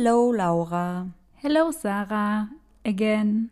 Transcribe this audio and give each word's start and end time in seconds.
Hello, 0.00 0.30
Laura. 0.32 1.08
Hello, 1.34 1.72
Sarah. 1.72 2.50
Again. 2.86 3.50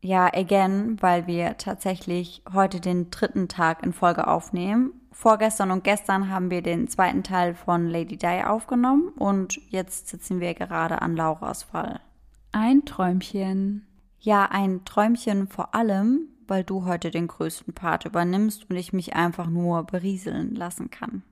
Ja, 0.00 0.26
again, 0.34 0.96
weil 1.00 1.28
wir 1.28 1.56
tatsächlich 1.56 2.42
heute 2.52 2.80
den 2.80 3.10
dritten 3.10 3.46
Tag 3.46 3.84
in 3.84 3.92
Folge 3.92 4.26
aufnehmen. 4.26 4.92
Vorgestern 5.12 5.70
und 5.70 5.84
gestern 5.84 6.30
haben 6.30 6.50
wir 6.50 6.62
den 6.62 6.88
zweiten 6.88 7.22
Teil 7.22 7.54
von 7.54 7.88
Lady 7.88 8.16
Di 8.16 8.42
aufgenommen 8.42 9.10
und 9.10 9.60
jetzt 9.70 10.08
sitzen 10.08 10.40
wir 10.40 10.54
gerade 10.54 11.00
an 11.00 11.14
Lauras 11.14 11.62
Fall. 11.62 12.00
Ein 12.50 12.84
Träumchen. 12.86 13.86
Ja, 14.18 14.46
ein 14.46 14.84
Träumchen 14.84 15.46
vor 15.46 15.76
allem, 15.76 16.26
weil 16.48 16.64
du 16.64 16.86
heute 16.86 17.12
den 17.12 17.28
größten 17.28 17.72
Part 17.72 18.04
übernimmst 18.04 18.68
und 18.68 18.74
ich 18.74 18.92
mich 18.92 19.14
einfach 19.14 19.46
nur 19.46 19.84
berieseln 19.84 20.56
lassen 20.56 20.90
kann. 20.90 21.22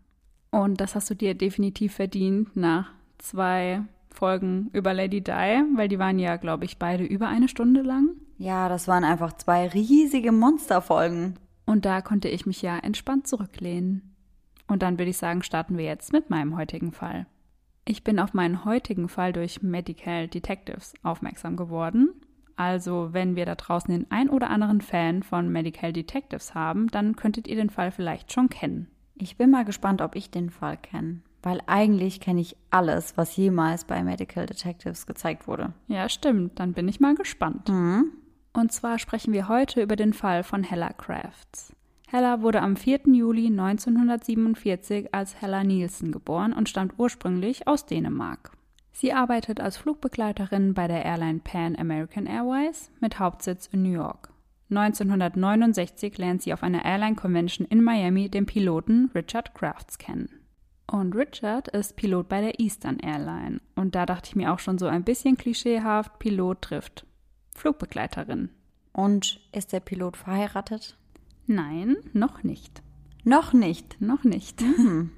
Und 0.53 0.81
das 0.81 0.95
hast 0.95 1.11
du 1.11 1.17
dir 1.17 1.35
definitiv 1.35 1.95
verdient 1.95 2.55
nach 2.55 2.93
zwei 3.19 3.83
Folgen 4.15 4.71
über 4.73 4.95
Lady 4.95 5.23
Di, 5.23 5.31
weil 5.31 5.89
die 5.89 5.99
waren 5.99 6.19
ja, 6.19 6.37
glaube 6.37 6.65
ich, 6.65 6.79
beide 6.79 7.05
über 7.05 7.29
eine 7.29 7.49
Stunde 7.49 7.83
lang. 7.83 8.11
Ja, 8.39 8.69
das 8.69 8.89
waren 8.89 9.05
einfach 9.05 9.33
zwei 9.35 9.69
riesige 9.69 10.33
Monsterfolgen. 10.33 11.39
Und 11.67 11.85
da 11.85 12.01
konnte 12.03 12.29
ich 12.29 12.47
mich 12.47 12.63
ja 12.63 12.79
entspannt 12.79 13.27
zurücklehnen. 13.27 14.15
Und 14.67 14.83
dann 14.83 14.99
würde 14.99 15.11
ich 15.11 15.17
sagen, 15.17 15.43
starten 15.43 15.79
wir 15.79 15.85
jetzt 15.85 16.13
mit 16.13 16.31
meinem 16.31 16.57
heutigen 16.57 16.93
Fall. 16.93 17.27
Ich 17.85 18.05
bin 18.05 18.19
auf 18.19 18.33
meinen 18.33 18.65
heutigen 18.65 19.09
Fall 19.09 19.33
durch 19.33 19.63
Medical 19.63 20.29
Detectives 20.29 20.95
aufmerksam 21.03 21.57
geworden. 21.57 22.11
Also, 22.57 23.09
wenn 23.13 23.35
wir 23.35 23.47
da 23.47 23.55
draußen 23.55 23.93
den 23.93 24.11
ein 24.11 24.29
oder 24.29 24.51
anderen 24.51 24.81
Fan 24.81 25.23
von 25.23 25.49
Medical 25.49 25.93
Detectives 25.93 26.55
haben, 26.55 26.89
dann 26.89 27.17
könntet 27.17 27.49
ihr 27.49 27.57
den 27.57 27.71
Fall 27.71 27.91
vielleicht 27.91 28.33
schon 28.33 28.49
kennen. 28.49 28.89
Ich 29.15 29.37
bin 29.37 29.51
mal 29.51 29.65
gespannt, 29.65 30.01
ob 30.01 30.15
ich 30.15 30.31
den 30.31 30.51
Fall 30.51 30.77
kenne, 30.77 31.23
weil 31.43 31.61
eigentlich 31.67 32.21
kenne 32.21 32.41
ich 32.41 32.57
alles, 32.71 33.17
was 33.17 33.37
jemals 33.37 33.85
bei 33.85 34.03
Medical 34.03 34.47
Detectives 34.47 35.07
gezeigt 35.07 35.47
wurde. 35.49 35.73
Ja, 35.89 36.09
stimmt. 36.09 36.59
Dann 36.59 36.73
bin 36.73 36.89
ich 36.89 37.01
mal 37.01 37.15
gespannt. 37.15 37.69
Mhm. 37.69 38.13
Und 38.53 38.73
zwar 38.73 38.99
sprechen 38.99 39.33
wir 39.33 39.49
heute 39.49 39.83
über 39.83 39.97
den 39.97 40.13
Fall 40.13 40.43
von 40.43 40.63
Hella 40.63 40.93
Crafts. 40.93 41.75
Hella 42.09 42.43
wurde 42.43 42.61
am 42.61 42.77
4. 42.77 43.01
Juli 43.07 43.47
1947 43.47 45.15
als 45.15 45.41
Hella 45.41 45.65
Nielsen 45.65 46.13
geboren 46.13 46.53
und 46.53 46.69
stammt 46.69 46.95
ursprünglich 46.99 47.67
aus 47.67 47.87
Dänemark. 47.87 48.53
Sie 48.93 49.15
arbeitet 49.15 49.61
als 49.61 49.79
Flugbegleiterin 49.79 50.75
bei 50.75 50.87
der 50.87 51.05
Airline 51.05 51.41
Pan 51.43 51.75
American 51.77 52.27
Airways 52.27 52.91
mit 53.01 53.19
Hauptsitz 53.19 53.67
in 53.67 53.83
New 53.83 53.93
York. 53.93 54.31
1969 54.69 56.19
lernt 56.19 56.43
sie 56.43 56.53
auf 56.53 56.63
einer 56.63 56.85
Airline 56.85 57.17
Convention 57.17 57.67
in 57.67 57.83
Miami 57.83 58.29
den 58.29 58.45
Piloten 58.45 59.11
Richard 59.15 59.55
Crafts 59.55 59.97
kennen. 59.97 60.29
Und 60.93 61.15
Richard 61.15 61.69
ist 61.69 61.97
Pilot 61.97 62.29
bei 62.29 62.43
der 62.43 62.61
Eastern 62.61 62.99
Airline. 62.99 63.63
Und 63.77 63.95
da 63.95 64.05
dachte 64.05 64.29
ich 64.29 64.37
mir 64.37 64.53
auch 64.53 64.59
schon 64.59 64.77
so 64.77 64.87
ein 64.87 65.05
bisschen 65.05 65.39
klischeehaft, 65.39 66.19
Pilot 66.19 66.61
trifft 66.61 67.07
Flugbegleiterin. 67.55 68.51
Und 68.93 69.41
ist 69.53 69.73
der 69.73 69.81
Pilot 69.81 70.19
verheiratet? 70.19 70.99
Nein, 71.47 71.97
noch 72.13 72.43
nicht. 72.43 72.83
Noch 73.25 73.55
nicht. 73.55 74.03
Noch 74.03 74.23
nicht. 74.23 74.61
Hm. 74.61 75.13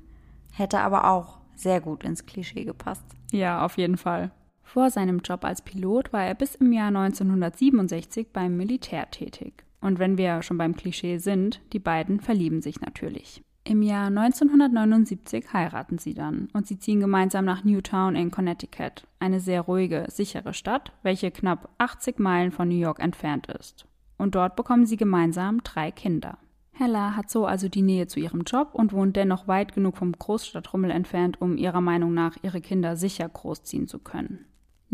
Hätte 0.52 0.78
aber 0.78 1.10
auch 1.10 1.38
sehr 1.56 1.80
gut 1.80 2.04
ins 2.04 2.24
Klischee 2.24 2.64
gepasst. 2.64 3.04
Ja, 3.32 3.64
auf 3.64 3.76
jeden 3.76 3.96
Fall. 3.96 4.30
Vor 4.62 4.90
seinem 4.90 5.18
Job 5.18 5.44
als 5.44 5.62
Pilot 5.62 6.12
war 6.12 6.22
er 6.22 6.36
bis 6.36 6.54
im 6.54 6.72
Jahr 6.72 6.88
1967 6.88 8.28
beim 8.32 8.56
Militär 8.56 9.10
tätig. 9.10 9.64
Und 9.80 9.98
wenn 9.98 10.18
wir 10.18 10.42
schon 10.42 10.56
beim 10.56 10.76
Klischee 10.76 11.18
sind, 11.18 11.60
die 11.72 11.80
beiden 11.80 12.20
verlieben 12.20 12.62
sich 12.62 12.80
natürlich. 12.80 13.42
Im 13.66 13.80
Jahr 13.80 14.08
1979 14.08 15.54
heiraten 15.54 15.96
sie 15.96 16.12
dann 16.12 16.50
und 16.52 16.66
sie 16.66 16.78
ziehen 16.78 17.00
gemeinsam 17.00 17.46
nach 17.46 17.64
Newtown 17.64 18.14
in 18.14 18.30
Connecticut, 18.30 19.06
eine 19.20 19.40
sehr 19.40 19.62
ruhige, 19.62 20.04
sichere 20.08 20.52
Stadt, 20.52 20.92
welche 21.02 21.30
knapp 21.30 21.70
80 21.78 22.18
Meilen 22.18 22.52
von 22.52 22.68
New 22.68 22.76
York 22.76 23.00
entfernt 23.00 23.46
ist. 23.46 23.86
Und 24.18 24.34
dort 24.34 24.54
bekommen 24.54 24.84
sie 24.84 24.98
gemeinsam 24.98 25.62
drei 25.62 25.90
Kinder. 25.90 26.36
Hella 26.72 27.16
hat 27.16 27.30
so 27.30 27.46
also 27.46 27.70
die 27.70 27.80
Nähe 27.80 28.06
zu 28.06 28.20
ihrem 28.20 28.42
Job 28.42 28.70
und 28.74 28.92
wohnt 28.92 29.16
dennoch 29.16 29.48
weit 29.48 29.72
genug 29.72 29.96
vom 29.96 30.12
Großstadtrummel 30.12 30.90
entfernt, 30.90 31.40
um 31.40 31.56
ihrer 31.56 31.80
Meinung 31.80 32.12
nach 32.12 32.36
ihre 32.42 32.60
Kinder 32.60 32.96
sicher 32.96 33.26
großziehen 33.26 33.88
zu 33.88 33.98
können. 33.98 34.44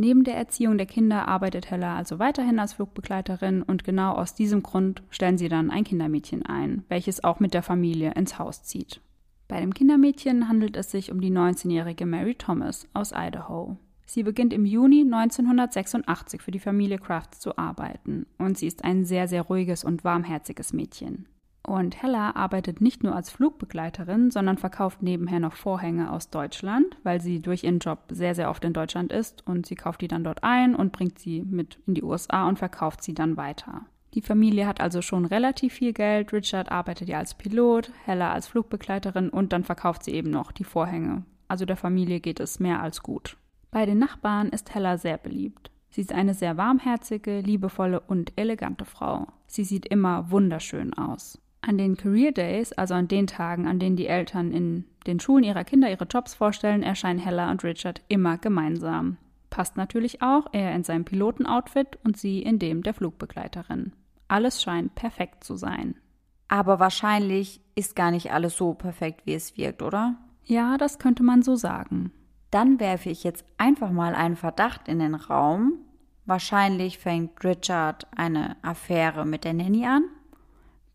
Neben 0.00 0.24
der 0.24 0.34
Erziehung 0.34 0.78
der 0.78 0.86
Kinder 0.86 1.28
arbeitet 1.28 1.70
Hella 1.70 1.94
also 1.94 2.18
weiterhin 2.18 2.58
als 2.58 2.72
Flugbegleiterin 2.72 3.60
und 3.60 3.84
genau 3.84 4.14
aus 4.14 4.34
diesem 4.34 4.62
Grund 4.62 5.02
stellen 5.10 5.36
sie 5.36 5.50
dann 5.50 5.70
ein 5.70 5.84
Kindermädchen 5.84 6.46
ein, 6.46 6.84
welches 6.88 7.22
auch 7.22 7.38
mit 7.38 7.52
der 7.52 7.62
Familie 7.62 8.12
ins 8.12 8.38
Haus 8.38 8.62
zieht. 8.62 9.02
Bei 9.46 9.60
dem 9.60 9.74
Kindermädchen 9.74 10.48
handelt 10.48 10.78
es 10.78 10.90
sich 10.90 11.12
um 11.12 11.20
die 11.20 11.30
19-jährige 11.30 12.06
Mary 12.06 12.34
Thomas 12.34 12.88
aus 12.94 13.12
Idaho. 13.14 13.76
Sie 14.06 14.22
beginnt 14.22 14.54
im 14.54 14.64
Juni 14.64 15.02
1986 15.02 16.40
für 16.40 16.50
die 16.50 16.60
Familie 16.60 16.96
Crafts 16.96 17.38
zu 17.38 17.58
arbeiten 17.58 18.24
und 18.38 18.56
sie 18.56 18.68
ist 18.68 18.84
ein 18.84 19.04
sehr, 19.04 19.28
sehr 19.28 19.42
ruhiges 19.42 19.84
und 19.84 20.02
warmherziges 20.02 20.72
Mädchen. 20.72 21.26
Und 21.70 22.02
Hella 22.02 22.34
arbeitet 22.34 22.80
nicht 22.80 23.04
nur 23.04 23.14
als 23.14 23.30
Flugbegleiterin, 23.30 24.32
sondern 24.32 24.58
verkauft 24.58 25.04
nebenher 25.04 25.38
noch 25.38 25.54
Vorhänge 25.54 26.10
aus 26.10 26.28
Deutschland, 26.28 26.96
weil 27.04 27.20
sie 27.20 27.40
durch 27.40 27.62
ihren 27.62 27.78
Job 27.78 28.00
sehr, 28.10 28.34
sehr 28.34 28.50
oft 28.50 28.64
in 28.64 28.72
Deutschland 28.72 29.12
ist 29.12 29.46
und 29.46 29.66
sie 29.66 29.76
kauft 29.76 30.00
die 30.00 30.08
dann 30.08 30.24
dort 30.24 30.42
ein 30.42 30.74
und 30.74 30.90
bringt 30.90 31.20
sie 31.20 31.42
mit 31.42 31.78
in 31.86 31.94
die 31.94 32.02
USA 32.02 32.48
und 32.48 32.58
verkauft 32.58 33.04
sie 33.04 33.14
dann 33.14 33.36
weiter. 33.36 33.82
Die 34.14 34.20
Familie 34.20 34.66
hat 34.66 34.80
also 34.80 35.00
schon 35.00 35.24
relativ 35.24 35.74
viel 35.74 35.92
Geld. 35.92 36.32
Richard 36.32 36.72
arbeitet 36.72 37.08
ja 37.08 37.18
als 37.18 37.34
Pilot, 37.34 37.92
Hella 38.04 38.32
als 38.32 38.48
Flugbegleiterin 38.48 39.28
und 39.28 39.52
dann 39.52 39.62
verkauft 39.62 40.02
sie 40.02 40.10
eben 40.10 40.30
noch 40.30 40.50
die 40.50 40.64
Vorhänge. 40.64 41.22
Also 41.46 41.66
der 41.66 41.76
Familie 41.76 42.18
geht 42.18 42.40
es 42.40 42.58
mehr 42.58 42.82
als 42.82 43.00
gut. 43.00 43.36
Bei 43.70 43.86
den 43.86 43.98
Nachbarn 43.98 44.48
ist 44.48 44.74
Hella 44.74 44.98
sehr 44.98 45.18
beliebt. 45.18 45.70
Sie 45.90 46.00
ist 46.00 46.12
eine 46.12 46.34
sehr 46.34 46.56
warmherzige, 46.56 47.38
liebevolle 47.38 48.00
und 48.00 48.32
elegante 48.34 48.84
Frau. 48.84 49.28
Sie 49.46 49.62
sieht 49.62 49.86
immer 49.86 50.32
wunderschön 50.32 50.94
aus. 50.94 51.40
An 51.62 51.76
den 51.76 51.96
Career 51.96 52.32
Days, 52.32 52.72
also 52.72 52.94
an 52.94 53.08
den 53.08 53.26
Tagen, 53.26 53.66
an 53.66 53.78
denen 53.78 53.96
die 53.96 54.06
Eltern 54.06 54.52
in 54.52 54.84
den 55.06 55.20
Schulen 55.20 55.44
ihrer 55.44 55.64
Kinder 55.64 55.90
ihre 55.90 56.04
Jobs 56.04 56.34
vorstellen, 56.34 56.82
erscheinen 56.82 57.18
Hella 57.18 57.50
und 57.50 57.64
Richard 57.64 58.02
immer 58.08 58.38
gemeinsam. 58.38 59.18
Passt 59.50 59.76
natürlich 59.76 60.22
auch, 60.22 60.46
er 60.52 60.74
in 60.74 60.84
seinem 60.84 61.04
Pilotenoutfit 61.04 61.98
und 62.04 62.16
sie 62.16 62.40
in 62.42 62.58
dem 62.58 62.82
der 62.82 62.94
Flugbegleiterin. 62.94 63.92
Alles 64.28 64.62
scheint 64.62 64.94
perfekt 64.94 65.42
zu 65.44 65.56
sein. 65.56 65.96
Aber 66.48 66.80
wahrscheinlich 66.80 67.60
ist 67.74 67.96
gar 67.96 68.10
nicht 68.10 68.32
alles 68.32 68.56
so 68.56 68.74
perfekt, 68.74 69.22
wie 69.24 69.34
es 69.34 69.56
wirkt, 69.56 69.82
oder? 69.82 70.16
Ja, 70.44 70.78
das 70.78 70.98
könnte 70.98 71.22
man 71.22 71.42
so 71.42 71.56
sagen. 71.56 72.12
Dann 72.50 72.80
werfe 72.80 73.10
ich 73.10 73.22
jetzt 73.22 73.44
einfach 73.58 73.90
mal 73.90 74.14
einen 74.14 74.36
Verdacht 74.36 74.88
in 74.88 74.98
den 74.98 75.14
Raum. 75.14 75.74
Wahrscheinlich 76.26 76.98
fängt 76.98 77.44
Richard 77.44 78.06
eine 78.16 78.56
Affäre 78.62 79.26
mit 79.26 79.44
der 79.44 79.54
Nanny 79.54 79.86
an. 79.86 80.04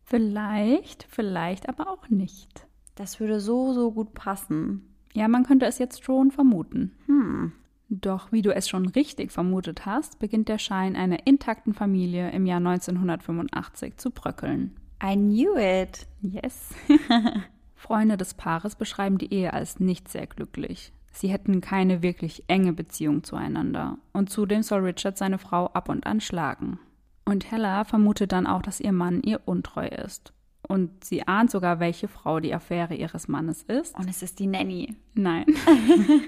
Vielleicht, 0.05 1.07
vielleicht 1.09 1.67
aber 1.67 1.89
auch 1.89 2.09
nicht. 2.09 2.67
Das 2.93 3.19
würde 3.19 3.39
so, 3.39 3.73
so 3.73 3.91
gut 3.91 4.13
passen. 4.13 4.83
Ja, 5.13 5.27
man 5.27 5.43
könnte 5.43 5.65
es 5.65 5.79
jetzt 5.79 6.03
schon 6.03 6.31
vermuten. 6.31 6.91
Hm. 7.07 7.53
Doch 7.89 8.31
wie 8.31 8.41
du 8.41 8.53
es 8.53 8.69
schon 8.69 8.87
richtig 8.87 9.31
vermutet 9.31 9.85
hast, 9.85 10.19
beginnt 10.19 10.49
der 10.49 10.57
Schein 10.57 10.95
einer 10.95 11.25
intakten 11.25 11.73
Familie 11.73 12.31
im 12.31 12.45
Jahr 12.45 12.57
1985 12.57 13.97
zu 13.97 14.11
bröckeln. 14.11 14.75
I 15.03 15.15
knew 15.15 15.57
it. 15.57 16.07
Yes. 16.21 16.73
Freunde 17.75 18.17
des 18.17 18.33
Paares 18.33 18.75
beschreiben 18.75 19.17
die 19.17 19.33
Ehe 19.33 19.53
als 19.53 19.79
nicht 19.79 20.07
sehr 20.09 20.27
glücklich. 20.27 20.93
Sie 21.11 21.29
hätten 21.29 21.61
keine 21.61 22.01
wirklich 22.01 22.43
enge 22.47 22.73
Beziehung 22.73 23.23
zueinander. 23.23 23.97
Und 24.11 24.29
zudem 24.29 24.63
soll 24.63 24.81
Richard 24.81 25.17
seine 25.17 25.37
Frau 25.37 25.67
ab 25.67 25.89
und 25.89 26.05
an 26.05 26.19
schlagen. 26.21 26.79
Und 27.25 27.51
Hella 27.51 27.83
vermutet 27.83 28.31
dann 28.31 28.47
auch, 28.47 28.61
dass 28.61 28.79
ihr 28.79 28.91
Mann 28.91 29.21
ihr 29.23 29.41
untreu 29.45 29.87
ist. 29.87 30.31
Und 30.67 31.03
sie 31.03 31.27
ahnt 31.27 31.51
sogar, 31.51 31.79
welche 31.79 32.07
Frau 32.07 32.39
die 32.39 32.53
Affäre 32.53 32.95
ihres 32.95 33.27
Mannes 33.27 33.63
ist. 33.63 33.97
Und 33.97 34.09
es 34.09 34.21
ist 34.21 34.39
die 34.39 34.47
Nanny. 34.47 34.95
Nein. 35.13 35.45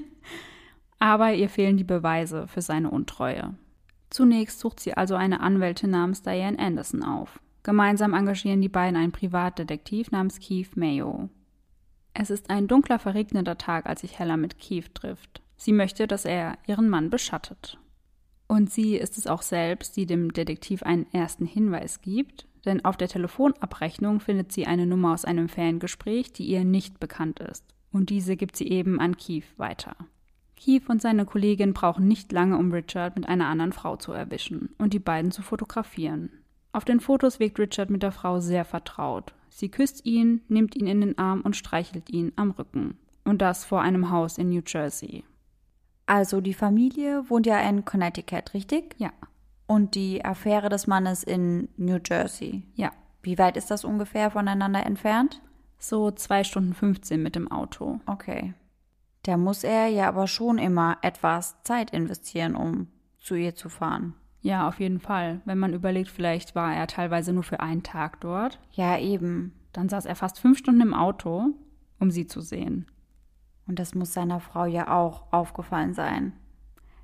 Aber 1.00 1.34
ihr 1.34 1.50
fehlen 1.50 1.78
die 1.78 1.84
Beweise 1.84 2.48
für 2.48 2.62
seine 2.62 2.90
Untreue. 2.90 3.54
Zunächst 4.10 4.60
sucht 4.60 4.80
sie 4.80 4.96
also 4.96 5.16
eine 5.16 5.42
Anwältin 5.42 5.92
namens 5.92 6.22
Diane 6.22 6.58
Anderson 6.58 7.04
auf. 7.04 7.40
Gemeinsam 7.64 8.14
engagieren 8.14 8.62
die 8.62 8.70
beiden 8.70 8.96
einen 8.96 9.12
Privatdetektiv 9.12 10.12
namens 10.12 10.40
Keith 10.40 10.76
Mayo. 10.76 11.30
Es 12.14 12.30
ist 12.30 12.50
ein 12.50 12.68
dunkler, 12.68 12.98
verregneter 12.98 13.58
Tag, 13.58 13.86
als 13.86 14.02
sich 14.02 14.18
Hella 14.18 14.38
mit 14.38 14.58
Keith 14.58 14.96
trifft. 14.96 15.42
Sie 15.58 15.74
möchte, 15.74 16.08
dass 16.08 16.26
er 16.26 16.58
ihren 16.66 16.90
Mann 16.90 17.10
beschattet. 17.10 17.78
Und 18.48 18.70
sie 18.70 18.96
ist 18.96 19.18
es 19.18 19.28
auch 19.28 19.42
selbst, 19.42 19.98
die 19.98 20.06
dem 20.06 20.32
Detektiv 20.32 20.84
einen 20.84 21.06
ersten 21.12 21.46
Hinweis 21.46 22.02
gibt, 22.02 22.48
denn 22.66 22.84
auf 22.86 22.98
der 22.98 23.08
Telefonabrechnung 23.08 24.20
findet 24.20 24.52
sie 24.52 24.66
eine 24.66 24.86
Nummer 24.86 25.14
aus 25.14 25.26
einem 25.26 25.50
Fangespräch, 25.50 26.34
die 26.34 26.46
ihr 26.46 26.64
nicht 26.64 27.00
bekannt 27.00 27.40
ist. 27.40 27.64
Und 27.92 28.10
diese 28.10 28.36
gibt 28.36 28.56
sie 28.56 28.68
eben 28.68 29.00
an 29.00 29.18
Keith 29.18 29.58
weiter. 29.58 29.96
Keith 30.56 30.90
und 30.90 31.02
seine 31.02 31.26
Kollegin 31.26 31.74
brauchen 31.74 32.08
nicht 32.08 32.32
lange, 32.32 32.58
um 32.58 32.72
Richard 32.72 33.16
mit 33.16 33.30
einer 33.30 33.48
anderen 33.48 33.74
Frau 33.74 33.96
zu 33.96 34.12
erwischen 34.12 34.70
und 34.78 34.94
die 34.94 35.00
beiden 35.00 35.32
zu 35.32 35.42
fotografieren. 35.42 36.30
Auf 36.72 36.84
den 36.84 37.00
Fotos 37.00 37.40
wirkt 37.40 37.60
Richard 37.60 37.90
mit 37.90 38.04
der 38.04 38.12
Frau 38.12 38.40
sehr 38.40 38.66
vertraut. 38.66 39.34
Sie 39.50 39.70
küsst 39.70 40.06
ihn, 40.06 40.42
nimmt 40.48 40.76
ihn 40.76 40.88
in 40.88 41.02
den 41.02 41.18
Arm 41.18 41.42
und 41.42 41.56
streichelt 41.56 42.10
ihn 42.10 42.34
am 42.36 42.52
Rücken. 42.52 42.98
Und 43.24 43.42
das 43.42 43.66
vor 43.66 43.82
einem 43.82 44.12
Haus 44.12 44.38
in 44.38 44.50
New 44.50 44.62
Jersey. 44.66 45.24
Also 46.08 46.42
die 46.42 46.54
Familie 46.54 47.30
wohnt 47.30 47.46
ja 47.46 47.60
in 47.60 47.86
Connecticut, 47.86 48.54
richtig? 48.54 48.96
Ja. 48.98 49.12
Und 49.68 49.96
die 49.96 50.24
Affäre 50.24 50.70
des 50.70 50.88
Mannes 50.88 51.24
in 51.24 51.68
New 51.78 52.00
Jersey. 52.04 52.64
Ja. 52.76 52.92
Wie 53.22 53.38
weit 53.38 53.58
ist 53.58 53.70
das 53.70 53.84
ungefähr 53.84 54.32
voneinander 54.32 54.86
entfernt? 54.86 55.42
So 55.78 56.10
zwei 56.12 56.44
Stunden 56.44 56.74
15 56.74 57.22
mit 57.22 57.36
dem 57.36 57.52
Auto. 57.52 58.00
Okay. 58.06 58.54
Da 59.24 59.36
muss 59.36 59.66
er 59.66 59.88
ja 59.88 60.08
aber 60.08 60.28
schon 60.28 60.58
immer 60.58 60.98
etwas 61.02 61.62
Zeit 61.64 61.92
investieren, 61.92 62.56
um 62.56 62.88
zu 63.20 63.36
ihr 63.36 63.56
zu 63.56 63.68
fahren. 63.68 64.14
Ja, 64.42 64.70
auf 64.70 64.80
jeden 64.80 65.02
Fall. 65.02 65.42
Wenn 65.44 65.58
man 65.58 65.74
überlegt, 65.74 66.10
vielleicht 66.10 66.56
war 66.56 66.74
er 66.74 66.88
teilweise 66.88 67.34
nur 67.34 67.44
für 67.44 67.60
einen 67.60 67.84
Tag 67.84 68.22
dort. 68.22 68.60
Ja, 68.72 68.98
eben. 68.98 69.54
Dann 69.74 69.90
saß 69.90 70.06
er 70.06 70.16
fast 70.16 70.40
fünf 70.40 70.58
Stunden 70.58 70.80
im 70.80 70.94
Auto, 70.94 71.48
um 72.00 72.12
sie 72.12 72.28
zu 72.28 72.40
sehen. 72.40 72.86
Und 73.68 73.80
das 73.80 73.96
muss 73.96 74.14
seiner 74.14 74.40
Frau 74.40 74.66
ja 74.66 74.96
auch 74.96 75.24
aufgefallen 75.32 75.94
sein. 75.94 76.34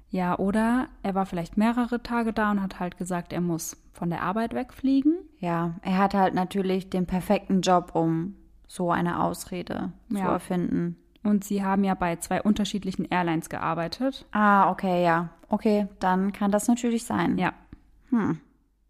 Ja, 0.10 0.38
oder 0.38 0.88
er 1.01 1.15
war 1.15 1.25
vielleicht 1.25 1.57
mehrere 1.57 2.04
Tage 2.04 2.33
da 2.33 2.51
und 2.51 2.62
hat 2.62 2.80
halt 2.80 2.98
gesagt, 2.98 3.33
er 3.33 3.42
muss 3.42 3.77
von 3.94 4.10
der 4.10 4.21
Arbeit 4.21 4.54
wegfliegen. 4.54 5.15
Ja, 5.39 5.74
er 5.81 5.98
hat 5.98 6.13
halt 6.13 6.36
natürlich 6.36 6.89
den 6.89 7.06
perfekten 7.07 7.62
Job, 7.62 7.92
um 7.95 8.36
so 8.68 8.92
eine 8.92 9.24
Ausrede 9.24 9.92
zu 10.10 10.18
Ja. 10.18 10.31
erfinden. 10.31 10.98
Und 11.24 11.44
sie 11.44 11.63
haben 11.63 11.83
ja 11.83 11.95
bei 11.95 12.18
zwei 12.18 12.42
unterschiedlichen 12.42 13.06
Airlines 13.06 13.50
gearbeitet. 13.50 14.25
Ah, 14.31 14.69
okay, 14.69 15.04
ja. 15.04 15.30
Okay, 15.50 15.88
dann 16.00 16.31
kann 16.33 16.51
das 16.51 16.68
natürlich 16.68 17.06
sein. 17.06 17.38
Ja. 17.38 17.54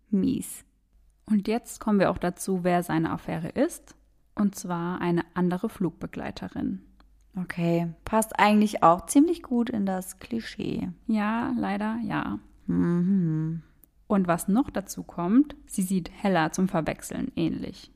Mies. 0.09 0.65
Und 1.25 1.47
jetzt 1.47 1.79
kommen 1.79 1.99
wir 1.99 2.11
auch 2.11 2.17
dazu, 2.17 2.63
wer 2.63 2.83
seine 2.83 3.11
Affäre 3.11 3.49
ist. 3.49 3.95
Und 4.35 4.55
zwar 4.55 4.99
eine 4.99 5.23
andere 5.35 5.69
Flugbegleiterin. 5.69 6.81
Okay, 7.35 7.87
passt 8.05 8.39
eigentlich 8.39 8.83
auch 8.83 9.05
ziemlich 9.07 9.41
gut 9.41 9.69
in 9.69 9.85
das 9.85 10.19
Klischee. 10.19 10.89
Ja, 11.07 11.51
leider 11.57 11.97
ja. 12.03 12.39
Und 12.67 13.61
was 14.07 14.47
noch 14.47 14.69
dazu 14.69 15.03
kommt, 15.03 15.55
sie 15.65 15.81
sieht 15.81 16.11
Hella 16.13 16.51
zum 16.51 16.67
Verwechseln 16.67 17.31
ähnlich. 17.35 17.91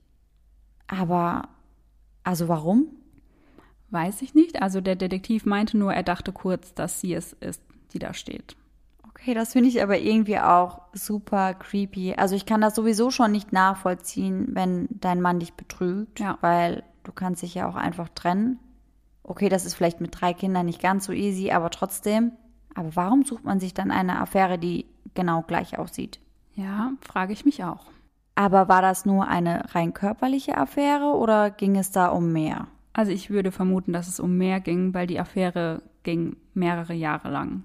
Aber, 0.88 1.50
also 2.24 2.48
warum? 2.48 2.88
Weiß 3.92 4.22
ich 4.22 4.34
nicht. 4.34 4.62
Also 4.62 4.82
der 4.82 4.96
Detektiv 4.96 5.46
meinte 5.46 5.78
nur, 5.78 5.94
er 5.94 6.04
dachte 6.04 6.32
kurz, 6.34 6.74
dass 6.74 7.00
sie 7.00 7.14
es 7.14 7.34
ist, 7.34 7.62
die 7.94 8.00
da 8.00 8.14
steht. 8.14 8.56
Okay, 9.08 9.34
das 9.34 9.54
finde 9.54 9.70
ich 9.70 9.82
aber 9.82 9.98
irgendwie 10.00 10.40
auch 10.40 10.82
super 10.94 11.54
creepy. 11.54 12.16
Also 12.16 12.36
ich 12.36 12.46
kann 12.46 12.62
das 12.62 12.76
sowieso 12.76 13.10
schon 13.12 13.32
nicht 13.32 13.54
nachvollziehen, 13.54 14.50
wenn 14.54 14.88
dein 14.90 15.22
Mann 15.22 15.40
dich 15.40 15.54
betrügt, 15.54 16.20
Ja. 16.20 16.38
weil 16.42 16.84
du 17.04 17.12
kannst 17.12 17.42
dich 17.44 17.54
ja 17.56 17.68
auch 17.70 17.76
einfach 17.76 18.10
trennen. 18.10 18.60
Okay, 19.28 19.50
das 19.50 19.66
ist 19.66 19.76
vielleicht 19.76 20.02
mit 20.02 20.20
drei 20.20 20.34
Kindern 20.34 20.66
nicht 20.66 20.82
ganz 20.82 21.06
so 21.06 21.12
easy, 21.14 21.52
aber 21.52 21.70
trotzdem. 21.70 22.32
Aber 22.74 22.96
warum 22.96 23.24
sucht 23.24 23.44
man 23.44 23.60
sich 23.60 23.74
dann 23.74 23.92
eine 23.92 24.20
Affäre, 24.20 24.58
die 24.58 24.86
genau 25.14 25.42
gleich 25.44 25.78
aussieht? 25.78 26.20
Ja, 26.56 26.92
frage 27.02 27.34
ich 27.34 27.46
mich 27.46 27.64
auch. 27.64 27.86
Aber 28.36 28.68
war 28.70 28.82
das 28.82 29.06
nur 29.06 29.28
eine 29.28 29.74
rein 29.76 29.94
körperliche 29.94 30.58
Affäre 30.58 31.16
oder 31.16 31.52
ging 31.52 31.76
es 31.76 31.92
da 31.92 32.08
um 32.08 32.32
mehr? 32.32 32.68
Also 32.94 33.12
ich 33.12 33.30
würde 33.30 33.52
vermuten, 33.52 33.94
dass 33.94 34.08
es 34.08 34.20
um 34.20 34.38
mehr 34.38 34.60
ging, 34.60 34.94
weil 34.94 35.08
die 35.08 35.20
Affäre 35.20 35.82
ging 36.04 36.38
mehrere 36.54 36.94
Jahre 36.94 37.30
lang. 37.30 37.64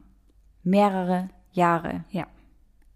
Mehrere 0.64 1.28
Jahre. 1.52 2.04
Ja. 2.10 2.26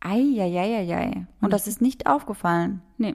Eieieiei. 0.01 1.27
Und 1.41 1.53
das 1.53 1.67
ist 1.67 1.81
nicht 1.81 2.07
aufgefallen. 2.07 2.83
Nee, 2.99 3.15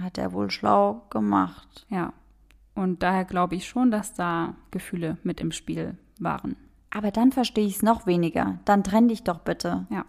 Hat 0.00 0.18
er 0.18 0.32
wohl 0.32 0.50
schlau 0.50 1.02
gemacht. 1.10 1.86
ja. 1.88 2.12
Und 2.76 3.02
daher 3.02 3.24
glaube 3.24 3.56
ich 3.56 3.66
schon, 3.66 3.90
dass 3.90 4.14
da 4.14 4.54
Gefühle 4.70 5.16
mit 5.24 5.40
im 5.40 5.50
Spiel 5.50 5.96
waren. 6.20 6.56
Aber 6.90 7.10
dann 7.10 7.32
verstehe 7.32 7.66
ich 7.66 7.76
es 7.76 7.82
noch 7.82 8.06
weniger. 8.06 8.60
Dann 8.64 8.84
trenn 8.84 9.08
dich 9.08 9.24
doch 9.24 9.40
bitte. 9.40 9.86
Ja. 9.90 10.04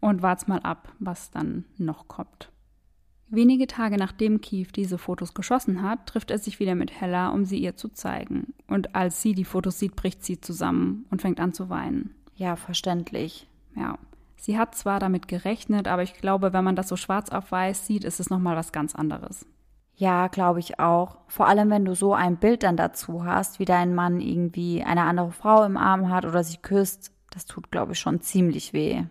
Und 0.00 0.22
wart's 0.22 0.46
mal 0.46 0.60
ab, 0.60 0.92
was 0.98 1.30
dann 1.30 1.64
noch 1.78 2.06
kommt. 2.06 2.50
Wenige 3.28 3.66
Tage 3.66 3.96
nachdem 3.96 4.40
Keith 4.40 4.76
diese 4.76 4.98
Fotos 4.98 5.34
geschossen 5.34 5.82
hat, 5.82 6.06
trifft 6.06 6.30
er 6.30 6.38
sich 6.38 6.60
wieder 6.60 6.74
mit 6.74 6.92
Hella, 7.00 7.30
um 7.30 7.44
sie 7.44 7.58
ihr 7.58 7.76
zu 7.76 7.88
zeigen. 7.88 8.54
Und 8.68 8.94
als 8.94 9.22
sie 9.22 9.34
die 9.34 9.44
Fotos 9.44 9.78
sieht, 9.78 9.96
bricht 9.96 10.22
sie 10.22 10.40
zusammen 10.40 11.06
und 11.10 11.22
fängt 11.22 11.40
an 11.40 11.52
zu 11.52 11.68
weinen. 11.70 12.14
Ja, 12.36 12.56
verständlich. 12.56 13.48
Ja. 13.74 13.98
Sie 14.36 14.58
hat 14.58 14.74
zwar 14.74 15.00
damit 15.00 15.26
gerechnet, 15.26 15.88
aber 15.88 16.02
ich 16.02 16.14
glaube, 16.14 16.52
wenn 16.52 16.64
man 16.64 16.76
das 16.76 16.88
so 16.88 16.96
schwarz 16.96 17.30
auf 17.30 17.50
weiß 17.50 17.86
sieht, 17.86 18.04
ist 18.04 18.20
es 18.20 18.28
nochmal 18.28 18.56
was 18.56 18.72
ganz 18.72 18.94
anderes. 18.94 19.46
Ja, 19.96 20.26
glaube 20.28 20.58
ich 20.60 20.80
auch. 20.80 21.18
Vor 21.28 21.46
allem, 21.46 21.70
wenn 21.70 21.84
du 21.84 21.94
so 21.94 22.14
ein 22.14 22.36
Bild 22.36 22.62
dann 22.64 22.76
dazu 22.76 23.24
hast, 23.24 23.58
wie 23.60 23.64
dein 23.64 23.94
Mann 23.94 24.20
irgendwie 24.20 24.82
eine 24.82 25.02
andere 25.02 25.30
Frau 25.32 25.62
im 25.64 25.76
Arm 25.76 26.10
hat 26.10 26.24
oder 26.24 26.42
sie 26.42 26.56
küsst. 26.56 27.12
Das 27.30 27.46
tut, 27.46 27.70
glaube 27.70 27.92
ich, 27.92 28.00
schon 28.00 28.20
ziemlich 28.20 28.72
weh. 28.72 29.04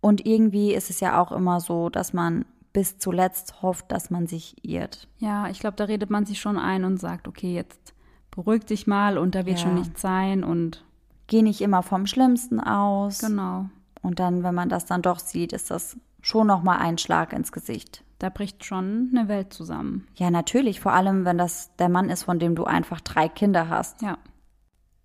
Und 0.00 0.26
irgendwie 0.26 0.74
ist 0.74 0.90
es 0.90 1.00
ja 1.00 1.20
auch 1.20 1.30
immer 1.32 1.60
so, 1.60 1.88
dass 1.88 2.12
man 2.12 2.44
bis 2.72 2.98
zuletzt 2.98 3.62
hofft, 3.62 3.92
dass 3.92 4.10
man 4.10 4.26
sich 4.26 4.64
irrt. 4.64 5.06
Ja, 5.18 5.48
ich 5.48 5.60
glaube, 5.60 5.76
da 5.76 5.84
redet 5.84 6.10
man 6.10 6.24
sich 6.26 6.40
schon 6.40 6.58
ein 6.58 6.84
und 6.84 6.98
sagt, 6.98 7.28
okay, 7.28 7.54
jetzt 7.54 7.94
beruhig 8.30 8.64
dich 8.64 8.86
mal 8.86 9.18
und 9.18 9.34
da 9.34 9.44
wird 9.46 9.58
Ja. 9.58 9.64
schon 9.64 9.74
nichts 9.74 10.00
sein 10.00 10.42
und 10.42 10.84
Geh 11.28 11.42
nicht 11.42 11.60
immer 11.60 11.82
vom 11.82 12.06
Schlimmsten 12.06 12.60
aus. 12.60 13.20
genau. 13.20 13.66
Und 14.02 14.18
dann, 14.18 14.42
wenn 14.42 14.54
man 14.54 14.68
das 14.68 14.84
dann 14.86 15.02
doch 15.02 15.18
sieht, 15.20 15.52
ist 15.52 15.70
das 15.70 15.96
schon 16.20 16.46
nochmal 16.48 16.78
ein 16.78 16.98
Schlag 16.98 17.32
ins 17.32 17.52
Gesicht. 17.52 18.02
Da 18.22 18.28
bricht 18.28 18.64
schon 18.64 19.10
eine 19.10 19.26
Welt 19.26 19.52
zusammen. 19.52 20.06
Ja, 20.14 20.30
natürlich, 20.30 20.78
vor 20.78 20.92
allem, 20.92 21.24
wenn 21.24 21.38
das 21.38 21.74
der 21.74 21.88
Mann 21.88 22.08
ist, 22.08 22.22
von 22.22 22.38
dem 22.38 22.54
du 22.54 22.62
einfach 22.62 23.00
drei 23.00 23.28
Kinder 23.28 23.68
hast. 23.68 24.00
Ja. 24.00 24.16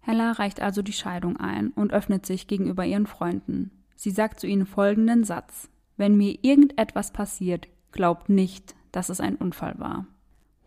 Hella 0.01 0.33
reicht 0.33 0.61
also 0.61 0.83
die 0.83 0.93
Scheidung 0.93 1.35
ein 1.37 1.71
und 1.71 1.93
öffnet 1.93 2.27
sich 2.27 2.45
gegenüber 2.45 2.85
ihren 2.85 3.07
Freunden. 3.07 3.71
Sie 3.95 4.11
sagt 4.11 4.39
zu 4.39 4.45
ihnen 4.45 4.67
folgenden 4.67 5.23
Satz. 5.23 5.67
Wenn 5.95 6.15
mir 6.15 6.37
irgendetwas 6.43 7.11
passiert, 7.11 7.67
glaubt 7.91 8.29
nicht, 8.29 8.75
dass 8.91 9.09
es 9.09 9.19
ein 9.19 9.35
Unfall 9.35 9.79
war. 9.79 10.05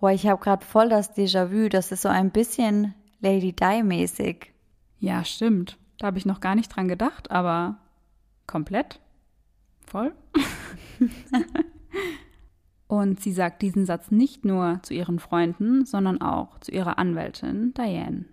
Boah, 0.01 0.11
ich 0.11 0.27
habe 0.27 0.43
gerade 0.43 0.67
voll 0.67 0.89
das 0.89 1.17
Déjà-vu. 1.17 1.69
Das 1.69 1.93
ist 1.93 2.03
so 2.03 2.09
ein 2.09 2.33
bisschen 2.33 2.97
Lady 3.21 3.53
Di-mäßig. 3.53 4.53
Ja, 4.99 5.25
stimmt. 5.25 5.79
Da 5.99 6.09
habe 6.09 6.19
ich 6.19 6.27
noch 6.27 6.41
gar 6.41 6.57
nicht 6.57 6.75
dran 6.75 6.89
gedacht, 6.89 7.31
aber 7.31 7.79
komplett? 8.49 8.99
Voll? 9.87 10.13
und 12.91 13.21
sie 13.21 13.31
sagt 13.31 13.63
diesen 13.63 13.87
Satz 13.87 14.11
nicht 14.11 14.45
nur 14.45 14.81
zu 14.83 14.95
ihren 14.95 15.21
Freunden, 15.21 15.87
sondern 15.87 16.21
auch 16.21 16.59
zu 16.59 16.73
ihrer 16.73 16.99
Anwältin 16.99 17.73
Diane. 17.73 18.25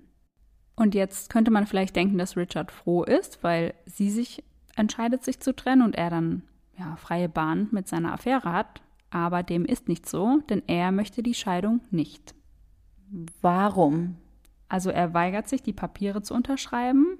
Und 0.75 0.95
jetzt 0.95 1.29
könnte 1.29 1.51
man 1.51 1.67
vielleicht 1.67 1.95
denken, 1.95 2.17
dass 2.17 2.35
Richard 2.35 2.71
froh 2.71 3.03
ist, 3.03 3.43
weil 3.43 3.75
sie 3.85 4.09
sich 4.09 4.43
entscheidet, 4.75 5.23
sich 5.23 5.39
zu 5.41 5.55
trennen 5.55 5.83
und 5.83 5.93
er 5.93 6.09
dann 6.09 6.41
ja, 6.75 6.95
freie 6.95 7.29
Bahn 7.29 7.67
mit 7.69 7.87
seiner 7.87 8.13
Affäre 8.13 8.51
hat. 8.51 8.81
Aber 9.11 9.43
dem 9.43 9.63
ist 9.63 9.87
nicht 9.87 10.09
so, 10.09 10.39
denn 10.49 10.63
er 10.65 10.91
möchte 10.91 11.21
die 11.21 11.35
Scheidung 11.35 11.81
nicht. 11.91 12.33
Warum? 13.41 14.15
Also 14.69 14.89
er 14.89 15.13
weigert 15.13 15.47
sich, 15.47 15.61
die 15.61 15.71
Papiere 15.71 16.23
zu 16.23 16.33
unterschreiben 16.33 17.19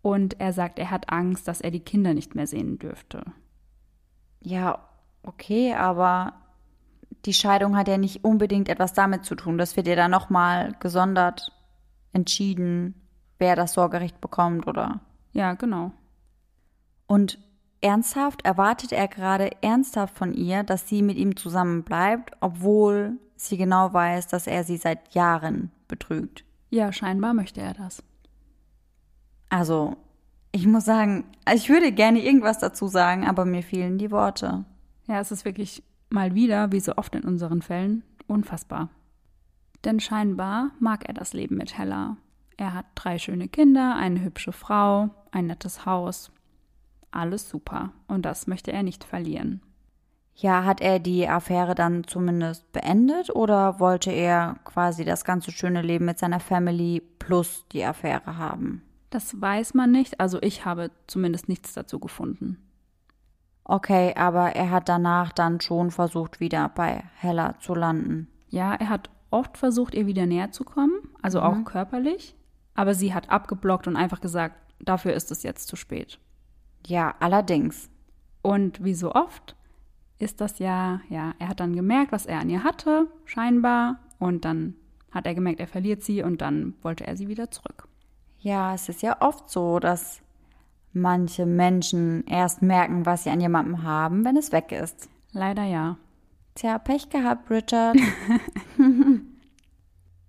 und 0.00 0.40
er 0.40 0.54
sagt, 0.54 0.78
er 0.78 0.90
hat 0.90 1.12
Angst, 1.12 1.46
dass 1.46 1.60
er 1.60 1.70
die 1.70 1.80
Kinder 1.80 2.14
nicht 2.14 2.34
mehr 2.34 2.46
sehen 2.46 2.78
dürfte. 2.78 3.22
Ja, 4.40 4.88
okay, 5.22 5.74
aber 5.74 6.34
die 7.24 7.32
Scheidung 7.32 7.76
hat 7.76 7.88
ja 7.88 7.98
nicht 7.98 8.24
unbedingt 8.24 8.68
etwas 8.68 8.92
damit 8.92 9.24
zu 9.24 9.34
tun. 9.34 9.58
Das 9.58 9.76
wird 9.76 9.86
ja 9.86 9.96
dann 9.96 10.10
nochmal 10.10 10.74
gesondert 10.80 11.52
entschieden, 12.12 12.94
wer 13.38 13.56
das 13.56 13.74
Sorgerecht 13.74 14.20
bekommt, 14.20 14.66
oder? 14.66 15.00
Ja, 15.32 15.54
genau. 15.54 15.92
Und 17.06 17.38
ernsthaft 17.80 18.44
erwartet 18.44 18.92
er 18.92 19.08
gerade 19.08 19.50
ernsthaft 19.62 20.16
von 20.16 20.34
ihr, 20.34 20.62
dass 20.62 20.88
sie 20.88 21.02
mit 21.02 21.16
ihm 21.16 21.36
zusammen 21.36 21.82
bleibt, 21.82 22.32
obwohl 22.40 23.18
sie 23.36 23.56
genau 23.56 23.92
weiß, 23.92 24.28
dass 24.28 24.46
er 24.46 24.64
sie 24.64 24.76
seit 24.76 25.14
Jahren 25.14 25.70
betrügt. 25.88 26.44
Ja, 26.70 26.92
scheinbar 26.92 27.34
möchte 27.34 27.60
er 27.60 27.74
das. 27.74 28.02
Also, 29.48 29.96
ich 30.52 30.66
muss 30.66 30.84
sagen, 30.84 31.24
ich 31.52 31.68
würde 31.68 31.92
gerne 31.92 32.22
irgendwas 32.22 32.58
dazu 32.58 32.86
sagen, 32.86 33.26
aber 33.26 33.44
mir 33.44 33.62
fehlen 33.62 33.98
die 33.98 34.10
Worte. 34.10 34.64
Ja, 35.12 35.20
es 35.20 35.30
ist 35.30 35.44
wirklich 35.44 35.82
mal 36.08 36.34
wieder, 36.34 36.72
wie 36.72 36.80
so 36.80 36.96
oft 36.96 37.14
in 37.14 37.24
unseren 37.24 37.60
Fällen, 37.60 38.02
unfassbar. 38.28 38.88
Denn 39.84 40.00
scheinbar 40.00 40.70
mag 40.78 41.06
er 41.06 41.12
das 41.12 41.34
Leben 41.34 41.58
mit 41.58 41.76
Hella. 41.76 42.16
Er 42.56 42.72
hat 42.72 42.86
drei 42.94 43.18
schöne 43.18 43.48
Kinder, 43.48 43.94
eine 43.94 44.24
hübsche 44.24 44.52
Frau, 44.52 45.10
ein 45.30 45.48
nettes 45.48 45.84
Haus. 45.84 46.32
Alles 47.10 47.46
super. 47.46 47.92
Und 48.08 48.24
das 48.24 48.46
möchte 48.46 48.72
er 48.72 48.82
nicht 48.82 49.04
verlieren. 49.04 49.60
Ja, 50.34 50.64
hat 50.64 50.80
er 50.80 50.98
die 50.98 51.28
Affäre 51.28 51.74
dann 51.74 52.04
zumindest 52.04 52.72
beendet 52.72 53.28
oder 53.36 53.80
wollte 53.80 54.10
er 54.10 54.60
quasi 54.64 55.04
das 55.04 55.26
ganze 55.26 55.50
schöne 55.50 55.82
Leben 55.82 56.06
mit 56.06 56.18
seiner 56.18 56.40
Family 56.40 57.02
plus 57.18 57.66
die 57.70 57.84
Affäre 57.84 58.38
haben? 58.38 58.80
Das 59.10 59.38
weiß 59.38 59.74
man 59.74 59.92
nicht, 59.92 60.20
also 60.20 60.40
ich 60.40 60.64
habe 60.64 60.90
zumindest 61.06 61.50
nichts 61.50 61.74
dazu 61.74 61.98
gefunden. 61.98 62.56
Okay, 63.64 64.12
aber 64.16 64.56
er 64.56 64.70
hat 64.70 64.88
danach 64.88 65.32
dann 65.32 65.60
schon 65.60 65.90
versucht, 65.90 66.40
wieder 66.40 66.68
bei 66.68 67.04
Hella 67.16 67.58
zu 67.60 67.74
landen. 67.74 68.28
Ja, 68.48 68.74
er 68.74 68.88
hat 68.88 69.10
oft 69.30 69.56
versucht, 69.56 69.94
ihr 69.94 70.06
wieder 70.06 70.26
näher 70.26 70.50
zu 70.50 70.64
kommen, 70.64 70.92
also 71.22 71.40
auch 71.40 71.64
körperlich. 71.64 72.34
aber 72.74 72.94
sie 72.94 73.14
hat 73.14 73.30
abgeblockt 73.30 73.86
und 73.86 73.96
einfach 73.96 74.20
gesagt, 74.20 74.56
dafür 74.80 75.14
ist 75.14 75.30
es 75.30 75.42
jetzt 75.42 75.68
zu 75.68 75.76
spät. 75.76 76.18
Ja, 76.86 77.14
allerdings. 77.20 77.90
Und 78.42 78.82
wie 78.82 78.94
so 78.94 79.12
oft 79.12 79.56
ist 80.18 80.40
das 80.40 80.58
ja, 80.58 81.00
ja, 81.08 81.34
er 81.38 81.48
hat 81.48 81.60
dann 81.60 81.74
gemerkt, 81.76 82.12
was 82.12 82.26
er 82.26 82.40
an 82.40 82.50
ihr 82.50 82.64
hatte, 82.64 83.06
scheinbar, 83.24 83.98
und 84.18 84.44
dann 84.44 84.74
hat 85.10 85.26
er 85.26 85.34
gemerkt, 85.34 85.60
er 85.60 85.66
verliert 85.66 86.02
sie 86.02 86.22
und 86.22 86.40
dann 86.40 86.74
wollte 86.82 87.06
er 87.06 87.16
sie 87.16 87.28
wieder 87.28 87.50
zurück. 87.50 87.88
Ja, 88.38 88.74
es 88.74 88.88
ist 88.88 89.02
ja 89.02 89.20
oft 89.20 89.50
so, 89.50 89.78
dass 89.78 90.22
manche 90.92 91.46
Menschen 91.46 92.24
erst 92.26 92.62
merken, 92.62 93.06
was 93.06 93.24
sie 93.24 93.30
an 93.30 93.40
jemandem 93.40 93.82
haben, 93.82 94.24
wenn 94.24 94.36
es 94.36 94.52
weg 94.52 94.72
ist. 94.72 95.08
Leider 95.32 95.64
ja. 95.64 95.96
Tja, 96.54 96.78
Pech 96.78 97.08
gehabt, 97.08 97.50
Richard. 97.50 97.96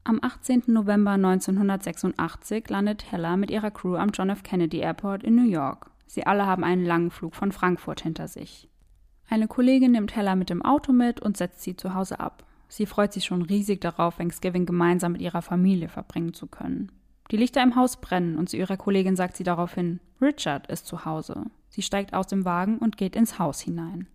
Am 0.05 0.20
18. 0.22 0.63
November 0.67 1.12
1986 1.12 2.70
landet 2.70 3.12
Hella 3.12 3.38
mit 3.38 3.51
ihrer 3.51 3.72
Crew 3.72 3.96
am 3.96 4.10
John 4.10 4.29
F. 4.29 4.43
Kennedy 4.43 4.79
Airport 4.79 5.24
in 5.24 5.36
New 5.36 5.50
York. 5.50 5.91
Sie 6.08 6.27
alle 6.27 6.46
haben 6.46 6.63
einen 6.65 6.86
langen 6.86 7.10
Flug 7.10 7.36
von 7.36 7.53
Frankfurt 7.53 8.01
hinter 8.01 8.27
sich. 8.27 8.70
Eine 9.29 9.48
Kollegin 9.48 9.91
nimmt 9.91 10.15
Hella 10.15 10.36
mit 10.36 10.50
dem 10.50 10.62
Auto 10.62 10.91
mit 10.91 11.22
und 11.22 11.38
setzt 11.38 11.62
sie 11.62 11.75
zu 11.75 11.93
Hause 11.93 12.20
ab. 12.20 12.46
Sie 12.67 12.86
freut 12.86 13.13
sich 13.13 13.25
schon 13.25 13.43
riesig 13.43 13.82
darauf, 13.82 14.17
Thanksgiving 14.17 14.65
gemeinsam 14.65 15.13
mit 15.13 15.22
ihrer 15.22 15.41
Familie 15.41 15.88
verbringen 15.88 16.34
zu 16.34 16.48
können. 16.48 16.91
Die 17.32 17.38
Lichter 17.38 17.63
im 17.63 17.75
Haus 17.75 17.98
brennen 17.98 18.38
und 18.38 18.50
zu 18.50 18.58
ihrer 18.58 18.77
Kollegin 18.77 19.15
sagt 19.15 19.38
sie 19.38 19.44
daraufhin, 19.44 20.00
Richard 20.22 20.68
ist 20.68 20.86
zu 20.86 21.06
Hause. 21.06 21.46
Sie 21.70 21.82
steigt 21.82 22.13
aus 22.13 22.27
dem 22.27 22.46
Wagen 22.46 22.77
und 22.77 22.98
geht 22.98 23.15
ins 23.15 23.39
Haus 23.39 23.62
hinein. 23.62 24.08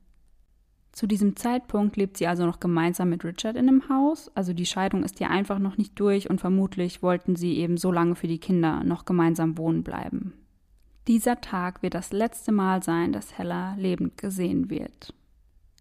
Zu 0.93 1.07
diesem 1.07 1.37
Zeitpunkt 1.37 1.97
lebt 1.97 2.17
sie 2.17 2.27
also 2.27 2.45
noch 2.45 2.61
gemeinsam 2.61 3.11
mit 3.11 3.25
Richard 3.25 3.57
in 3.57 3.67
dem 3.67 3.89
Haus, 3.89 4.31
also 4.35 4.53
die 4.53 4.67
Scheidung 4.67 5.05
ist 5.05 5.21
ihr 5.21 5.31
einfach 5.31 5.59
noch 5.59 5.77
nicht 5.77 5.99
durch 6.01 6.29
und 6.29 6.41
vermutlich 6.41 7.03
wollten 7.03 7.37
sie 7.37 7.57
eben 7.59 7.77
so 7.77 7.93
lange 7.93 8.15
für 8.17 8.27
die 8.27 8.39
Kinder 8.39 8.83
noch 8.85 9.05
gemeinsam 9.05 9.59
wohnen 9.59 9.85
bleiben. 9.85 10.33
Dieser 11.07 11.41
Tag 11.41 11.83
wird 11.83 11.95
das 11.95 12.13
letzte 12.13 12.53
Mal 12.53 12.83
sein, 12.83 13.13
dass 13.13 13.39
Hella 13.39 13.75
lebend 13.77 14.19
gesehen 14.19 14.71
wird. 14.71 15.15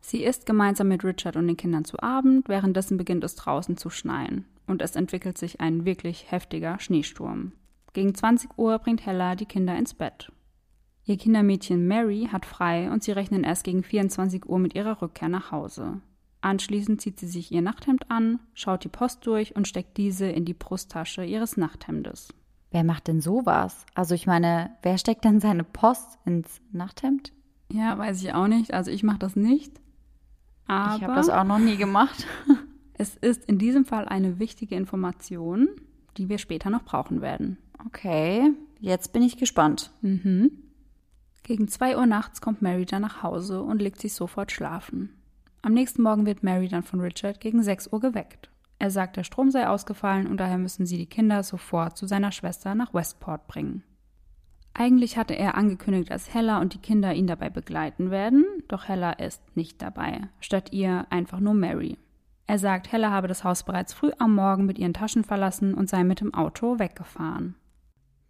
Sie 0.01 0.23
isst 0.23 0.45
gemeinsam 0.45 0.87
mit 0.87 1.03
Richard 1.03 1.35
und 1.35 1.47
den 1.47 1.57
Kindern 1.57 1.83
zu 1.83 1.99
Abend, 2.01 2.47
währenddessen 2.47 2.97
beginnt 2.97 3.23
es 3.23 3.35
draußen 3.35 3.75
zu 3.75 3.89
schneien 3.89 4.45
und 4.67 4.81
es 4.81 4.95
entwickelt 4.95 5.37
sich 5.37 5.61
ein 5.61 5.85
wirklich 5.85 6.31
heftiger 6.31 6.79
Schneesturm. 6.79 7.53
Gegen 7.93 8.13
20 8.13 8.57
Uhr 8.57 8.77
bringt 8.79 9.05
Hella 9.05 9.35
die 9.35 9.45
Kinder 9.45 9.75
ins 9.75 9.93
Bett. 9.93 10.31
Ihr 11.05 11.17
Kindermädchen 11.17 11.87
Mary 11.87 12.27
hat 12.31 12.45
frei 12.45 12.91
und 12.91 13.01
sie 13.01 13.13
rechnen 13.13 13.43
erst 13.43 13.63
gegen 13.63 13.81
24 13.81 14.45
Uhr 14.47 14.59
mit 14.59 14.75
ihrer 14.75 15.01
Rückkehr 15.01 15.29
nach 15.29 15.51
Hause. 15.51 16.01
Anschließend 16.41 17.01
zieht 17.01 17.19
sie 17.19 17.27
sich 17.27 17.51
ihr 17.51 17.61
Nachthemd 17.61 18.11
an, 18.11 18.39
schaut 18.53 18.83
die 18.83 18.89
Post 18.89 19.25
durch 19.25 19.55
und 19.55 19.67
steckt 19.67 19.97
diese 19.97 20.27
in 20.27 20.45
die 20.45 20.53
Brusttasche 20.53 21.23
ihres 21.23 21.57
Nachthemdes. 21.57 22.29
Wer 22.71 22.83
macht 22.83 23.07
denn 23.07 23.21
sowas? 23.21 23.85
Also 23.95 24.13
ich 24.13 24.27
meine, 24.27 24.71
wer 24.81 24.97
steckt 24.97 25.23
denn 25.23 25.39
seine 25.39 25.63
Post 25.63 26.19
ins 26.25 26.61
Nachthemd? 26.71 27.31
Ja, 27.71 27.97
weiß 27.97 28.21
ich 28.21 28.33
auch 28.33 28.47
nicht. 28.47 28.73
Also 28.73 28.91
ich 28.91 29.03
mache 29.03 29.19
das 29.19 29.35
nicht. 29.35 29.79
Aber 30.67 30.95
ich 30.97 31.03
habe 31.03 31.15
das 31.15 31.29
auch 31.29 31.45
noch 31.45 31.59
nie 31.59 31.77
gemacht. 31.77 32.27
es 32.97 33.15
ist 33.15 33.45
in 33.45 33.57
diesem 33.57 33.85
Fall 33.85 34.05
eine 34.05 34.39
wichtige 34.39 34.75
Information, 34.75 35.69
die 36.17 36.29
wir 36.29 36.37
später 36.37 36.69
noch 36.69 36.83
brauchen 36.83 37.21
werden. 37.21 37.57
Okay, 37.85 38.51
jetzt 38.79 39.13
bin 39.13 39.21
ich 39.21 39.37
gespannt. 39.37 39.91
Mhm. 40.01 40.51
Gegen 41.43 41.67
zwei 41.67 41.97
Uhr 41.97 42.05
nachts 42.05 42.41
kommt 42.41 42.61
Mary 42.61 42.85
dann 42.85 43.03
nach 43.03 43.23
Hause 43.23 43.61
und 43.61 43.81
legt 43.81 44.01
sich 44.01 44.13
sofort 44.13 44.51
schlafen. 44.51 45.13
Am 45.61 45.73
nächsten 45.73 46.01
Morgen 46.01 46.25
wird 46.25 46.43
Mary 46.43 46.67
dann 46.67 46.83
von 46.83 46.99
Richard 46.99 47.39
gegen 47.39 47.63
sechs 47.63 47.91
Uhr 47.91 47.99
geweckt. 47.99 48.49
Er 48.79 48.91
sagt, 48.91 49.17
der 49.17 49.23
Strom 49.23 49.49
sei 49.49 49.67
ausgefallen 49.67 50.27
und 50.27 50.37
daher 50.37 50.57
müssen 50.57 50.85
sie 50.85 50.97
die 50.97 51.07
Kinder 51.07 51.43
sofort 51.43 51.97
zu 51.97 52.05
seiner 52.05 52.31
Schwester 52.31 52.75
nach 52.75 52.93
Westport 52.93 53.47
bringen. 53.47 53.83
Eigentlich 54.73 55.17
hatte 55.17 55.33
er 55.33 55.55
angekündigt, 55.55 56.11
dass 56.11 56.33
Hella 56.33 56.61
und 56.61 56.75
die 56.75 56.79
Kinder 56.79 57.13
ihn 57.13 57.25
dabei 57.25 57.49
begleiten 57.49 58.11
werden, 58.11 58.45
doch 58.67 58.87
Hella 58.87 59.13
ist 59.13 59.41
nicht 59.55 59.81
dabei, 59.81 60.29
statt 60.39 60.71
ihr 60.71 61.07
einfach 61.09 61.39
nur 61.39 61.55
Mary. 61.55 61.97
Er 62.47 62.59
sagt, 62.59 62.91
Hella 62.91 63.11
habe 63.11 63.27
das 63.27 63.43
Haus 63.43 63.63
bereits 63.63 63.93
früh 63.93 64.11
am 64.19 64.33
Morgen 64.33 64.65
mit 64.65 64.79
ihren 64.79 64.93
Taschen 64.93 65.25
verlassen 65.25 65.73
und 65.73 65.89
sei 65.89 66.05
mit 66.05 66.21
dem 66.21 66.33
Auto 66.33 66.79
weggefahren. 66.79 67.55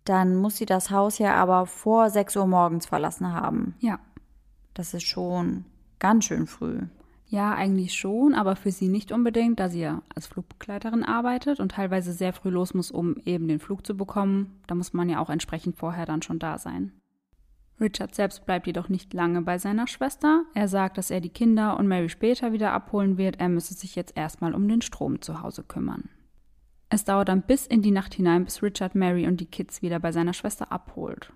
Dann 0.05 0.35
muss 0.35 0.57
sie 0.57 0.65
das 0.65 0.89
Haus 0.89 1.19
ja 1.19 1.35
aber 1.35 1.67
vor 1.67 2.09
6 2.09 2.35
Uhr 2.35 2.47
morgens 2.47 2.87
verlassen 2.87 3.31
haben. 3.31 3.75
Ja. 3.79 3.99
Das 4.73 4.93
ist 4.93 5.03
schon 5.03 5.65
ganz 5.99 6.25
schön 6.25 6.47
früh. 6.47 6.81
Ja, 7.29 7.53
eigentlich 7.53 7.93
schon, 7.93 8.33
aber 8.33 8.55
für 8.55 8.71
sie 8.71 8.87
nicht 8.87 9.11
unbedingt, 9.11 9.59
da 9.59 9.69
sie 9.69 9.81
ja 9.81 10.01
als 10.15 10.27
Flugbegleiterin 10.27 11.03
arbeitet 11.03 11.59
und 11.59 11.73
teilweise 11.73 12.13
sehr 12.13 12.31
früh 12.31 12.49
los 12.49 12.73
muss, 12.73 12.89
um 12.89 13.17
eben 13.25 13.47
den 13.47 13.59
Flug 13.59 13.85
zu 13.85 13.97
bekommen. 13.97 14.61
Da 14.65 14.75
muss 14.75 14.93
man 14.93 15.09
ja 15.09 15.19
auch 15.19 15.29
entsprechend 15.29 15.75
vorher 15.75 16.05
dann 16.05 16.21
schon 16.21 16.39
da 16.39 16.57
sein. 16.57 16.93
Richard 17.79 18.15
selbst 18.15 18.45
bleibt 18.45 18.65
jedoch 18.65 18.89
nicht 18.89 19.13
lange 19.13 19.41
bei 19.41 19.57
seiner 19.59 19.87
Schwester. 19.87 20.43
Er 20.53 20.67
sagt, 20.67 20.97
dass 20.97 21.11
er 21.11 21.21
die 21.21 21.29
Kinder 21.29 21.77
und 21.77 21.87
Mary 21.87 22.09
später 22.09 22.51
wieder 22.51 22.73
abholen 22.73 23.17
wird. 23.17 23.39
Er 23.39 23.49
müsse 23.49 23.75
sich 23.75 23.95
jetzt 23.95 24.17
erstmal 24.17 24.55
um 24.55 24.67
den 24.67 24.81
Strom 24.81 25.21
zu 25.21 25.41
Hause 25.41 25.63
kümmern. 25.63 26.09
Es 26.89 27.03
dauert 27.03 27.29
dann 27.29 27.43
bis 27.43 27.67
in 27.67 27.81
die 27.81 27.91
Nacht 27.91 28.13
hinein, 28.13 28.45
bis 28.45 28.63
Richard 28.63 28.95
Mary 28.95 29.27
und 29.27 29.39
die 29.41 29.45
Kids 29.45 29.81
wieder 29.81 29.99
bei 29.99 30.11
seiner 30.11 30.33
Schwester 30.33 30.71
abholt. 30.71 31.31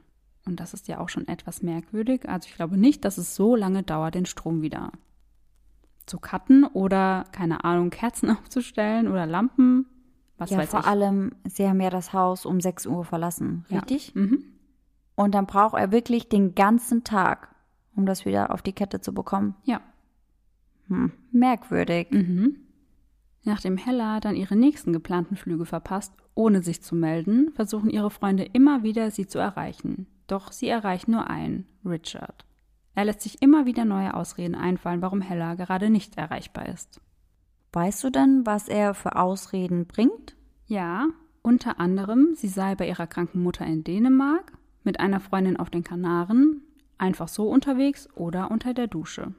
Und 0.45 0.60
das 0.60 0.74
ist 0.74 0.88
ja 0.88 1.00
auch 1.00 1.10
schon 1.10 1.27
etwas 1.27 1.62
merkwürdig. 1.62 2.27
Also 2.27 2.48
ich 2.50 2.55
glaube 2.55 2.77
nicht, 2.77 3.05
dass 3.05 3.17
es 3.17 3.36
so 3.36 3.55
lange 3.55 3.83
dauert, 3.83 4.15
den 4.15 4.25
Strom 4.25 4.62
wieder 4.62 4.91
zu 6.07 6.19
cutten 6.19 6.63
oder, 6.63 7.25
keine 7.31 7.63
Ahnung, 7.63 7.89
Kerzen 7.89 8.29
aufzustellen 8.38 9.07
oder 9.07 9.25
Lampen. 9.25 9.86
Was 10.38 10.50
ja, 10.50 10.57
weiß 10.57 10.69
vor 10.69 10.79
ich. 10.79 10.88
allem, 10.88 11.36
sie 11.45 11.67
haben 11.67 11.79
ja 11.81 11.91
das 11.91 12.13
Haus 12.13 12.48
um 12.48 12.60
6 12.60 12.88
Uhr 12.88 13.05
verlassen, 13.05 13.65
richtig? 13.69 14.13
Ja. 14.15 14.21
Mhm. 14.21 14.43
Und 15.21 15.35
dann 15.35 15.45
braucht 15.45 15.75
er 15.75 15.91
wirklich 15.91 16.29
den 16.29 16.55
ganzen 16.55 17.03
Tag, 17.03 17.53
um 17.95 18.07
das 18.07 18.25
wieder 18.25 18.51
auf 18.51 18.63
die 18.63 18.73
Kette 18.73 19.01
zu 19.01 19.13
bekommen. 19.13 19.53
Ja. 19.63 19.79
Hm, 20.87 21.11
merkwürdig. 21.31 22.07
Mhm. 22.09 22.57
Nachdem 23.43 23.77
Hella 23.77 24.19
dann 24.19 24.35
ihre 24.35 24.55
nächsten 24.55 24.93
geplanten 24.93 25.35
Flüge 25.35 25.67
verpasst, 25.67 26.11
ohne 26.33 26.63
sich 26.63 26.81
zu 26.81 26.95
melden, 26.95 27.51
versuchen 27.53 27.91
ihre 27.91 28.09
Freunde 28.09 28.45
immer 28.45 28.81
wieder, 28.81 29.11
sie 29.11 29.27
zu 29.27 29.37
erreichen. 29.37 30.07
Doch 30.25 30.51
sie 30.51 30.69
erreichen 30.69 31.11
nur 31.11 31.29
einen, 31.29 31.67
Richard. 31.85 32.43
Er 32.95 33.05
lässt 33.05 33.21
sich 33.21 33.43
immer 33.43 33.67
wieder 33.67 33.85
neue 33.85 34.15
Ausreden 34.15 34.55
einfallen, 34.55 35.03
warum 35.03 35.21
Hella 35.21 35.53
gerade 35.53 35.91
nicht 35.91 36.17
erreichbar 36.17 36.67
ist. 36.67 36.99
Weißt 37.73 38.03
du 38.03 38.09
denn, 38.09 38.47
was 38.47 38.67
er 38.67 38.95
für 38.95 39.17
Ausreden 39.17 39.85
bringt? 39.85 40.35
Ja, 40.65 41.09
unter 41.43 41.79
anderem, 41.79 42.33
sie 42.33 42.47
sei 42.47 42.73
bei 42.73 42.87
ihrer 42.87 43.05
kranken 43.05 43.43
Mutter 43.43 43.67
in 43.67 43.83
Dänemark, 43.83 44.53
mit 44.83 45.00
einer 45.00 45.19
Freundin 45.19 45.57
auf 45.57 45.69
den 45.69 45.83
Kanaren, 45.83 46.61
einfach 46.97 47.27
so 47.27 47.50
unterwegs 47.50 48.09
oder 48.15 48.51
unter 48.51 48.73
der 48.73 48.88
Dusche. 48.88 49.33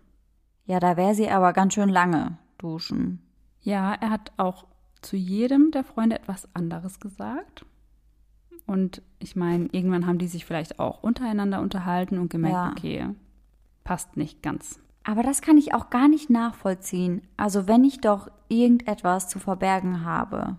Ja, 0.67 0.81
da 0.81 0.97
wäre 0.97 1.15
sie 1.15 1.29
aber 1.29 1.53
ganz 1.53 1.75
schön 1.75 1.89
lange 1.89 2.39
duschen. 2.59 3.21
Ja, 3.61 3.95
er 3.95 4.11
hat 4.11 4.33
auch 4.37 4.67
zu 5.01 5.17
jedem 5.17 5.71
der 5.71 5.85
Freunde 5.85 6.17
etwas 6.17 6.49
anderes 6.55 7.01
gesagt. 7.01 7.67
Und 8.67 9.03
ich 9.19 9.37
meine, 9.37 9.69
irgendwann 9.73 10.07
haben 10.07 10.19
die 10.19 10.29
sich 10.29 10.45
vielleicht 10.45 10.79
auch 10.79 11.03
untereinander 11.03 11.61
unterhalten 11.61 12.19
und 12.19 12.31
gemerkt, 12.31 12.57
ja. 12.57 12.71
okay, 12.71 13.15
passt 13.85 14.17
nicht 14.17 14.43
ganz. 14.43 14.81
Aber 15.05 15.23
das 15.23 15.43
kann 15.43 15.59
ich 15.59 15.75
auch 15.75 15.91
gar 15.91 16.09
nicht 16.09 16.31
nachvollziehen. 16.31 17.23
Also 17.37 17.67
wenn 17.67 17.85
ich 17.85 18.01
doch 18.01 18.31
irgendetwas 18.49 19.29
zu 19.29 19.41
verbergen 19.41 20.05
habe, 20.05 20.57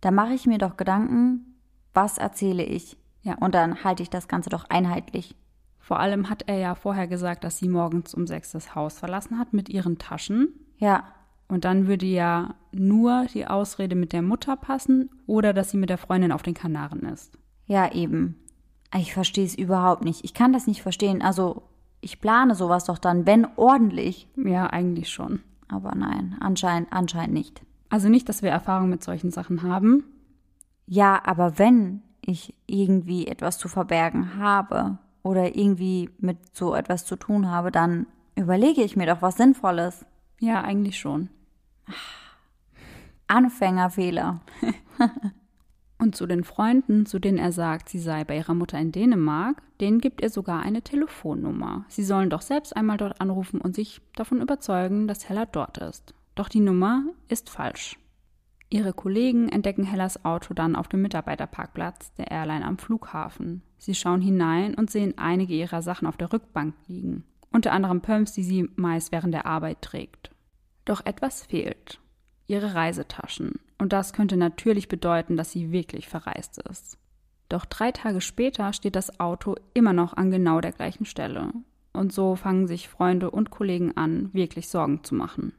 dann 0.00 0.14
mache 0.14 0.34
ich 0.34 0.46
mir 0.46 0.58
doch 0.58 0.76
Gedanken, 0.76 1.56
was 1.94 2.18
erzähle 2.18 2.64
ich? 2.64 2.97
Ja. 3.22 3.34
Und 3.38 3.54
dann 3.54 3.84
halte 3.84 4.02
ich 4.02 4.10
das 4.10 4.28
Ganze 4.28 4.50
doch 4.50 4.68
einheitlich. 4.70 5.34
Vor 5.78 6.00
allem 6.00 6.28
hat 6.28 6.44
er 6.46 6.58
ja 6.58 6.74
vorher 6.74 7.06
gesagt, 7.06 7.44
dass 7.44 7.58
sie 7.58 7.68
morgens 7.68 8.14
um 8.14 8.26
sechs 8.26 8.52
das 8.52 8.74
Haus 8.74 8.98
verlassen 8.98 9.38
hat 9.38 9.52
mit 9.52 9.68
ihren 9.68 9.98
Taschen. 9.98 10.48
Ja. 10.76 11.04
Und 11.48 11.64
dann 11.64 11.86
würde 11.86 12.04
ja 12.04 12.54
nur 12.72 13.26
die 13.32 13.46
Ausrede 13.46 13.96
mit 13.96 14.12
der 14.12 14.20
Mutter 14.20 14.56
passen 14.56 15.08
oder 15.26 15.54
dass 15.54 15.70
sie 15.70 15.78
mit 15.78 15.88
der 15.88 15.96
Freundin 15.96 16.32
auf 16.32 16.42
den 16.42 16.52
Kanaren 16.52 17.04
ist. 17.06 17.38
Ja, 17.64 17.90
eben. 17.92 18.36
Ich 18.94 19.14
verstehe 19.14 19.46
es 19.46 19.56
überhaupt 19.56 20.04
nicht. 20.04 20.24
Ich 20.24 20.34
kann 20.34 20.52
das 20.52 20.66
nicht 20.66 20.82
verstehen. 20.82 21.22
Also, 21.22 21.62
ich 22.00 22.20
plane 22.20 22.54
sowas 22.54 22.84
doch 22.84 22.98
dann, 22.98 23.26
wenn 23.26 23.46
ordentlich. 23.56 24.28
Ja, 24.36 24.66
eigentlich 24.66 25.10
schon. 25.10 25.40
Aber 25.68 25.94
nein, 25.94 26.36
anscheinend, 26.40 26.92
anscheinend 26.92 27.34
nicht. 27.34 27.62
Also 27.90 28.08
nicht, 28.08 28.28
dass 28.28 28.42
wir 28.42 28.50
Erfahrung 28.50 28.88
mit 28.88 29.02
solchen 29.02 29.30
Sachen 29.30 29.62
haben. 29.62 30.04
Ja, 30.86 31.20
aber 31.24 31.58
wenn 31.58 32.02
ich 32.28 32.54
irgendwie 32.66 33.26
etwas 33.26 33.58
zu 33.58 33.68
verbergen 33.68 34.36
habe 34.36 34.98
oder 35.22 35.56
irgendwie 35.56 36.10
mit 36.18 36.54
so 36.54 36.74
etwas 36.74 37.06
zu 37.06 37.16
tun 37.16 37.50
habe, 37.50 37.72
dann 37.72 38.06
überlege 38.36 38.82
ich 38.82 38.96
mir 38.96 39.06
doch 39.06 39.22
was 39.22 39.36
Sinnvolles. 39.36 40.04
Ja, 40.38 40.60
eigentlich 40.60 40.98
schon. 40.98 41.30
Anfängerfehler. 43.26 44.40
Und 46.00 46.14
zu 46.14 46.26
den 46.26 46.44
Freunden, 46.44 47.06
zu 47.06 47.18
denen 47.18 47.38
er 47.38 47.50
sagt, 47.50 47.88
sie 47.88 47.98
sei 47.98 48.22
bei 48.22 48.36
ihrer 48.36 48.54
Mutter 48.54 48.78
in 48.78 48.92
Dänemark, 48.92 49.60
denen 49.80 49.98
gibt 49.98 50.20
er 50.20 50.30
sogar 50.30 50.62
eine 50.62 50.82
Telefonnummer. 50.82 51.86
Sie 51.88 52.04
sollen 52.04 52.30
doch 52.30 52.42
selbst 52.42 52.76
einmal 52.76 52.98
dort 52.98 53.20
anrufen 53.20 53.60
und 53.60 53.74
sich 53.74 54.00
davon 54.14 54.40
überzeugen, 54.40 55.08
dass 55.08 55.28
Hella 55.28 55.46
dort 55.46 55.78
ist. 55.78 56.14
Doch 56.36 56.48
die 56.48 56.60
Nummer 56.60 57.02
ist 57.28 57.50
falsch. 57.50 57.98
Ihre 58.70 58.92
Kollegen 58.92 59.48
entdecken 59.48 59.84
Hellas 59.84 60.24
Auto 60.26 60.52
dann 60.52 60.76
auf 60.76 60.88
dem 60.88 61.00
Mitarbeiterparkplatz 61.00 62.12
der 62.14 62.30
Airline 62.30 62.66
am 62.66 62.76
Flughafen. 62.76 63.62
Sie 63.78 63.94
schauen 63.94 64.20
hinein 64.20 64.74
und 64.74 64.90
sehen 64.90 65.14
einige 65.16 65.54
ihrer 65.54 65.80
Sachen 65.80 66.06
auf 66.06 66.18
der 66.18 66.32
Rückbank 66.32 66.74
liegen, 66.86 67.24
unter 67.50 67.72
anderem 67.72 68.02
Pumps, 68.02 68.34
die 68.34 68.42
sie 68.42 68.68
meist 68.76 69.10
während 69.10 69.32
der 69.32 69.46
Arbeit 69.46 69.80
trägt. 69.80 70.30
Doch 70.84 71.04
etwas 71.06 71.46
fehlt. 71.46 71.98
Ihre 72.46 72.74
Reisetaschen. 72.74 73.58
Und 73.78 73.92
das 73.92 74.12
könnte 74.12 74.36
natürlich 74.36 74.88
bedeuten, 74.88 75.36
dass 75.36 75.52
sie 75.52 75.70
wirklich 75.72 76.08
verreist 76.08 76.60
ist. 76.68 76.98
Doch 77.48 77.64
drei 77.64 77.92
Tage 77.92 78.20
später 78.20 78.72
steht 78.74 78.96
das 78.96 79.20
Auto 79.20 79.54
immer 79.72 79.94
noch 79.94 80.14
an 80.14 80.30
genau 80.30 80.60
der 80.60 80.72
gleichen 80.72 81.06
Stelle. 81.06 81.52
Und 81.94 82.12
so 82.12 82.36
fangen 82.36 82.66
sich 82.66 82.88
Freunde 82.88 83.30
und 83.30 83.50
Kollegen 83.50 83.96
an, 83.96 84.32
wirklich 84.34 84.68
Sorgen 84.68 85.04
zu 85.04 85.14
machen. 85.14 85.54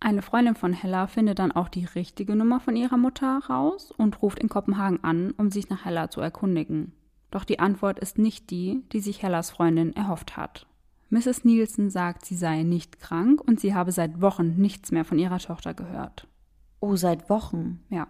Eine 0.00 0.22
Freundin 0.22 0.54
von 0.54 0.72
Hella 0.72 1.08
findet 1.08 1.40
dann 1.40 1.52
auch 1.52 1.68
die 1.68 1.84
richtige 1.84 2.36
Nummer 2.36 2.60
von 2.60 2.76
ihrer 2.76 2.96
Mutter 2.96 3.40
raus 3.48 3.92
und 3.96 4.22
ruft 4.22 4.38
in 4.38 4.48
Kopenhagen 4.48 5.02
an, 5.02 5.32
um 5.32 5.50
sich 5.50 5.68
nach 5.70 5.84
Hella 5.84 6.08
zu 6.08 6.20
erkundigen. 6.20 6.92
Doch 7.30 7.44
die 7.44 7.58
Antwort 7.58 7.98
ist 7.98 8.16
nicht 8.16 8.50
die, 8.50 8.84
die 8.92 9.00
sich 9.00 9.22
Hellas 9.22 9.50
Freundin 9.50 9.94
erhofft 9.94 10.36
hat. 10.36 10.66
Mrs. 11.10 11.44
Nielsen 11.44 11.90
sagt, 11.90 12.24
sie 12.24 12.36
sei 12.36 12.62
nicht 12.62 13.00
krank 13.00 13.40
und 13.40 13.60
sie 13.60 13.74
habe 13.74 13.92
seit 13.92 14.20
Wochen 14.20 14.56
nichts 14.56 14.92
mehr 14.92 15.04
von 15.04 15.18
ihrer 15.18 15.38
Tochter 15.38 15.74
gehört. 15.74 16.28
Oh, 16.80 16.96
seit 16.96 17.28
Wochen? 17.28 17.80
Ja. 17.88 18.06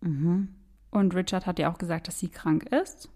Mhm. 0.00 0.48
Und 0.90 1.14
Richard 1.14 1.46
hat 1.46 1.58
ja 1.58 1.72
auch 1.72 1.78
gesagt, 1.78 2.08
dass 2.08 2.18
sie 2.18 2.28
krank 2.28 2.64
ist. 2.64 3.08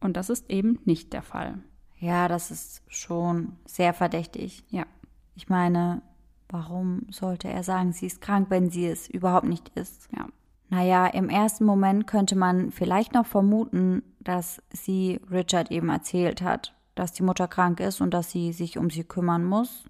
Und 0.00 0.16
das 0.16 0.30
ist 0.30 0.48
eben 0.50 0.78
nicht 0.84 1.12
der 1.12 1.22
Fall. 1.22 1.58
Ja, 1.98 2.28
das 2.28 2.50
ist 2.50 2.82
schon 2.86 3.56
sehr 3.64 3.94
verdächtig. 3.94 4.64
Ja. 4.68 4.86
Ich 5.34 5.48
meine, 5.48 6.02
warum 6.48 7.06
sollte 7.10 7.48
er 7.48 7.62
sagen, 7.62 7.92
sie 7.92 8.06
ist 8.06 8.20
krank, 8.20 8.46
wenn 8.50 8.70
sie 8.70 8.86
es 8.86 9.08
überhaupt 9.08 9.46
nicht 9.46 9.70
ist? 9.74 10.08
Ja. 10.16 10.26
Naja, 10.70 11.06
im 11.06 11.30
ersten 11.30 11.64
Moment 11.64 12.06
könnte 12.06 12.36
man 12.36 12.70
vielleicht 12.70 13.14
noch 13.14 13.26
vermuten, 13.26 14.02
dass 14.20 14.62
sie 14.70 15.20
Richard 15.30 15.70
eben 15.70 15.88
erzählt 15.88 16.42
hat, 16.42 16.74
dass 16.94 17.12
die 17.12 17.22
Mutter 17.22 17.48
krank 17.48 17.80
ist 17.80 18.00
und 18.00 18.12
dass 18.12 18.30
sie 18.30 18.52
sich 18.52 18.76
um 18.76 18.90
sie 18.90 19.04
kümmern 19.04 19.44
muss. 19.44 19.84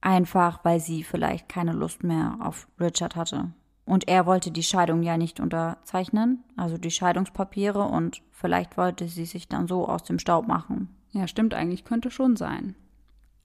Einfach 0.00 0.64
weil 0.64 0.80
sie 0.80 1.02
vielleicht 1.02 1.48
keine 1.48 1.72
Lust 1.72 2.02
mehr 2.02 2.38
auf 2.40 2.68
Richard 2.80 3.16
hatte. 3.16 3.52
Und 3.84 4.08
er 4.08 4.26
wollte 4.26 4.50
die 4.50 4.64
Scheidung 4.64 5.02
ja 5.02 5.16
nicht 5.16 5.38
unterzeichnen, 5.38 6.42
also 6.56 6.76
die 6.76 6.90
Scheidungspapiere, 6.90 7.82
und 7.82 8.20
vielleicht 8.32 8.76
wollte 8.76 9.06
sie 9.06 9.24
sich 9.24 9.48
dann 9.48 9.68
so 9.68 9.88
aus 9.88 10.02
dem 10.02 10.18
Staub 10.18 10.48
machen. 10.48 10.88
Ja, 11.12 11.28
stimmt 11.28 11.54
eigentlich, 11.54 11.84
könnte 11.84 12.10
schon 12.10 12.36
sein. 12.36 12.74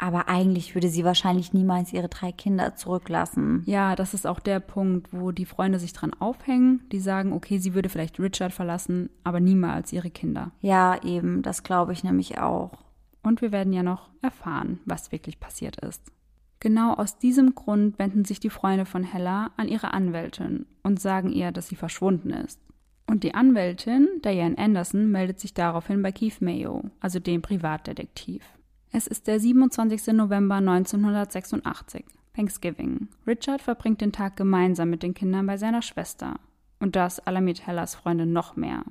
Aber 0.01 0.27
eigentlich 0.27 0.73
würde 0.73 0.89
sie 0.89 1.05
wahrscheinlich 1.05 1.53
niemals 1.53 1.93
ihre 1.93 2.09
drei 2.09 2.31
Kinder 2.31 2.75
zurücklassen. 2.75 3.61
Ja, 3.67 3.95
das 3.95 4.15
ist 4.15 4.25
auch 4.25 4.39
der 4.39 4.59
Punkt, 4.59 5.13
wo 5.13 5.31
die 5.31 5.45
Freunde 5.45 5.77
sich 5.77 5.93
dran 5.93 6.11
aufhängen. 6.19 6.81
Die 6.91 6.99
sagen, 6.99 7.33
okay, 7.33 7.59
sie 7.59 7.75
würde 7.75 7.87
vielleicht 7.87 8.19
Richard 8.19 8.51
verlassen, 8.51 9.11
aber 9.23 9.39
niemals 9.39 9.93
ihre 9.93 10.09
Kinder. 10.09 10.53
Ja, 10.59 10.99
eben, 11.03 11.43
das 11.43 11.61
glaube 11.61 11.93
ich 11.93 12.03
nämlich 12.03 12.39
auch. 12.39 12.71
Und 13.21 13.43
wir 13.43 13.51
werden 13.51 13.73
ja 13.73 13.83
noch 13.83 14.09
erfahren, 14.23 14.79
was 14.85 15.11
wirklich 15.11 15.39
passiert 15.39 15.77
ist. 15.85 16.11
Genau 16.59 16.95
aus 16.95 17.19
diesem 17.19 17.53
Grund 17.53 17.99
wenden 17.99 18.25
sich 18.25 18.39
die 18.39 18.49
Freunde 18.49 18.85
von 18.85 19.03
Hella 19.03 19.51
an 19.55 19.67
ihre 19.67 19.93
Anwältin 19.93 20.65
und 20.81 20.99
sagen 20.99 21.31
ihr, 21.31 21.51
dass 21.51 21.67
sie 21.67 21.75
verschwunden 21.75 22.31
ist. 22.31 22.59
Und 23.05 23.23
die 23.23 23.35
Anwältin, 23.35 24.07
Diane 24.25 24.57
Anderson, 24.57 25.11
meldet 25.11 25.39
sich 25.39 25.53
daraufhin 25.53 26.01
bei 26.01 26.11
Keith 26.11 26.41
Mayo, 26.41 26.85
also 27.01 27.19
dem 27.19 27.43
Privatdetektiv. 27.43 28.41
Es 28.93 29.07
ist 29.07 29.27
der 29.27 29.39
27. 29.39 30.07
November 30.07 30.55
1986, 30.55 32.03
Thanksgiving. 32.35 33.07
Richard 33.25 33.61
verbringt 33.61 34.01
den 34.01 34.11
Tag 34.11 34.35
gemeinsam 34.35 34.89
mit 34.89 35.01
den 35.01 35.13
Kindern 35.13 35.45
bei 35.45 35.55
seiner 35.55 35.81
Schwester. 35.81 36.41
Und 36.81 36.97
das 36.97 37.19
alarmiert 37.19 37.65
Hellas 37.65 37.95
Freundin 37.95 38.33
noch 38.33 38.57
mehr. 38.57 38.83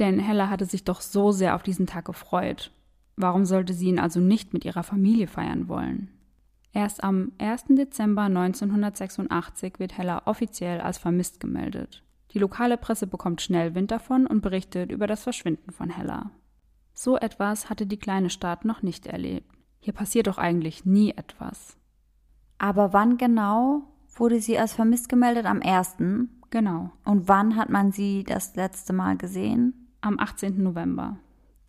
Denn 0.00 0.18
Hella 0.18 0.50
hatte 0.50 0.64
sich 0.64 0.82
doch 0.82 1.00
so 1.00 1.30
sehr 1.30 1.54
auf 1.54 1.62
diesen 1.62 1.86
Tag 1.86 2.06
gefreut. 2.06 2.72
Warum 3.14 3.44
sollte 3.44 3.72
sie 3.72 3.86
ihn 3.86 4.00
also 4.00 4.18
nicht 4.18 4.52
mit 4.52 4.64
ihrer 4.64 4.82
Familie 4.82 5.28
feiern 5.28 5.68
wollen? 5.68 6.10
Erst 6.72 7.04
am 7.04 7.30
1. 7.38 7.66
Dezember 7.68 8.22
1986 8.22 9.74
wird 9.78 9.96
Hella 9.96 10.22
offiziell 10.24 10.80
als 10.80 10.98
vermisst 10.98 11.38
gemeldet. 11.38 12.02
Die 12.32 12.40
lokale 12.40 12.76
Presse 12.76 13.06
bekommt 13.06 13.40
schnell 13.42 13.76
Wind 13.76 13.92
davon 13.92 14.26
und 14.26 14.40
berichtet 14.40 14.90
über 14.90 15.06
das 15.06 15.22
Verschwinden 15.22 15.70
von 15.70 15.88
Hella. 15.88 16.32
So 16.98 17.18
etwas 17.18 17.68
hatte 17.68 17.86
die 17.86 17.98
kleine 17.98 18.30
Stadt 18.30 18.64
noch 18.64 18.82
nicht 18.82 19.06
erlebt. 19.06 19.52
Hier 19.78 19.92
passiert 19.92 20.28
doch 20.28 20.38
eigentlich 20.38 20.86
nie 20.86 21.10
etwas. 21.10 21.76
Aber 22.56 22.94
wann 22.94 23.18
genau 23.18 23.82
wurde 24.14 24.40
sie 24.40 24.58
als 24.58 24.72
vermisst 24.72 25.10
gemeldet? 25.10 25.44
Am 25.44 25.60
1. 25.60 25.96
Genau. 26.48 26.90
Und 27.04 27.28
wann 27.28 27.56
hat 27.56 27.68
man 27.68 27.92
sie 27.92 28.24
das 28.24 28.56
letzte 28.56 28.94
Mal 28.94 29.18
gesehen? 29.18 29.90
Am 30.00 30.18
18. 30.18 30.62
November. 30.62 31.18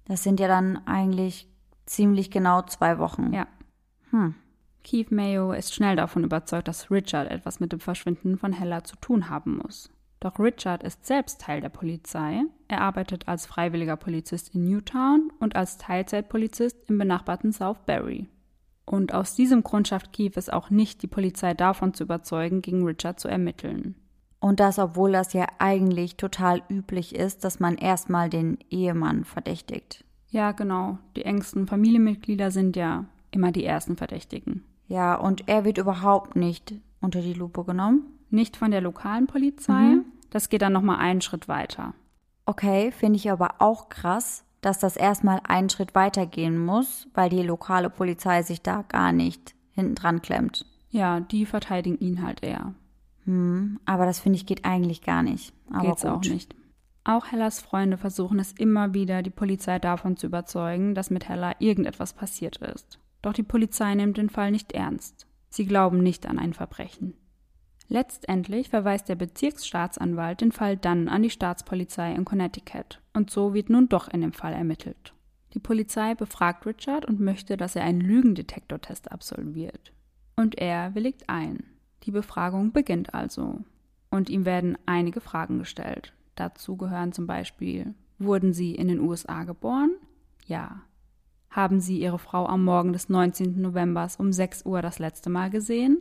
Das 0.06 0.24
sind 0.24 0.40
ja 0.40 0.48
dann 0.48 0.78
eigentlich 0.88 1.50
ziemlich 1.86 2.32
genau 2.32 2.62
zwei 2.62 2.98
Wochen. 2.98 3.34
Ja. 3.34 3.48
Hm. 4.12 4.34
Keith 4.86 5.12
Mayo 5.12 5.52
ist 5.52 5.76
schnell 5.76 5.98
davon 5.98 6.24
überzeugt, 6.24 6.70
dass 6.70 6.90
Richard 6.90 7.30
etwas 7.30 7.60
mit 7.60 7.74
dem 7.74 7.82
Verschwinden 7.82 8.38
von 8.38 8.54
Hella 8.54 8.86
zu 8.86 8.96
tun 8.96 9.30
haben 9.30 9.58
muss. 9.58 9.90
Doch 10.22 10.40
Richard 10.40 10.84
ist 10.84 11.06
selbst 11.06 11.42
Teil 11.42 11.60
der 11.60 11.70
Polizei. 11.70 12.44
Er 12.68 12.82
arbeitet 12.82 13.28
als 13.28 13.46
freiwilliger 13.46 13.96
Polizist 13.96 14.54
in 14.54 14.66
Newtown 14.66 15.32
und 15.40 15.56
als 15.56 15.78
Teilzeitpolizist 15.78 16.78
im 16.90 16.98
benachbarten 16.98 17.54
South 17.54 17.80
Barry. 17.86 18.28
Und 18.86 19.14
aus 19.14 19.36
diesem 19.36 19.64
Grund 19.64 19.88
schafft 19.88 20.14
Keith 20.14 20.38
es 20.38 20.50
auch 20.50 20.70
nicht, 20.70 21.02
die 21.02 21.08
Polizei 21.08 21.54
davon 21.54 21.94
zu 21.94 22.04
überzeugen, 22.04 22.62
gegen 22.62 22.86
Richard 22.86 23.20
zu 23.20 23.28
ermitteln. 23.28 23.96
Und 24.40 24.60
das, 24.60 24.80
obwohl 24.80 25.12
das 25.12 25.34
ja 25.34 25.46
eigentlich 25.60 26.16
total 26.16 26.62
üblich 26.70 27.16
ist, 27.16 27.44
dass 27.44 27.60
man 27.60 27.76
erstmal 27.76 28.30
den 28.30 28.58
Ehemann 28.70 29.24
verdächtigt. 29.26 30.06
Ja, 30.30 30.52
genau. 30.52 31.00
Die 31.16 31.26
engsten 31.26 31.68
Familienmitglieder 31.68 32.52
sind 32.52 32.76
ja 32.76 33.06
immer 33.32 33.52
die 33.52 33.66
ersten 33.66 33.98
Verdächtigen. 33.98 34.64
Ja, 34.88 35.16
und 35.16 35.48
er 35.48 35.66
wird 35.66 35.78
überhaupt 35.78 36.36
nicht 36.36 36.76
unter 37.02 37.22
die 37.22 37.34
Lupe 37.34 37.64
genommen. 37.64 38.06
Nicht 38.30 38.58
von 38.58 38.72
der 38.72 38.82
lokalen 38.82 39.28
Polizei. 39.28 39.82
Mhm. 39.82 40.06
Das 40.30 40.50
geht 40.50 40.62
dann 40.62 40.74
nochmal 40.74 41.00
einen 41.00 41.22
Schritt 41.22 41.48
weiter. 41.48 41.94
Okay, 42.48 42.92
finde 42.94 43.18
ich 43.18 43.30
aber 43.30 43.56
auch 43.60 43.90
krass, 43.90 44.46
dass 44.62 44.80
das 44.80 44.96
erstmal 44.96 45.42
einen 45.44 45.70
Schritt 45.70 45.94
weitergehen 45.96 46.58
muss, 46.58 47.08
weil 47.14 47.30
die 47.30 47.44
lokale 47.44 47.90
Polizei 47.90 48.42
sich 48.42 48.62
da 48.62 48.84
gar 48.88 49.12
nicht 49.12 49.54
hinten 49.74 49.96
dran 49.96 50.22
klemmt. 50.22 50.66
Ja, 50.90 51.20
die 51.20 51.46
verteidigen 51.46 52.00
ihn 52.00 52.24
halt 52.24 52.44
eher. 52.44 52.74
Hm, 53.26 53.82
aber 53.86 54.06
das 54.06 54.22
finde 54.22 54.38
ich 54.38 54.46
geht 54.46 54.64
eigentlich 54.64 55.02
gar 55.02 55.24
nicht. 55.24 55.54
Aber 55.70 55.90
Geht's 55.90 56.04
gut. 56.04 56.12
auch 56.12 56.22
nicht. 56.22 56.56
Auch 57.04 57.28
Hellas 57.28 57.60
Freunde 57.60 57.98
versuchen 57.98 58.40
es 58.40 58.54
immer 58.54 58.94
wieder, 58.94 59.24
die 59.24 59.30
Polizei 59.30 59.78
davon 59.78 60.16
zu 60.16 60.28
überzeugen, 60.28 60.96
dass 60.96 61.10
mit 61.10 61.28
Hella 61.28 61.54
irgendetwas 61.60 62.14
passiert 62.14 62.58
ist. 62.58 62.98
Doch 63.22 63.34
die 63.34 63.44
Polizei 63.44 63.94
nimmt 63.94 64.18
den 64.18 64.30
Fall 64.30 64.52
nicht 64.52 64.72
ernst. 64.72 65.28
Sie 65.50 65.66
glauben 65.66 66.02
nicht 66.02 66.26
an 66.26 66.40
ein 66.40 66.54
Verbrechen. 66.54 67.14
Letztendlich 67.90 68.70
verweist 68.70 69.08
der 69.08 69.16
Bezirksstaatsanwalt 69.16 70.42
den 70.42 70.52
Fall 70.52 70.76
dann 70.76 71.08
an 71.08 71.24
die 71.24 71.30
Staatspolizei 71.30 72.14
in 72.14 72.26
Connecticut 72.26 73.02
und 73.14 73.30
so 73.30 73.54
wird 73.54 73.70
nun 73.70 73.88
doch 73.88 74.10
in 74.10 74.22
dem 74.22 74.34
Fall 74.34 74.54
ermittelt. 74.54 75.14
Die 75.54 75.60
Polizei 75.60 76.14
befragt 76.14 76.66
Richard 76.66 77.06
und 77.06 77.20
möchte, 77.20 77.56
dass 77.56 77.76
er 77.76 77.84
einen 77.84 78.02
Lügendetektortest 78.02 79.12
absolviert. 79.12 79.94
Und 80.36 80.58
er 80.58 80.94
willigt 80.94 81.30
ein. 81.30 81.64
Die 82.04 82.12
Befragung 82.12 82.74
beginnt 82.74 83.14
also. 83.14 83.62
Und 84.12 84.30
ihm 84.30 84.46
werden 84.46 84.78
einige 84.86 85.22
Fragen 85.22 85.58
gestellt. 85.58 86.14
Dazu 86.36 86.78
gehören 86.78 87.12
zum 87.14 87.26
Beispiel, 87.26 87.96
wurden 88.20 88.54
Sie 88.54 88.76
in 88.76 88.88
den 88.88 89.00
USA 89.00 89.46
geboren? 89.46 89.92
Ja. 90.46 90.84
Haben 91.50 91.80
Sie 91.80 92.00
Ihre 92.00 92.20
Frau 92.20 92.46
am 92.46 92.64
Morgen 92.64 92.94
des 92.94 93.10
19. 93.10 93.60
November 93.60 94.08
um 94.20 94.32
6 94.32 94.66
Uhr 94.66 94.82
das 94.82 95.00
letzte 95.00 95.30
Mal 95.30 95.50
gesehen? 95.50 95.98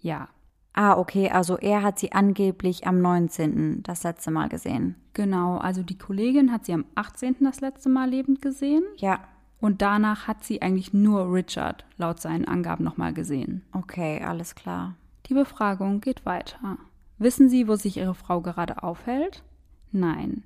Ja. 0.00 0.28
Ah, 0.74 0.96
okay, 0.96 1.28
also 1.30 1.58
er 1.58 1.82
hat 1.82 1.98
sie 1.98 2.12
angeblich 2.12 2.86
am 2.86 3.00
19. 3.02 3.82
das 3.82 4.04
letzte 4.04 4.30
Mal 4.30 4.48
gesehen. 4.48 4.96
Genau, 5.12 5.58
also 5.58 5.82
die 5.82 5.98
Kollegin 5.98 6.50
hat 6.50 6.64
sie 6.64 6.72
am 6.72 6.86
18. 6.94 7.36
das 7.40 7.60
letzte 7.60 7.90
Mal 7.90 8.08
lebend 8.08 8.40
gesehen 8.40 8.82
Ja, 8.96 9.20
und 9.60 9.82
danach 9.82 10.26
hat 10.26 10.42
sie 10.44 10.62
eigentlich 10.62 10.92
nur 10.94 11.32
Richard 11.32 11.84
laut 11.98 12.20
seinen 12.20 12.46
Angaben 12.46 12.84
nochmal 12.84 13.12
gesehen. 13.12 13.62
okay, 13.72 14.22
alles 14.24 14.54
klar. 14.54 14.94
Die 15.26 15.34
Befragung 15.34 16.00
geht 16.00 16.26
weiter. 16.26 16.78
Wissen 17.18 17.48
Sie, 17.48 17.68
wo 17.68 17.76
sich 17.76 17.98
Ihre 17.98 18.14
Frau 18.14 18.40
gerade 18.40 18.82
aufhält? 18.82 19.44
Nein. 19.92 20.42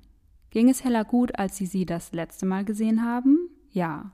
Ging 0.51 0.69
es 0.69 0.83
Hella 0.83 1.03
gut, 1.03 1.39
als 1.39 1.57
Sie 1.57 1.65
sie 1.65 1.85
das 1.85 2.11
letzte 2.13 2.45
Mal 2.45 2.63
gesehen 2.63 3.03
haben? 3.03 3.49
Ja. 3.71 4.11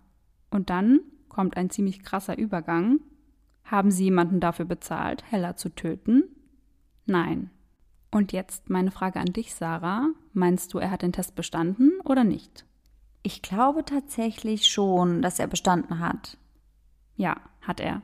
Und 0.51 0.69
dann 0.69 1.01
kommt 1.27 1.57
ein 1.57 1.69
ziemlich 1.69 2.01
krasser 2.03 2.37
Übergang. 2.37 2.99
Haben 3.63 3.91
Sie 3.91 4.05
jemanden 4.05 4.39
dafür 4.39 4.65
bezahlt, 4.65 5.23
Hella 5.29 5.55
zu 5.55 5.69
töten? 5.69 6.23
Nein. 7.05 7.49
Und 8.11 8.31
jetzt 8.31 8.69
meine 8.69 8.91
Frage 8.91 9.19
an 9.19 9.33
dich, 9.33 9.55
Sarah. 9.55 10.07
Meinst 10.33 10.73
du, 10.73 10.77
er 10.77 10.91
hat 10.91 11.01
den 11.01 11.13
Test 11.13 11.35
bestanden 11.35 11.91
oder 12.03 12.23
nicht? 12.23 12.65
Ich 13.23 13.41
glaube 13.41 13.85
tatsächlich 13.85 14.67
schon, 14.67 15.21
dass 15.21 15.39
er 15.39 15.47
bestanden 15.47 15.99
hat. 15.99 16.37
Ja, 17.15 17.37
hat 17.61 17.79
er. 17.79 18.01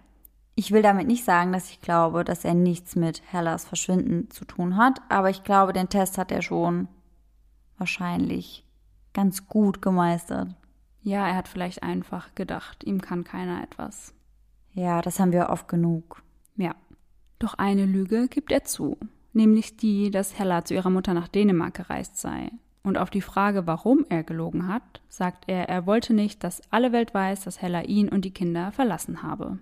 Ich 0.56 0.72
will 0.72 0.82
damit 0.82 1.08
nicht 1.08 1.24
sagen, 1.24 1.52
dass 1.54 1.70
ich 1.70 1.82
glaube, 1.82 2.24
dass 2.24 2.44
er 2.44 2.54
nichts 2.54 2.96
mit 2.96 3.22
Hellas 3.32 3.66
Verschwinden 3.66 4.30
zu 4.30 4.46
tun 4.46 4.78
hat, 4.78 5.02
aber 5.10 5.30
ich 5.30 5.44
glaube, 5.44 5.74
den 5.74 5.90
Test 5.90 6.18
hat 6.18 6.32
er 6.32 6.42
schon 6.42 6.88
wahrscheinlich 7.78 8.66
ganz 9.14 9.48
gut 9.48 9.82
gemeistert. 9.82 10.50
Ja, 11.02 11.28
er 11.28 11.36
hat 11.36 11.48
vielleicht 11.48 11.82
einfach 11.84 12.36
gedacht, 12.36 12.84
ihm 12.84 13.02
kann 13.02 13.24
keiner 13.24 13.64
etwas. 13.64 14.14
Ja, 14.74 15.02
das 15.02 15.20
haben 15.20 15.32
wir 15.32 15.50
oft 15.50 15.68
genug. 15.68 16.24
Ja. 16.56 16.76
Doch 17.40 17.54
eine 17.56 17.86
Lüge 17.86 18.28
gibt 18.28 18.52
er 18.52 18.64
zu, 18.64 18.98
nämlich 19.34 19.78
die, 19.78 20.12
dass 20.12 20.38
Hella 20.38 20.66
zu 20.66 20.74
ihrer 20.74 20.90
Mutter 20.90 21.14
nach 21.14 21.28
Dänemark 21.28 21.74
gereist 21.74 22.18
sei. 22.18 22.52
Und 22.84 22.98
auf 22.98 23.10
die 23.10 23.22
Frage, 23.22 23.68
warum 23.68 24.06
er 24.10 24.24
gelogen 24.24 24.68
hat, 24.68 25.02
sagt 25.10 25.46
er, 25.48 25.70
er 25.70 25.86
wollte 25.86 26.14
nicht, 26.14 26.44
dass 26.44 26.62
alle 26.72 26.92
Welt 26.92 27.14
weiß, 27.14 27.44
dass 27.44 27.62
Hella 27.62 27.84
ihn 27.84 28.10
und 28.10 28.26
die 28.26 28.34
Kinder 28.34 28.72
verlassen 28.72 29.22
habe. 29.24 29.60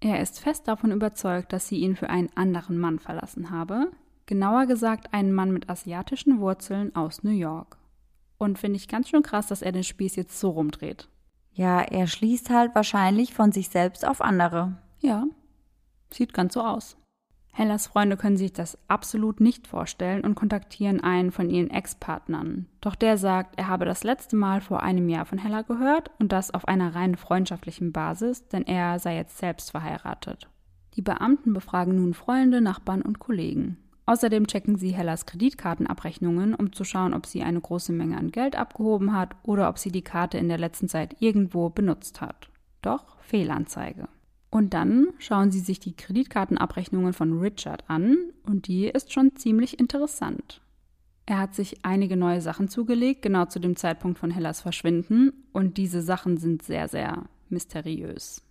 Er 0.00 0.20
ist 0.20 0.40
fest 0.40 0.68
davon 0.68 0.92
überzeugt, 0.92 1.52
dass 1.52 1.68
sie 1.68 1.78
ihn 1.78 1.96
für 1.96 2.10
einen 2.10 2.30
anderen 2.34 2.78
Mann 2.78 2.98
verlassen 2.98 3.50
habe, 3.50 3.90
genauer 4.26 4.66
gesagt 4.66 5.14
einen 5.14 5.32
Mann 5.32 5.52
mit 5.52 5.70
asiatischen 5.70 6.40
Wurzeln 6.40 6.94
aus 6.94 7.22
New 7.22 7.30
York. 7.30 7.78
Und 8.38 8.58
finde 8.58 8.76
ich 8.76 8.88
ganz 8.88 9.08
schön 9.08 9.22
krass, 9.22 9.46
dass 9.46 9.62
er 9.62 9.72
den 9.72 9.84
Spieß 9.84 10.16
jetzt 10.16 10.38
so 10.38 10.50
rumdreht. 10.50 11.08
Ja, 11.56 11.80
er 11.80 12.06
schließt 12.06 12.50
halt 12.50 12.74
wahrscheinlich 12.74 13.32
von 13.32 13.50
sich 13.50 13.70
selbst 13.70 14.06
auf 14.06 14.20
andere. 14.20 14.76
Ja, 15.00 15.24
sieht 16.12 16.34
ganz 16.34 16.52
so 16.52 16.60
aus. 16.60 16.98
Hellas 17.50 17.86
Freunde 17.86 18.18
können 18.18 18.36
sich 18.36 18.52
das 18.52 18.76
absolut 18.88 19.40
nicht 19.40 19.66
vorstellen 19.66 20.22
und 20.22 20.34
kontaktieren 20.34 21.02
einen 21.02 21.32
von 21.32 21.48
ihren 21.48 21.70
Ex-Partnern. 21.70 22.66
Doch 22.82 22.94
der 22.94 23.16
sagt, 23.16 23.58
er 23.58 23.68
habe 23.68 23.86
das 23.86 24.04
letzte 24.04 24.36
Mal 24.36 24.60
vor 24.60 24.82
einem 24.82 25.08
Jahr 25.08 25.24
von 25.24 25.38
Hella 25.38 25.62
gehört 25.62 26.10
und 26.18 26.30
das 26.32 26.52
auf 26.52 26.68
einer 26.68 26.94
rein 26.94 27.16
freundschaftlichen 27.16 27.90
Basis, 27.90 28.46
denn 28.48 28.66
er 28.66 28.98
sei 28.98 29.16
jetzt 29.16 29.38
selbst 29.38 29.70
verheiratet. 29.70 30.50
Die 30.96 31.02
Beamten 31.02 31.54
befragen 31.54 31.96
nun 31.96 32.12
Freunde, 32.12 32.60
Nachbarn 32.60 33.00
und 33.00 33.18
Kollegen. 33.18 33.78
Außerdem 34.06 34.46
checken 34.46 34.76
sie 34.76 34.94
Hellas 34.94 35.26
Kreditkartenabrechnungen, 35.26 36.54
um 36.54 36.72
zu 36.72 36.84
schauen, 36.84 37.12
ob 37.12 37.26
sie 37.26 37.42
eine 37.42 37.60
große 37.60 37.92
Menge 37.92 38.16
an 38.16 38.30
Geld 38.30 38.54
abgehoben 38.54 39.12
hat 39.12 39.34
oder 39.42 39.68
ob 39.68 39.78
sie 39.78 39.90
die 39.90 40.02
Karte 40.02 40.38
in 40.38 40.48
der 40.48 40.58
letzten 40.58 40.88
Zeit 40.88 41.16
irgendwo 41.18 41.70
benutzt 41.70 42.20
hat. 42.20 42.48
Doch 42.82 43.20
Fehlanzeige. 43.20 44.08
Und 44.48 44.74
dann 44.74 45.08
schauen 45.18 45.50
Sie 45.50 45.58
sich 45.58 45.80
die 45.80 45.96
Kreditkartenabrechnungen 45.96 47.12
von 47.12 47.40
Richard 47.40 47.84
an 47.90 48.16
und 48.44 48.68
die 48.68 48.86
ist 48.86 49.12
schon 49.12 49.34
ziemlich 49.34 49.80
interessant. 49.80 50.62
Er 51.26 51.38
hat 51.40 51.56
sich 51.56 51.84
einige 51.84 52.16
neue 52.16 52.40
Sachen 52.40 52.68
zugelegt, 52.68 53.22
genau 53.22 53.46
zu 53.46 53.58
dem 53.58 53.74
Zeitpunkt 53.74 54.18
von 54.18 54.30
Hellas 54.30 54.60
Verschwinden, 54.60 55.32
und 55.52 55.76
diese 55.76 56.00
Sachen 56.00 56.36
sind 56.36 56.62
sehr, 56.62 56.86
sehr 56.86 57.24
mysteriös. 57.48 58.45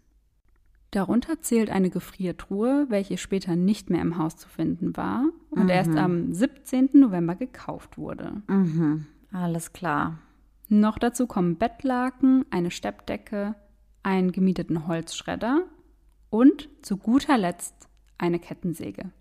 Darunter 0.96 1.42
zählt 1.42 1.70
eine 1.70 1.90
Gefriertruhe, 1.90 2.86
welche 2.88 3.18
später 3.18 3.58
nicht 3.58 3.90
mehr 3.90 4.02
im 4.02 4.18
Haus 4.18 4.38
zu 4.38 4.48
finden 4.48 4.96
war 4.96 5.26
und 5.50 5.64
mhm. 5.64 5.70
erst 5.70 5.96
am 5.98 6.32
17. 6.32 6.92
November 6.94 7.36
gekauft 7.36 7.98
wurde. 7.98 8.42
Mhm. 8.48 9.06
Alles 9.34 9.74
klar. 9.74 10.20
Noch 10.70 10.98
dazu 10.98 11.28
kommen 11.28 11.58
Bettlaken, 11.58 12.46
eine 12.50 12.72
Steppdecke, 12.72 13.56
einen 14.04 14.32
gemieteten 14.32 14.88
Holzschredder 14.88 15.64
und 16.30 16.70
zu 16.82 16.96
guter 16.96 17.38
Letzt 17.38 17.90
eine 18.18 18.40
Kettensäge. 18.40 19.12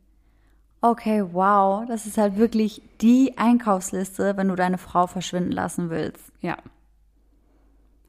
Okay, 0.80 1.24
wow, 1.32 1.84
das 1.88 2.06
ist 2.06 2.18
halt 2.18 2.36
wirklich 2.36 2.82
die 3.00 3.36
Einkaufsliste, 3.36 4.36
wenn 4.36 4.46
du 4.46 4.54
deine 4.54 4.78
Frau 4.78 5.08
verschwinden 5.08 5.50
lassen 5.50 5.90
willst. 5.90 6.30
Ja. 6.40 6.56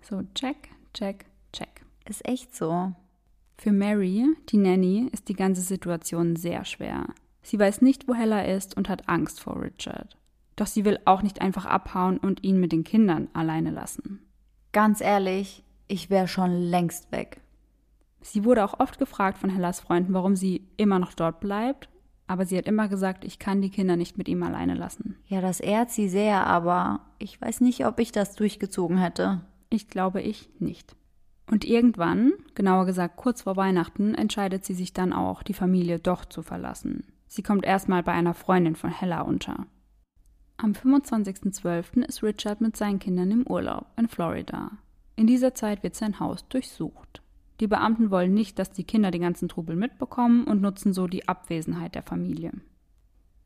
So, 0.02 0.22
check, 0.36 0.70
check, 0.94 1.26
check. 1.52 1.82
Ist 2.08 2.28
echt 2.28 2.56
so. 2.56 2.94
Für 3.58 3.72
Mary, 3.72 4.26
die 4.50 4.58
Nanny, 4.58 5.10
ist 5.12 5.30
die 5.30 5.34
ganze 5.34 5.62
Situation 5.62 6.36
sehr 6.36 6.66
schwer. 6.66 7.08
Sie 7.42 7.60
weiß 7.60 7.82
nicht, 7.82 8.08
wo 8.08 8.14
Hella 8.14 8.42
ist 8.42 8.76
und 8.76 8.90
hat 8.90 9.08
Angst 9.08 9.40
vor 9.40 9.62
Richard. 9.62 10.18
Doch 10.56 10.68
sie 10.68 10.86
will 10.86 11.00
auch 11.06 11.22
nicht 11.22 11.42
einfach 11.42 11.66
abhauen 11.66 12.18
und 12.18 12.44
ihn 12.44 12.60
mit 12.60 12.72
den 12.72 12.84
Kindern 12.84 13.28
alleine 13.34 13.72
lassen. 13.72 14.26
Ganz 14.72 15.02
ehrlich, 15.02 15.64
ich 15.88 16.10
wäre 16.10 16.28
schon 16.28 16.52
längst 16.52 17.12
weg. 17.12 17.42
Sie 18.22 18.44
wurde 18.44 18.66
auch 18.66 18.80
oft 18.80 18.98
gefragt 18.98 19.38
von 19.38 19.50
Hellas 19.50 19.80
Freunden, 19.80 20.14
warum 20.14 20.36
sie 20.36 20.68
immer 20.78 20.98
noch 20.98 21.14
dort 21.14 21.40
bleibt, 21.40 21.90
aber 22.28 22.46
sie 22.46 22.58
hat 22.58 22.66
immer 22.66 22.88
gesagt, 22.88 23.24
ich 23.24 23.38
kann 23.38 23.62
die 23.62 23.70
Kinder 23.70 23.96
nicht 23.98 24.18
mit 24.18 24.28
ihm 24.28 24.42
alleine 24.42 24.74
lassen. 24.74 25.16
Ja, 25.28 25.42
das 25.42 25.60
ehrt 25.60 25.92
sie 25.92 26.10
sehr, 26.10 26.48
aber 26.48 27.02
ich 27.20 27.40
weiß 27.40 27.62
nicht, 27.62 27.86
ob 27.86 28.00
ich 28.00 28.12
das 28.12 28.36
durchgezogen 28.36 28.98
hätte. 28.98 29.42
Ich 29.70 29.90
glaube 29.90 30.22
ich 30.22 30.50
nicht. 30.60 30.96
Und 31.48 31.64
irgendwann, 31.64 32.34
genauer 32.56 32.86
gesagt 32.86 33.18
kurz 33.18 33.44
vor 33.44 33.56
Weihnachten, 33.56 34.16
entscheidet 34.16 34.66
sie 34.66 34.74
sich 34.74 34.94
dann 34.94 35.14
auch, 35.14 35.44
die 35.44 35.54
Familie 35.54 36.00
doch 36.00 36.26
zu 36.26 36.42
verlassen. 36.42 37.04
Sie 37.28 37.44
kommt 37.44 37.66
erstmal 37.66 38.04
bei 38.04 38.14
einer 38.14 38.34
Freundin 38.34 38.76
von 38.76 38.90
Hella 38.90 39.22
unter. 39.22 39.68
Am 40.58 40.72
25.12. 40.72 42.04
ist 42.06 42.24
Richard 42.24 42.62
mit 42.62 42.78
seinen 42.78 43.00
Kindern 43.00 43.30
im 43.32 43.48
Urlaub 43.48 43.88
in 43.98 44.08
Florida. 44.08 44.72
In 45.16 45.28
dieser 45.28 45.54
Zeit 45.54 45.84
wird 45.84 45.96
sein 45.96 46.20
Haus 46.20 46.48
durchsucht. 46.48 47.22
Die 47.60 47.68
Beamten 47.68 48.10
wollen 48.10 48.34
nicht, 48.34 48.60
dass 48.60 48.72
die 48.72 48.84
Kinder 48.84 49.12
den 49.12 49.22
ganzen 49.22 49.48
Trubel 49.48 49.76
mitbekommen 49.76 50.46
und 50.46 50.62
nutzen 50.62 50.94
so 50.94 51.08
die 51.08 51.28
Abwesenheit 51.28 51.96
der 51.96 52.04
Familie. 52.04 52.52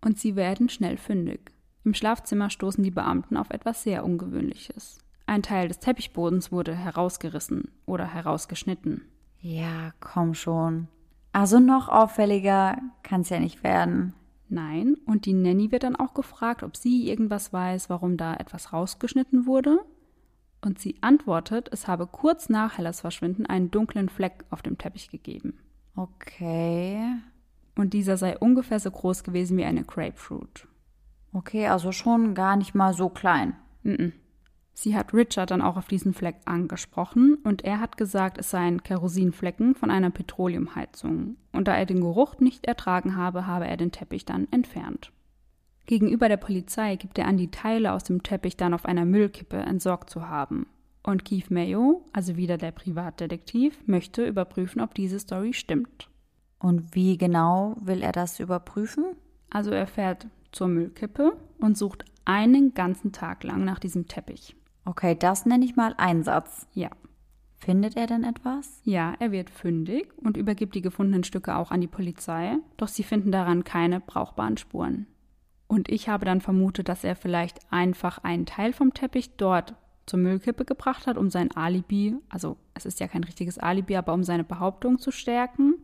Und 0.01 0.17
sie 0.17 0.35
werden 0.35 0.69
schnell 0.69 0.97
fündig. 0.97 1.51
Im 1.83 1.93
Schlafzimmer 1.93 2.49
stoßen 2.49 2.83
die 2.83 2.91
Beamten 2.91 3.38
auf 3.38 3.49
etwas 3.49 3.83
sehr 3.83 4.03
Ungewöhnliches. 4.03 4.99
Ein 5.29 5.43
Teil 5.43 5.67
des 5.67 5.77
Teppichbodens 5.77 6.51
wurde 6.51 6.73
herausgerissen 6.73 7.69
oder 7.85 8.11
herausgeschnitten. 8.11 9.03
Ja, 9.41 9.91
komm 9.99 10.33
schon. 10.33 10.87
Also 11.33 11.59
noch 11.59 11.87
auffälliger 11.87 12.79
kann 13.03 13.21
es 13.21 13.29
ja 13.29 13.39
nicht 13.39 13.63
werden. 13.63 14.15
Nein, 14.47 14.97
und 15.05 15.27
die 15.27 15.33
Nanny 15.33 15.71
wird 15.71 15.83
dann 15.83 15.95
auch 15.95 16.15
gefragt, 16.15 16.63
ob 16.63 16.75
sie 16.75 17.07
irgendwas 17.07 17.53
weiß, 17.53 17.91
warum 17.91 18.17
da 18.17 18.33
etwas 18.33 18.73
rausgeschnitten 18.73 19.45
wurde 19.45 19.77
und 20.61 20.79
sie 20.79 20.95
antwortet, 21.01 21.69
es 21.71 21.87
habe 21.87 22.07
kurz 22.07 22.49
nach 22.49 22.79
Hellas 22.79 23.01
Verschwinden 23.01 23.45
einen 23.45 23.69
dunklen 23.69 24.09
Fleck 24.09 24.45
auf 24.49 24.63
dem 24.63 24.79
Teppich 24.79 25.11
gegeben. 25.11 25.59
Okay. 25.95 27.03
Und 27.75 27.93
dieser 27.93 28.17
sei 28.17 28.35
ungefähr 28.35 28.79
so 28.79 28.89
groß 28.89 29.23
gewesen 29.23 29.57
wie 29.57 29.65
eine 29.65 29.83
Grapefruit. 29.83 30.67
Okay, 31.33 31.67
also 31.67 31.91
schon 31.91 32.33
gar 32.33 32.55
nicht 32.55 32.73
mal 32.73 32.95
so 32.95 33.09
klein. 33.09 33.55
Mm 33.83 33.91
-mm. 33.91 34.13
Sie 34.81 34.95
hat 34.95 35.13
Richard 35.13 35.51
dann 35.51 35.61
auch 35.61 35.75
auf 35.75 35.89
diesen 35.89 36.13
Fleck 36.13 36.37
angesprochen 36.45 37.35
und 37.43 37.65
er 37.65 37.81
hat 37.81 37.97
gesagt, 37.97 38.37
es 38.37 38.49
seien 38.49 38.81
Kerosinflecken 38.81 39.75
von 39.75 39.91
einer 39.91 40.09
Petroleumheizung. 40.09 41.35
Und 41.51 41.67
da 41.67 41.75
er 41.75 41.85
den 41.85 41.99
Geruch 41.99 42.39
nicht 42.39 42.65
ertragen 42.65 43.17
habe, 43.17 43.45
habe 43.45 43.67
er 43.67 43.75
den 43.75 43.91
Teppich 43.91 44.23
dann 44.23 44.47
entfernt. 44.51 45.11
Gegenüber 45.85 46.29
der 46.29 46.37
Polizei 46.37 46.95
gibt 46.95 47.17
er 47.17 47.27
an, 47.27 47.35
die 47.35 47.51
Teile 47.51 47.91
aus 47.91 48.05
dem 48.05 48.23
Teppich 48.23 48.55
dann 48.55 48.73
auf 48.73 48.85
einer 48.85 49.03
Müllkippe 49.03 49.57
entsorgt 49.57 50.09
zu 50.09 50.29
haben. 50.29 50.65
Und 51.03 51.25
Keith 51.25 51.51
Mayo, 51.51 52.05
also 52.13 52.37
wieder 52.37 52.57
der 52.57 52.71
Privatdetektiv, 52.71 53.85
möchte 53.85 54.25
überprüfen, 54.25 54.79
ob 54.79 54.93
diese 54.93 55.19
Story 55.19 55.51
stimmt. 55.51 56.09
Und 56.57 56.95
wie 56.95 57.17
genau 57.17 57.75
will 57.81 58.01
er 58.01 58.13
das 58.13 58.39
überprüfen? 58.39 59.07
Also 59.49 59.71
er 59.71 59.87
fährt 59.87 60.27
zur 60.53 60.69
Müllkippe 60.69 61.35
und 61.59 61.77
sucht 61.77 62.05
einen 62.23 62.73
ganzen 62.73 63.11
Tag 63.11 63.43
lang 63.43 63.65
nach 63.65 63.79
diesem 63.79 64.07
Teppich. 64.07 64.55
Okay, 64.89 65.13
das 65.13 65.45
nenne 65.45 65.65
ich 65.65 65.75
mal 65.75 65.93
Einsatz. 65.97 66.65
Ja. 66.73 66.89
Findet 67.58 67.95
er 67.95 68.08
denn 68.08 68.23
etwas? 68.23 68.82
Ja, 68.86 69.13
er 69.19 69.32
wird 69.32 69.52
fündig 69.52 70.12
und 70.17 70.36
übergibt 70.36 70.73
die 70.73 70.82
gefundenen 70.82 71.23
Stücke 71.23 71.58
auch 71.58 71.69
an 71.69 71.80
die 71.80 71.86
Polizei, 71.88 72.58
doch 72.75 72.88
sie 72.88 73.04
finden 73.04 73.32
daran 73.32 73.63
keine 73.63 73.99
brauchbaren 73.99 74.58
Spuren. 74.58 75.06
Und 75.67 75.89
ich 75.89 76.10
habe 76.10 76.25
dann 76.25 76.41
vermutet, 76.41 76.89
dass 76.89 77.04
er 77.04 77.15
vielleicht 77.15 77.60
einfach 77.71 78.23
einen 78.23 78.47
Teil 78.47 78.73
vom 78.73 78.95
Teppich 78.95 79.38
dort 79.38 79.75
zur 80.08 80.17
Müllkippe 80.17 80.65
gebracht 80.65 81.06
hat, 81.06 81.17
um 81.19 81.30
sein 81.30 81.52
Alibi, 81.56 82.15
also 82.28 82.58
es 82.73 82.88
ist 82.88 82.99
ja 82.99 83.08
kein 83.08 83.23
richtiges 83.23 83.60
Alibi, 83.60 83.95
aber 83.95 84.13
um 84.13 84.23
seine 84.23 84.43
Behauptung 84.43 84.97
zu 84.97 85.12
stärken. 85.12 85.75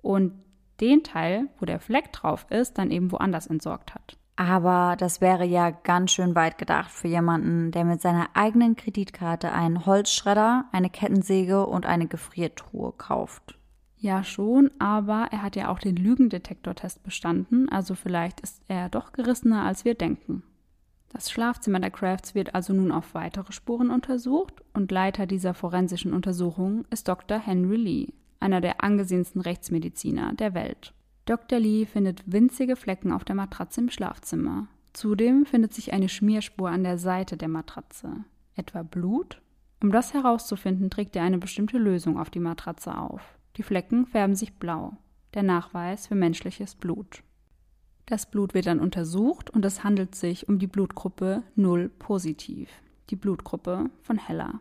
Und 0.00 0.32
den 0.80 1.02
Teil, 1.02 1.48
wo 1.58 1.66
der 1.66 1.80
Fleck 1.80 2.12
drauf 2.12 2.46
ist, 2.48 2.78
dann 2.78 2.90
eben 2.90 3.12
woanders 3.12 3.46
entsorgt 3.46 3.94
hat. 3.94 4.16
Aber 4.38 4.94
das 4.96 5.20
wäre 5.20 5.44
ja 5.44 5.70
ganz 5.70 6.12
schön 6.12 6.36
weit 6.36 6.58
gedacht 6.58 6.92
für 6.92 7.08
jemanden, 7.08 7.72
der 7.72 7.84
mit 7.84 8.00
seiner 8.00 8.28
eigenen 8.34 8.76
Kreditkarte 8.76 9.50
einen 9.50 9.84
Holzschredder, 9.84 10.66
eine 10.70 10.90
Kettensäge 10.90 11.66
und 11.66 11.86
eine 11.86 12.06
Gefriertruhe 12.06 12.92
kauft. 12.96 13.58
Ja, 13.96 14.22
schon, 14.22 14.70
aber 14.78 15.26
er 15.32 15.42
hat 15.42 15.56
ja 15.56 15.70
auch 15.70 15.80
den 15.80 15.96
Lügendetektortest 15.96 17.02
bestanden, 17.02 17.68
also 17.68 17.96
vielleicht 17.96 18.38
ist 18.38 18.62
er 18.68 18.88
doch 18.88 19.10
gerissener, 19.10 19.64
als 19.64 19.84
wir 19.84 19.96
denken. 19.96 20.44
Das 21.08 21.32
Schlafzimmer 21.32 21.80
der 21.80 21.90
Crafts 21.90 22.36
wird 22.36 22.54
also 22.54 22.72
nun 22.72 22.92
auf 22.92 23.14
weitere 23.14 23.52
Spuren 23.52 23.90
untersucht 23.90 24.62
und 24.72 24.92
Leiter 24.92 25.26
dieser 25.26 25.52
forensischen 25.52 26.12
Untersuchung 26.12 26.84
ist 26.90 27.08
Dr. 27.08 27.40
Henry 27.40 27.76
Lee, 27.76 28.08
einer 28.38 28.60
der 28.60 28.84
angesehensten 28.84 29.40
Rechtsmediziner 29.40 30.34
der 30.34 30.54
Welt. 30.54 30.94
Dr. 31.28 31.58
Lee 31.58 31.84
findet 31.84 32.22
winzige 32.24 32.74
Flecken 32.74 33.12
auf 33.12 33.22
der 33.22 33.34
Matratze 33.34 33.82
im 33.82 33.90
Schlafzimmer. 33.90 34.66
Zudem 34.94 35.44
findet 35.44 35.74
sich 35.74 35.92
eine 35.92 36.08
Schmierspur 36.08 36.70
an 36.70 36.84
der 36.84 36.96
Seite 36.96 37.36
der 37.36 37.48
Matratze. 37.48 38.24
Etwa 38.54 38.82
Blut? 38.82 39.42
Um 39.82 39.92
das 39.92 40.14
herauszufinden, 40.14 40.88
trägt 40.88 41.14
er 41.16 41.24
eine 41.24 41.36
bestimmte 41.36 41.76
Lösung 41.76 42.18
auf 42.18 42.30
die 42.30 42.40
Matratze 42.40 42.96
auf. 42.96 43.20
Die 43.58 43.62
Flecken 43.62 44.06
färben 44.06 44.36
sich 44.36 44.54
blau. 44.54 44.96
Der 45.34 45.42
Nachweis 45.42 46.06
für 46.06 46.14
menschliches 46.14 46.74
Blut. 46.74 47.22
Das 48.06 48.30
Blut 48.30 48.54
wird 48.54 48.64
dann 48.64 48.80
untersucht 48.80 49.50
und 49.50 49.66
es 49.66 49.84
handelt 49.84 50.14
sich 50.14 50.48
um 50.48 50.58
die 50.58 50.66
Blutgruppe 50.66 51.42
0 51.56 51.90
positiv, 51.90 52.70
die 53.10 53.16
Blutgruppe 53.16 53.90
von 54.00 54.16
Hella. 54.16 54.60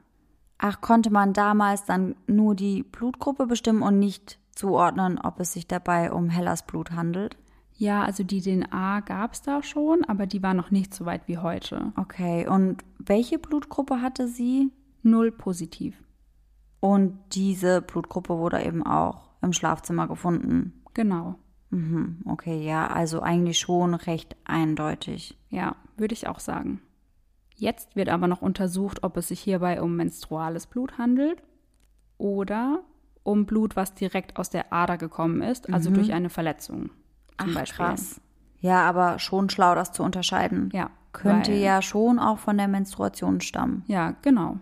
Ach, 0.57 0.81
konnte 0.81 1.11
man 1.11 1.31
damals 1.31 1.85
dann 1.85 2.15
nur 2.27 2.55
die 2.55 2.83
Blutgruppe 2.83 3.47
bestimmen 3.47 3.83
und 3.83 3.99
nicht 3.99 4.37
zuordnen, 4.57 5.19
ob 5.19 5.39
es 5.39 5.53
sich 5.53 5.67
dabei 5.67 6.11
um 6.11 6.29
Hellas 6.29 6.65
Blut 6.65 6.91
handelt? 6.91 7.37
Ja, 7.73 8.03
also 8.03 8.23
die 8.23 8.41
DNA 8.41 9.01
gab 9.01 9.33
es 9.33 9.43
da 9.43 9.61
schon, 9.61 10.03
aber 10.05 10.25
die 10.25 10.41
war 10.41 10.55
noch 10.55 10.71
nicht 10.71 10.93
so 10.93 11.05
weit 11.05 11.27
wie 11.27 11.37
heute. 11.37 11.93
Okay, 11.95 12.47
und 12.47 12.83
welche 12.97 13.37
Blutgruppe 13.37 14.01
hatte 14.01 14.27
sie? 14.27 14.71
Null 15.03 15.31
positiv. 15.31 16.03
Und 16.79 17.19
diese 17.33 17.81
Blutgruppe 17.81 18.37
wurde 18.37 18.63
eben 18.63 18.85
auch 18.85 19.29
im 19.41 19.53
Schlafzimmer 19.53 20.07
gefunden. 20.07 20.81
Genau. 20.93 21.35
Mhm, 21.69 22.23
okay, 22.25 22.65
ja, 22.65 22.87
also 22.87 23.21
eigentlich 23.21 23.59
schon 23.59 23.93
recht 23.93 24.35
eindeutig. 24.45 25.37
Ja, 25.49 25.75
würde 25.97 26.13
ich 26.13 26.27
auch 26.27 26.39
sagen. 26.39 26.81
Jetzt 27.55 27.95
wird 27.95 28.09
aber 28.09 28.27
noch 28.27 28.41
untersucht, 28.41 29.03
ob 29.03 29.17
es 29.17 29.27
sich 29.27 29.39
hierbei 29.39 29.81
um 29.81 29.95
menstruales 29.95 30.67
Blut 30.67 30.97
handelt 30.97 31.43
oder 32.17 32.83
um 33.27 33.45
Blut, 33.45 33.75
was 33.75 33.93
direkt 33.93 34.37
aus 34.37 34.49
der 34.49 34.71
Ader 34.71 34.97
gekommen 34.97 35.41
ist, 35.41 35.71
also 35.71 35.89
mhm. 35.89 35.95
durch 35.95 36.13
eine 36.13 36.29
Verletzung. 36.29 36.89
Zum 37.39 37.49
Ach, 37.49 37.53
Beispiel. 37.53 37.85
krass. 37.85 38.21
Ja, 38.59 38.87
aber 38.87 39.19
schon 39.19 39.49
schlau, 39.49 39.75
das 39.75 39.91
zu 39.91 40.01
unterscheiden. 40.01 40.69
Ja. 40.73 40.89
Könnte 41.11 41.51
weil, 41.51 41.59
ja 41.59 41.81
schon 41.81 42.19
auch 42.19 42.39
von 42.39 42.57
der 42.57 42.67
Menstruation 42.67 43.41
stammen. 43.41 43.83
Ja, 43.87 44.15
genau. 44.21 44.57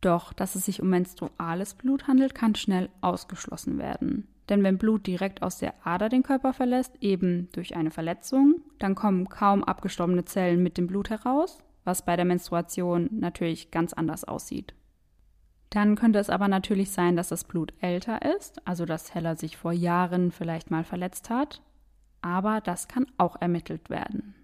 Doch, 0.00 0.32
dass 0.32 0.54
es 0.54 0.64
sich 0.64 0.82
um 0.82 0.88
menstruales 0.88 1.74
Blut 1.74 2.08
handelt, 2.08 2.34
kann 2.34 2.54
schnell 2.54 2.88
ausgeschlossen 3.02 3.78
werden. 3.78 4.26
Denn 4.48 4.62
wenn 4.64 4.78
Blut 4.78 5.06
direkt 5.06 5.42
aus 5.42 5.58
der 5.58 5.74
Ader 5.86 6.08
den 6.08 6.22
Körper 6.22 6.52
verlässt, 6.52 6.94
eben 7.00 7.48
durch 7.52 7.76
eine 7.76 7.90
Verletzung, 7.90 8.62
dann 8.78 8.94
kommen 8.94 9.28
kaum 9.28 9.62
abgestorbene 9.62 10.24
Zellen 10.24 10.62
mit 10.62 10.76
dem 10.76 10.86
Blut 10.86 11.10
heraus, 11.10 11.58
was 11.84 12.04
bei 12.04 12.16
der 12.16 12.24
Menstruation 12.24 13.08
natürlich 13.12 13.70
ganz 13.70 13.92
anders 13.92 14.24
aussieht. 14.24 14.74
Dann 15.70 15.94
könnte 15.94 16.18
es 16.18 16.30
aber 16.30 16.48
natürlich 16.48 16.90
sein, 16.90 17.14
dass 17.16 17.28
das 17.28 17.44
Blut 17.44 17.72
älter 17.80 18.36
ist, 18.36 18.66
also 18.66 18.84
dass 18.84 19.14
Heller 19.14 19.36
sich 19.36 19.56
vor 19.56 19.72
Jahren 19.72 20.32
vielleicht 20.32 20.70
mal 20.70 20.82
verletzt 20.82 21.30
hat, 21.30 21.62
aber 22.22 22.60
das 22.60 22.88
kann 22.88 23.06
auch 23.18 23.40
ermittelt 23.40 23.88
werden. 23.88 24.34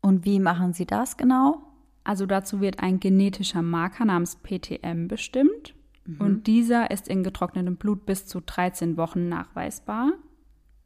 Und 0.00 0.24
wie 0.24 0.40
machen 0.40 0.72
Sie 0.72 0.86
das 0.86 1.18
genau? 1.18 1.62
Also 2.04 2.24
dazu 2.24 2.60
wird 2.60 2.80
ein 2.80 3.00
genetischer 3.00 3.62
Marker 3.62 4.06
namens 4.06 4.36
PTM 4.36 5.08
bestimmt 5.08 5.74
mhm. 6.04 6.20
und 6.20 6.46
dieser 6.46 6.90
ist 6.90 7.06
in 7.06 7.22
getrocknetem 7.22 7.76
Blut 7.76 8.06
bis 8.06 8.26
zu 8.26 8.40
13 8.40 8.96
Wochen 8.96 9.28
nachweisbar 9.28 10.12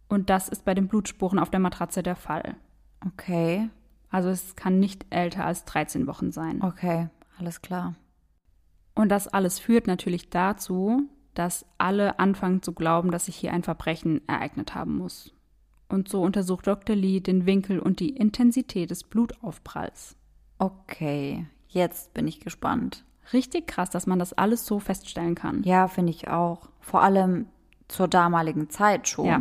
und 0.09 0.31
das 0.31 0.49
ist 0.49 0.65
bei 0.65 0.75
den 0.75 0.89
Blutspuren 0.89 1.39
auf 1.39 1.51
der 1.51 1.61
Matratze 1.61 2.03
der 2.03 2.17
Fall. 2.17 2.57
Okay. 3.07 3.71
Also 4.11 4.31
es 4.31 4.57
kann 4.57 4.81
nicht 4.81 5.07
älter 5.11 5.45
als 5.45 5.65
13 5.67 6.09
Wochen 6.09 6.33
sein. 6.33 6.61
Okay, 6.63 7.09
alles 7.39 7.63
klar. 7.63 7.95
Und 8.95 9.09
das 9.09 9.29
alles 9.29 9.59
führt 9.59 9.87
natürlich 9.87 10.31
dazu, 10.31 11.09
dass 11.35 11.65
alle 11.79 12.19
anfangen 12.19 12.63
zu 12.63 12.73
glauben, 12.73 13.11
dass 13.11 13.27
sich 13.27 13.37
hier 13.37 13.53
ein 13.53 13.63
Verbrechen 13.63 14.27
ereignet 14.29 14.75
haben 14.75 14.97
muss. 14.97 15.33
Und 15.89 16.09
so 16.09 16.23
untersucht 16.23 16.67
Dr. 16.67 16.95
Lee 16.95 17.21
den 17.21 17.47
Winkel 17.47 17.81
und 17.81 18.01
die 18.01 18.11
Intensität 18.11 18.91
des 18.91 19.05
Blutaufpralls. 19.05 20.17
Okay, 20.59 21.47
jetzt 21.69 22.15
bin 22.15 22.29
ich 22.29 22.41
gespannt. 22.41 23.05
Richtig 23.33 23.67
krass, 23.67 23.91
dass 23.91 24.07
man 24.07 24.19
das 24.19 24.33
alles 24.33 24.67
so 24.67 24.79
feststellen 24.79 25.35
kann. 25.35 25.63
Ja, 25.63 25.89
finde 25.89 26.11
ich 26.11 26.29
auch. 26.29 26.69
Vor 26.81 27.03
allem 27.03 27.47
zur 27.89 28.09
damaligen 28.09 28.71
Zeit 28.71 29.09
schon. 29.09 29.27
Ja. 29.27 29.41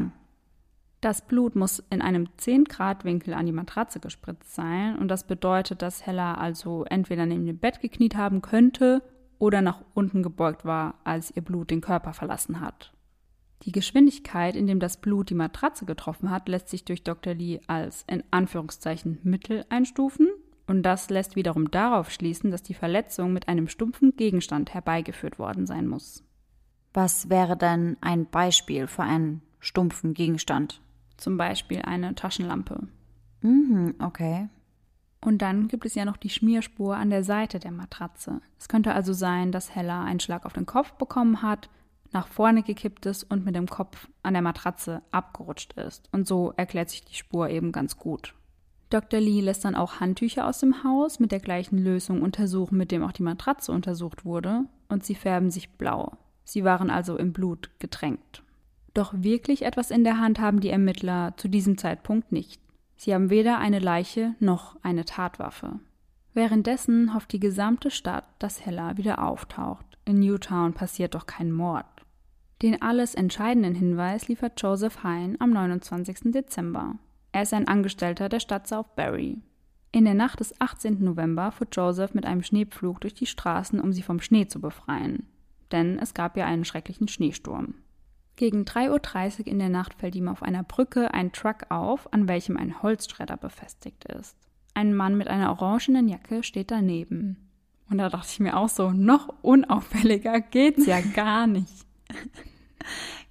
Das 1.02 1.26
Blut 1.26 1.56
muss 1.56 1.80
in 1.90 2.02
einem 2.02 2.28
10-Grad-Winkel 2.40 3.34
an 3.34 3.46
die 3.46 3.52
Matratze 3.52 4.00
gespritzt 4.00 4.54
sein 4.54 4.98
und 4.98 5.08
das 5.08 5.26
bedeutet, 5.26 5.82
dass 5.82 6.06
Hella 6.06 6.34
also 6.34 6.84
entweder 6.84 7.26
neben 7.26 7.46
dem 7.46 7.58
Bett 7.58 7.80
gekniet 7.80 8.16
haben 8.16 8.42
könnte 8.42 9.02
oder 9.40 9.62
nach 9.62 9.82
unten 9.94 10.22
gebeugt 10.22 10.66
war, 10.66 11.00
als 11.04 11.36
ihr 11.36 11.42
Blut 11.42 11.72
den 11.72 11.82
Körper 11.82 12.14
verlassen 12.14 12.60
hat. 12.60 12.94
Die 13.64 13.72
Geschwindigkeit, 13.72 14.56
in 14.56 14.68
dem 14.68 14.80
das 14.80 15.02
Blut 15.02 15.30
die 15.30 15.36
Matratze 15.36 15.86
getroffen 15.86 16.30
hat, 16.30 16.48
lässt 16.48 16.70
sich 16.70 16.86
durch 16.86 17.04
Dr. 17.04 17.34
Lee 17.34 17.60
als 17.68 18.06
in 18.08 18.24
Anführungszeichen 18.32 19.20
Mittel 19.24 19.66
einstufen 19.70 20.30
und 20.68 20.84
das 20.84 21.10
lässt 21.10 21.36
wiederum 21.36 21.72
darauf 21.72 22.12
schließen, 22.12 22.52
dass 22.52 22.64
die 22.64 22.74
Verletzung 22.74 23.34
mit 23.34 23.48
einem 23.48 23.68
stumpfen 23.68 24.16
Gegenstand 24.16 24.74
herbeigeführt 24.74 25.40
worden 25.40 25.66
sein 25.66 25.88
muss. 25.88 26.24
Was 26.94 27.30
wäre 27.30 27.58
denn 27.58 27.98
ein 28.02 28.30
Beispiel 28.30 28.88
für 28.88 29.04
einen 29.04 29.42
stumpfen 29.60 30.14
Gegenstand? 30.14 30.82
Zum 31.18 31.38
Beispiel 31.38 31.82
eine 31.82 32.16
Taschenlampe. 32.16 32.88
Mhm, 33.42 33.96
okay. 34.00 34.48
Und 35.22 35.42
dann 35.42 35.68
gibt 35.68 35.86
es 35.86 35.96
ja 35.96 36.06
noch 36.06 36.18
die 36.18 36.30
Schmierspur 36.30 36.96
an 36.96 37.10
der 37.10 37.24
Seite 37.24 37.60
der 37.60 37.72
Matratze. 37.72 38.42
Es 38.58 38.70
könnte 38.70 38.94
also 38.94 39.14
sein, 39.14 39.52
dass 39.52 39.76
Hella 39.76 40.04
einen 40.04 40.20
Schlag 40.20 40.46
auf 40.46 40.54
den 40.54 40.66
Kopf 40.66 40.94
bekommen 40.94 41.42
hat, 41.42 41.70
nach 42.12 42.28
vorne 42.28 42.64
gekippt 42.64 43.06
ist 43.06 43.24
und 43.24 43.46
mit 43.46 43.56
dem 43.56 43.68
Kopf 43.68 44.08
an 44.24 44.34
der 44.34 44.42
Matratze 44.42 45.02
abgerutscht 45.12 45.74
ist. 45.74 46.10
Und 46.12 46.28
so 46.28 46.54
erklärt 46.58 46.90
sich 46.90 47.04
die 47.04 47.16
Spur 47.16 47.50
eben 47.50 47.72
ganz 47.72 47.98
gut. 47.98 48.34
Dr. 48.90 49.20
Lee 49.20 49.42
lässt 49.42 49.66
dann 49.66 49.76
auch 49.76 50.00
Handtücher 50.00 50.48
aus 50.48 50.60
dem 50.60 50.84
Haus 50.84 51.20
mit 51.20 51.32
der 51.32 51.40
gleichen 51.40 51.78
Lösung 51.78 52.24
untersuchen, 52.24 52.78
mit 52.78 52.92
dem 52.92 53.04
auch 53.04 53.12
die 53.12 53.24
Matratze 53.24 53.72
untersucht 53.72 54.26
wurde, 54.26 54.64
und 54.88 55.06
sie 55.06 55.14
färben 55.14 55.52
sich 55.52 55.70
blau. 55.70 56.14
Sie 56.44 56.64
waren 56.64 56.90
also 56.90 57.16
im 57.16 57.32
Blut 57.32 57.70
getränkt. 57.78 58.42
Doch 58.96 59.14
wirklich 59.16 59.62
etwas 59.62 59.92
in 59.92 60.04
der 60.04 60.20
Hand 60.20 60.40
haben 60.40 60.62
die 60.62 60.70
Ermittler 60.70 61.36
zu 61.38 61.48
diesem 61.48 61.78
Zeitpunkt 61.78 62.32
nicht. 62.32 62.60
Sie 63.02 63.14
haben 63.14 63.30
weder 63.30 63.60
eine 63.60 63.80
Leiche 63.80 64.36
noch 64.42 64.76
eine 64.84 65.06
Tatwaffe. 65.06 65.80
Währenddessen 66.34 67.14
hofft 67.14 67.32
die 67.32 67.40
gesamte 67.40 67.92
Stadt, 67.92 68.26
dass 68.40 68.66
Hella 68.66 68.98
wieder 68.98 69.24
auftaucht. 69.24 69.86
In 70.04 70.20
Newtown 70.20 70.74
passiert 70.74 71.16
doch 71.16 71.26
kein 71.26 71.50
Mord. 71.50 71.86
Den 72.62 72.82
alles 72.82 73.16
entscheidenden 73.16 73.74
Hinweis 73.74 74.28
liefert 74.28 74.62
Joseph 74.62 75.02
Hine 75.02 75.38
am 75.40 75.52
29. 75.52 76.34
Dezember. 76.34 76.96
Er 77.32 77.44
ist 77.44 77.54
ein 77.54 77.70
Angestellter 77.70 78.28
der 78.28 78.42
Stadt 78.42 78.68
Southbury. 78.68 79.38
In 79.94 80.04
der 80.04 80.14
Nacht 80.14 80.42
des 80.42 80.60
18. 80.60 81.02
November 81.02 81.54
fuhr 81.54 81.68
Joseph 81.72 82.14
mit 82.14 82.26
einem 82.26 82.44
Schneepflug 82.44 83.00
durch 83.00 83.14
die 83.14 83.28
Straßen, 83.28 83.80
um 83.80 83.94
sie 83.94 84.02
vom 84.04 84.20
Schnee 84.20 84.48
zu 84.48 84.60
befreien. 84.60 85.26
Denn 85.72 86.00
es 86.00 86.14
gab 86.14 86.36
ja 86.36 86.46
einen 86.46 86.66
schrecklichen 86.66 87.08
Schneesturm. 87.08 87.76
Gegen 88.40 88.64
3.30 88.64 89.40
Uhr 89.42 89.48
in 89.48 89.60
der 89.60 89.68
Nacht 89.68 89.96
fällt 89.96 90.16
ihm 90.16 90.30
auf 90.30 90.44
einer 90.44 90.64
Brücke 90.64 91.14
ein 91.14 91.34
Truck 91.34 91.66
auf, 91.68 92.08
an 92.14 92.30
welchem 92.30 92.56
ein 92.56 92.82
Holzschredder 92.82 93.36
befestigt 93.36 94.06
ist. 94.06 94.38
Ein 94.74 94.94
Mann 94.96 95.18
mit 95.18 95.28
einer 95.28 95.50
orangenen 95.50 96.08
Jacke 96.08 96.42
steht 96.42 96.72
daneben. 96.72 97.50
Und 97.90 97.98
da 97.98 98.08
dachte 98.08 98.30
ich 98.32 98.40
mir 98.40 98.56
auch 98.56 98.70
so, 98.70 98.92
noch 98.92 99.28
unauffälliger 99.42 100.40
geht's 100.40 100.86
ja 100.86 101.02
gar 101.14 101.48
nicht. 101.48 101.86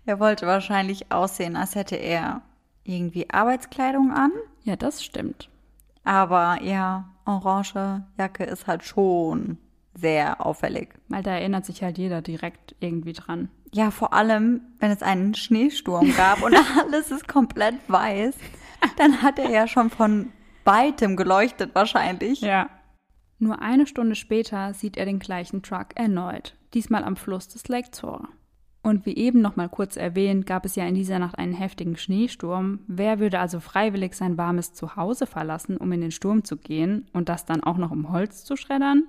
Er 0.04 0.20
wollte 0.20 0.46
wahrscheinlich 0.46 1.10
aussehen, 1.10 1.56
als 1.56 1.74
hätte 1.74 1.96
er 1.96 2.42
irgendwie 2.84 3.30
Arbeitskleidung 3.30 4.12
an. 4.12 4.32
Ja, 4.64 4.76
das 4.76 5.02
stimmt. 5.02 5.48
Aber 6.04 6.60
ja, 6.62 7.08
orange 7.24 8.02
Jacke 8.18 8.44
ist 8.44 8.66
halt 8.66 8.84
schon 8.84 9.56
sehr 10.00 10.44
auffällig. 10.44 10.94
Weil 11.08 11.22
da 11.22 11.32
erinnert 11.32 11.66
sich 11.66 11.82
halt 11.82 11.98
jeder 11.98 12.22
direkt 12.22 12.74
irgendwie 12.80 13.12
dran. 13.12 13.48
Ja, 13.72 13.90
vor 13.90 14.12
allem, 14.12 14.62
wenn 14.78 14.90
es 14.90 15.02
einen 15.02 15.34
Schneesturm 15.34 16.14
gab 16.16 16.42
und 16.42 16.56
alles 16.78 17.10
ist 17.10 17.28
komplett 17.28 17.74
weiß, 17.88 18.34
dann 18.96 19.22
hat 19.22 19.38
er 19.38 19.50
ja 19.50 19.66
schon 19.66 19.90
von 19.90 20.32
weitem 20.64 21.16
geleuchtet 21.16 21.74
wahrscheinlich. 21.74 22.40
Ja. 22.40 22.68
Nur 23.38 23.62
eine 23.62 23.86
Stunde 23.86 24.14
später 24.14 24.74
sieht 24.74 24.96
er 24.96 25.04
den 25.04 25.18
gleichen 25.18 25.62
Truck 25.62 25.88
erneut, 25.94 26.56
diesmal 26.74 27.04
am 27.04 27.16
Fluss 27.16 27.48
des 27.48 27.68
Lake 27.68 27.90
Tor. 27.90 28.28
Und 28.82 29.06
wie 29.06 29.16
eben 29.16 29.40
noch 29.40 29.56
mal 29.56 29.68
kurz 29.68 29.96
erwähnt, 29.96 30.46
gab 30.46 30.64
es 30.64 30.76
ja 30.76 30.86
in 30.86 30.94
dieser 30.94 31.18
Nacht 31.18 31.38
einen 31.38 31.52
heftigen 31.52 31.96
Schneesturm. 31.96 32.80
Wer 32.86 33.18
würde 33.18 33.38
also 33.38 33.60
freiwillig 33.60 34.14
sein 34.14 34.38
warmes 34.38 34.72
Zuhause 34.72 35.26
verlassen, 35.26 35.76
um 35.76 35.92
in 35.92 36.00
den 36.00 36.10
Sturm 36.10 36.44
zu 36.44 36.56
gehen 36.56 37.06
und 37.12 37.28
das 37.28 37.44
dann 37.44 37.62
auch 37.62 37.76
noch 37.76 37.90
um 37.90 38.10
Holz 38.10 38.44
zu 38.44 38.56
schreddern? 38.56 39.04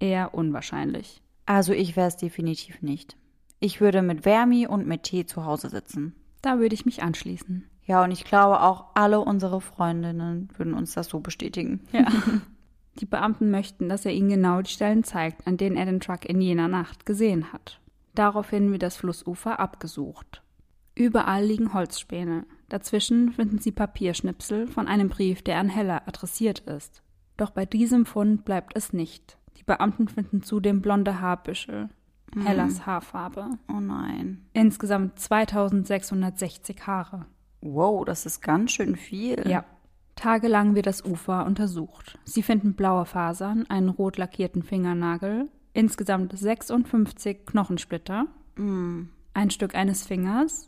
Eher 0.00 0.34
unwahrscheinlich. 0.34 1.22
Also 1.46 1.72
ich 1.72 1.96
wäre 1.96 2.08
es 2.08 2.16
definitiv 2.16 2.82
nicht. 2.82 3.16
Ich 3.60 3.80
würde 3.80 4.02
mit 4.02 4.24
Wärmi 4.24 4.66
und 4.66 4.86
mit 4.86 5.02
Tee 5.04 5.26
zu 5.26 5.44
Hause 5.44 5.68
sitzen. 5.68 6.14
Da 6.42 6.58
würde 6.58 6.74
ich 6.74 6.86
mich 6.86 7.02
anschließen. 7.02 7.68
Ja, 7.84 8.04
und 8.04 8.10
ich 8.10 8.24
glaube 8.24 8.60
auch 8.60 8.86
alle 8.94 9.20
unsere 9.20 9.60
Freundinnen 9.60 10.50
würden 10.56 10.74
uns 10.74 10.92
das 10.92 11.08
so 11.08 11.20
bestätigen. 11.20 11.80
Ja. 11.92 12.06
Die 13.00 13.06
Beamten 13.06 13.50
möchten, 13.50 13.88
dass 13.88 14.04
er 14.04 14.12
ihnen 14.12 14.28
genau 14.28 14.60
die 14.60 14.72
Stellen 14.72 15.04
zeigt, 15.04 15.46
an 15.46 15.56
denen 15.56 15.76
er 15.76 15.84
den 15.84 16.00
Truck 16.00 16.24
in 16.24 16.40
jener 16.40 16.66
Nacht 16.66 17.06
gesehen 17.06 17.52
hat. 17.52 17.80
Daraufhin 18.16 18.72
wird 18.72 18.82
das 18.82 18.96
Flussufer 18.96 19.60
abgesucht. 19.60 20.42
Überall 20.96 21.44
liegen 21.44 21.74
Holzspäne. 21.74 22.44
Dazwischen 22.68 23.30
finden 23.30 23.58
sie 23.58 23.70
Papierschnipsel 23.70 24.66
von 24.66 24.88
einem 24.88 25.08
Brief, 25.08 25.42
der 25.42 25.58
an 25.58 25.68
Heller 25.68 26.08
adressiert 26.08 26.58
ist. 26.58 27.02
Doch 27.36 27.50
bei 27.50 27.64
diesem 27.64 28.04
Fund 28.04 28.44
bleibt 28.44 28.76
es 28.76 28.92
nicht. 28.92 29.37
Die 29.58 29.64
Beamten 29.64 30.08
finden 30.08 30.42
zudem 30.42 30.80
blonde 30.80 31.20
Haarbüschel. 31.20 31.88
Hellas 32.44 32.86
Haarfarbe. 32.86 33.50
Oh 33.68 33.80
nein. 33.80 34.46
Insgesamt 34.52 35.18
2660 35.18 36.86
Haare. 36.86 37.26
Wow, 37.60 38.04
das 38.04 38.26
ist 38.26 38.40
ganz 38.40 38.72
schön 38.72 38.96
viel. 38.96 39.48
Ja. 39.48 39.64
Tagelang 40.14 40.74
wird 40.74 40.86
das 40.86 41.04
Ufer 41.04 41.46
untersucht. 41.46 42.18
Sie 42.24 42.42
finden 42.42 42.74
blaue 42.74 43.04
Fasern, 43.04 43.66
einen 43.68 43.88
rot 43.88 44.16
lackierten 44.16 44.62
Fingernagel, 44.62 45.48
insgesamt 45.72 46.36
56 46.36 47.46
Knochensplitter, 47.46 48.26
ein 48.56 49.50
Stück 49.50 49.74
eines 49.74 50.06
Fingers 50.06 50.66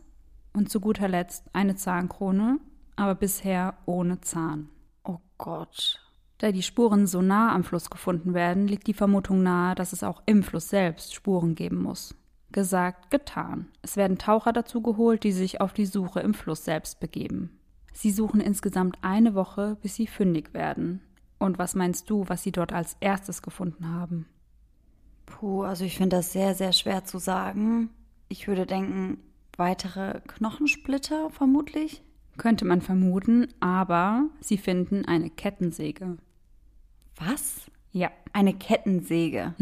und 0.53 0.70
zu 0.70 0.81
guter 0.81 1.09
Letzt 1.09 1.44
eine 1.53 1.74
Zahnkrone, 1.74 2.59
aber 2.96 3.14
bisher 3.16 3.74
ohne 3.87 4.20
Zahn. 4.20 4.68
Oh 5.05 5.18
Gott. 5.37 6.00
Da 6.40 6.53
die 6.53 6.62
Spuren 6.62 7.07
so 7.07 7.20
nah 7.20 7.55
am 7.55 7.64
Fluss 7.64 7.90
gefunden 7.90 8.33
werden, 8.33 8.66
liegt 8.66 8.87
die 8.87 8.94
Vermutung 8.94 9.42
nahe, 9.42 9.74
dass 9.74 9.92
es 9.92 10.03
auch 10.03 10.22
im 10.24 10.42
Fluss 10.42 10.70
selbst 10.70 11.14
Spuren 11.14 11.55
geben 11.55 11.83
muss. 11.83 12.14
Gesagt, 12.50 13.11
getan. 13.11 13.68
Es 13.83 13.98
werden 13.98 14.16
Taucher 14.16 14.55
dazu 14.55 14.81
geholt, 14.81 15.22
die 15.22 15.33
sich 15.33 15.61
auf 15.61 15.74
die 15.74 15.85
Suche 15.85 16.20
im 16.20 16.33
Fluss 16.33 16.64
selbst 16.64 16.98
begeben. 16.98 17.61
Sie 17.92 18.11
suchen 18.11 18.40
insgesamt 18.40 18.96
eine 19.03 19.35
Woche, 19.35 19.76
bis 19.83 19.96
sie 19.96 20.07
fündig 20.07 20.55
werden. 20.55 21.03
Und 21.38 21.59
was 21.59 21.74
meinst 21.74 22.09
du, 22.09 22.24
was 22.26 22.42
sie 22.42 22.53
dort 22.53 22.72
als 22.72 22.96
erstes 23.00 23.42
gefunden 23.42 23.92
haben? 23.92 24.24
Puh, 25.26 25.64
also 25.64 25.85
ich 25.85 25.98
finde 25.98 26.16
das 26.16 26.33
sehr, 26.33 26.55
sehr 26.55 26.72
schwer 26.72 27.05
zu 27.05 27.18
sagen. 27.18 27.90
Ich 28.31 28.48
würde 28.48 28.64
denken, 28.64 29.18
weitere 29.59 30.20
Knochensplitter 30.26 31.29
vermutlich. 31.29 32.03
Könnte 32.38 32.64
man 32.64 32.81
vermuten, 32.81 33.48
aber 33.61 34.31
sie 34.40 34.57
finden 34.57 35.05
eine 35.05 35.29
Kettensäge. 35.29 36.16
Was? 37.20 37.70
Ja. 37.92 38.11
Eine 38.33 38.54
Kettensäge. 38.54 39.54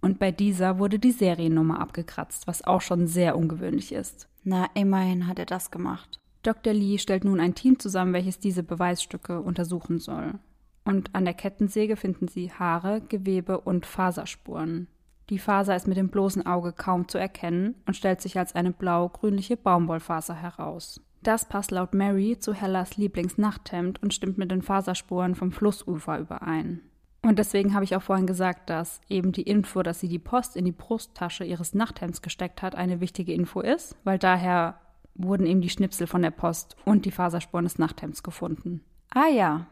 Und 0.00 0.18
bei 0.18 0.30
dieser 0.32 0.78
wurde 0.78 0.98
die 0.98 1.12
Seriennummer 1.12 1.80
abgekratzt, 1.80 2.46
was 2.46 2.64
auch 2.64 2.80
schon 2.80 3.06
sehr 3.06 3.36
ungewöhnlich 3.36 3.92
ist. 3.92 4.28
Na, 4.44 4.66
immerhin 4.74 5.26
hat 5.26 5.38
er 5.38 5.46
das 5.46 5.70
gemacht. 5.70 6.18
Dr. 6.42 6.72
Lee 6.72 6.98
stellt 6.98 7.24
nun 7.24 7.38
ein 7.38 7.54
Team 7.54 7.78
zusammen, 7.78 8.14
welches 8.14 8.38
diese 8.38 8.62
Beweisstücke 8.62 9.40
untersuchen 9.40 9.98
soll. 9.98 10.38
Und 10.84 11.14
an 11.14 11.26
der 11.26 11.34
Kettensäge 11.34 11.96
finden 11.96 12.28
sie 12.28 12.50
Haare, 12.50 13.02
Gewebe 13.02 13.60
und 13.60 13.84
Faserspuren. 13.84 14.88
Die 15.28 15.38
Faser 15.38 15.76
ist 15.76 15.86
mit 15.86 15.98
dem 15.98 16.08
bloßen 16.08 16.46
Auge 16.46 16.72
kaum 16.72 17.06
zu 17.06 17.18
erkennen 17.18 17.76
und 17.86 17.94
stellt 17.94 18.20
sich 18.20 18.38
als 18.38 18.54
eine 18.54 18.72
blau-grünliche 18.72 19.56
Baumwollfaser 19.56 20.34
heraus. 20.34 21.00
Das 21.22 21.44
passt 21.44 21.70
laut 21.70 21.94
Mary 21.94 22.38
zu 22.38 22.54
Hellas 22.54 22.96
Lieblingsnachthemd 22.96 24.02
und 24.02 24.14
stimmt 24.14 24.38
mit 24.38 24.50
den 24.50 24.62
Faserspuren 24.62 25.34
vom 25.34 25.52
Flussufer 25.52 26.18
überein. 26.18 26.80
Und 27.22 27.38
deswegen 27.38 27.74
habe 27.74 27.84
ich 27.84 27.94
auch 27.94 28.02
vorhin 28.02 28.26
gesagt, 28.26 28.70
dass 28.70 29.02
eben 29.08 29.32
die 29.32 29.42
Info, 29.42 29.82
dass 29.82 30.00
sie 30.00 30.08
die 30.08 30.18
Post 30.18 30.56
in 30.56 30.64
die 30.64 30.72
Brusttasche 30.72 31.44
ihres 31.44 31.74
Nachthemds 31.74 32.22
gesteckt 32.22 32.62
hat, 32.62 32.74
eine 32.74 33.00
wichtige 33.00 33.34
Info 33.34 33.60
ist, 33.60 33.94
weil 34.04 34.18
daher 34.18 34.80
wurden 35.14 35.46
eben 35.46 35.60
die 35.60 35.68
Schnipsel 35.68 36.06
von 36.06 36.22
der 36.22 36.30
Post 36.30 36.76
und 36.86 37.04
die 37.04 37.10
Faserspuren 37.10 37.64
des 37.64 37.78
Nachthemds 37.78 38.22
gefunden. 38.22 38.82
Ah 39.10 39.28
ja, 39.28 39.66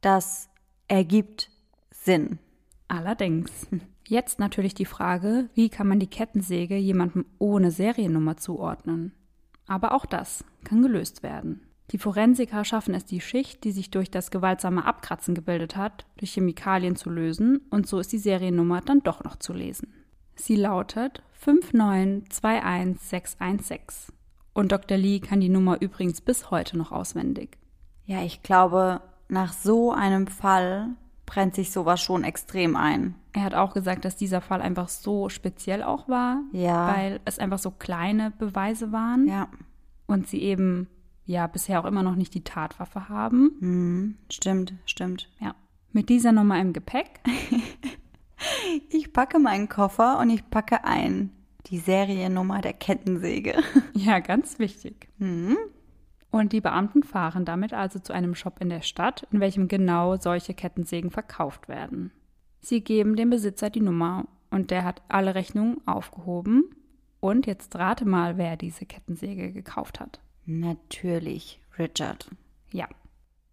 das 0.00 0.48
ergibt 0.88 1.50
Sinn. 1.90 2.38
Allerdings. 2.88 3.66
Jetzt 4.06 4.38
natürlich 4.38 4.74
die 4.74 4.84
Frage, 4.84 5.48
wie 5.54 5.70
kann 5.70 5.88
man 5.88 5.98
die 5.98 6.06
Kettensäge 6.06 6.76
jemandem 6.76 7.24
ohne 7.38 7.70
Seriennummer 7.70 8.36
zuordnen? 8.36 9.12
Aber 9.66 9.92
auch 9.92 10.06
das 10.06 10.44
kann 10.64 10.82
gelöst 10.82 11.22
werden. 11.22 11.60
Die 11.90 11.98
Forensiker 11.98 12.64
schaffen 12.64 12.94
es, 12.94 13.04
die 13.04 13.20
Schicht, 13.20 13.64
die 13.64 13.72
sich 13.72 13.90
durch 13.90 14.10
das 14.10 14.30
gewaltsame 14.30 14.86
Abkratzen 14.86 15.34
gebildet 15.34 15.76
hat, 15.76 16.06
durch 16.16 16.32
Chemikalien 16.32 16.96
zu 16.96 17.10
lösen 17.10 17.60
und 17.70 17.86
so 17.86 17.98
ist 17.98 18.10
die 18.12 18.18
Seriennummer 18.18 18.80
dann 18.80 19.02
doch 19.02 19.22
noch 19.22 19.36
zu 19.36 19.52
lesen. 19.52 19.92
Sie 20.34 20.56
lautet 20.56 21.22
5921616 21.44 24.12
und 24.54 24.72
Dr. 24.72 24.96
Lee 24.96 25.20
kann 25.20 25.40
die 25.40 25.50
Nummer 25.50 25.82
übrigens 25.82 26.22
bis 26.22 26.50
heute 26.50 26.78
noch 26.78 26.90
auswendig. 26.90 27.58
Ja, 28.06 28.22
ich 28.22 28.42
glaube, 28.42 29.02
nach 29.28 29.52
so 29.52 29.92
einem 29.92 30.26
Fall 30.26 30.88
brennt 31.26 31.54
sich 31.54 31.70
sowas 31.72 32.00
schon 32.00 32.22
extrem 32.24 32.76
ein. 32.76 33.14
Er 33.32 33.42
hat 33.44 33.54
auch 33.54 33.72
gesagt, 33.74 34.04
dass 34.04 34.16
dieser 34.16 34.40
Fall 34.40 34.60
einfach 34.62 34.88
so 34.88 35.28
speziell 35.28 35.82
auch 35.82 36.08
war, 36.08 36.42
Ja. 36.52 36.94
weil 36.94 37.20
es 37.24 37.38
einfach 37.38 37.58
so 37.58 37.70
kleine 37.70 38.30
Beweise 38.32 38.92
waren 38.92 39.26
Ja, 39.26 39.48
und 40.06 40.28
sie 40.28 40.42
eben 40.42 40.88
ja 41.26 41.46
bisher 41.46 41.80
auch 41.80 41.86
immer 41.86 42.02
noch 42.02 42.14
nicht 42.16 42.34
die 42.34 42.44
Tatwaffe 42.44 43.08
haben. 43.08 44.16
stimmt, 44.30 44.74
stimmt. 44.86 45.30
Ja. 45.40 45.54
Mit 45.92 46.08
dieser 46.08 46.32
Nummer 46.32 46.60
im 46.60 46.72
Gepäck 46.72 47.20
Ich 48.90 49.12
packe 49.12 49.38
meinen 49.38 49.68
Koffer 49.68 50.18
und 50.18 50.28
ich 50.30 50.48
packe 50.50 50.84
ein 50.84 51.30
die 51.66 51.78
Seriennummer 51.78 52.60
der 52.60 52.74
Kettensäge. 52.74 53.54
Ja, 53.94 54.18
ganz 54.18 54.58
wichtig. 54.58 55.08
Und 56.34 56.52
die 56.52 56.60
Beamten 56.60 57.04
fahren 57.04 57.44
damit 57.44 57.72
also 57.72 58.00
zu 58.00 58.12
einem 58.12 58.34
Shop 58.34 58.60
in 58.60 58.68
der 58.68 58.82
Stadt, 58.82 59.24
in 59.30 59.38
welchem 59.38 59.68
genau 59.68 60.16
solche 60.16 60.52
Kettensägen 60.52 61.12
verkauft 61.12 61.68
werden. 61.68 62.10
Sie 62.58 62.80
geben 62.80 63.14
dem 63.14 63.30
Besitzer 63.30 63.70
die 63.70 63.80
Nummer 63.80 64.26
und 64.50 64.72
der 64.72 64.82
hat 64.82 65.00
alle 65.08 65.36
Rechnungen 65.36 65.80
aufgehoben. 65.86 66.74
Und 67.20 67.46
jetzt 67.46 67.76
rate 67.76 68.04
mal, 68.04 68.36
wer 68.36 68.56
diese 68.56 68.84
Kettensäge 68.84 69.52
gekauft 69.52 70.00
hat. 70.00 70.18
Natürlich, 70.44 71.60
Richard. 71.78 72.28
Ja. 72.72 72.88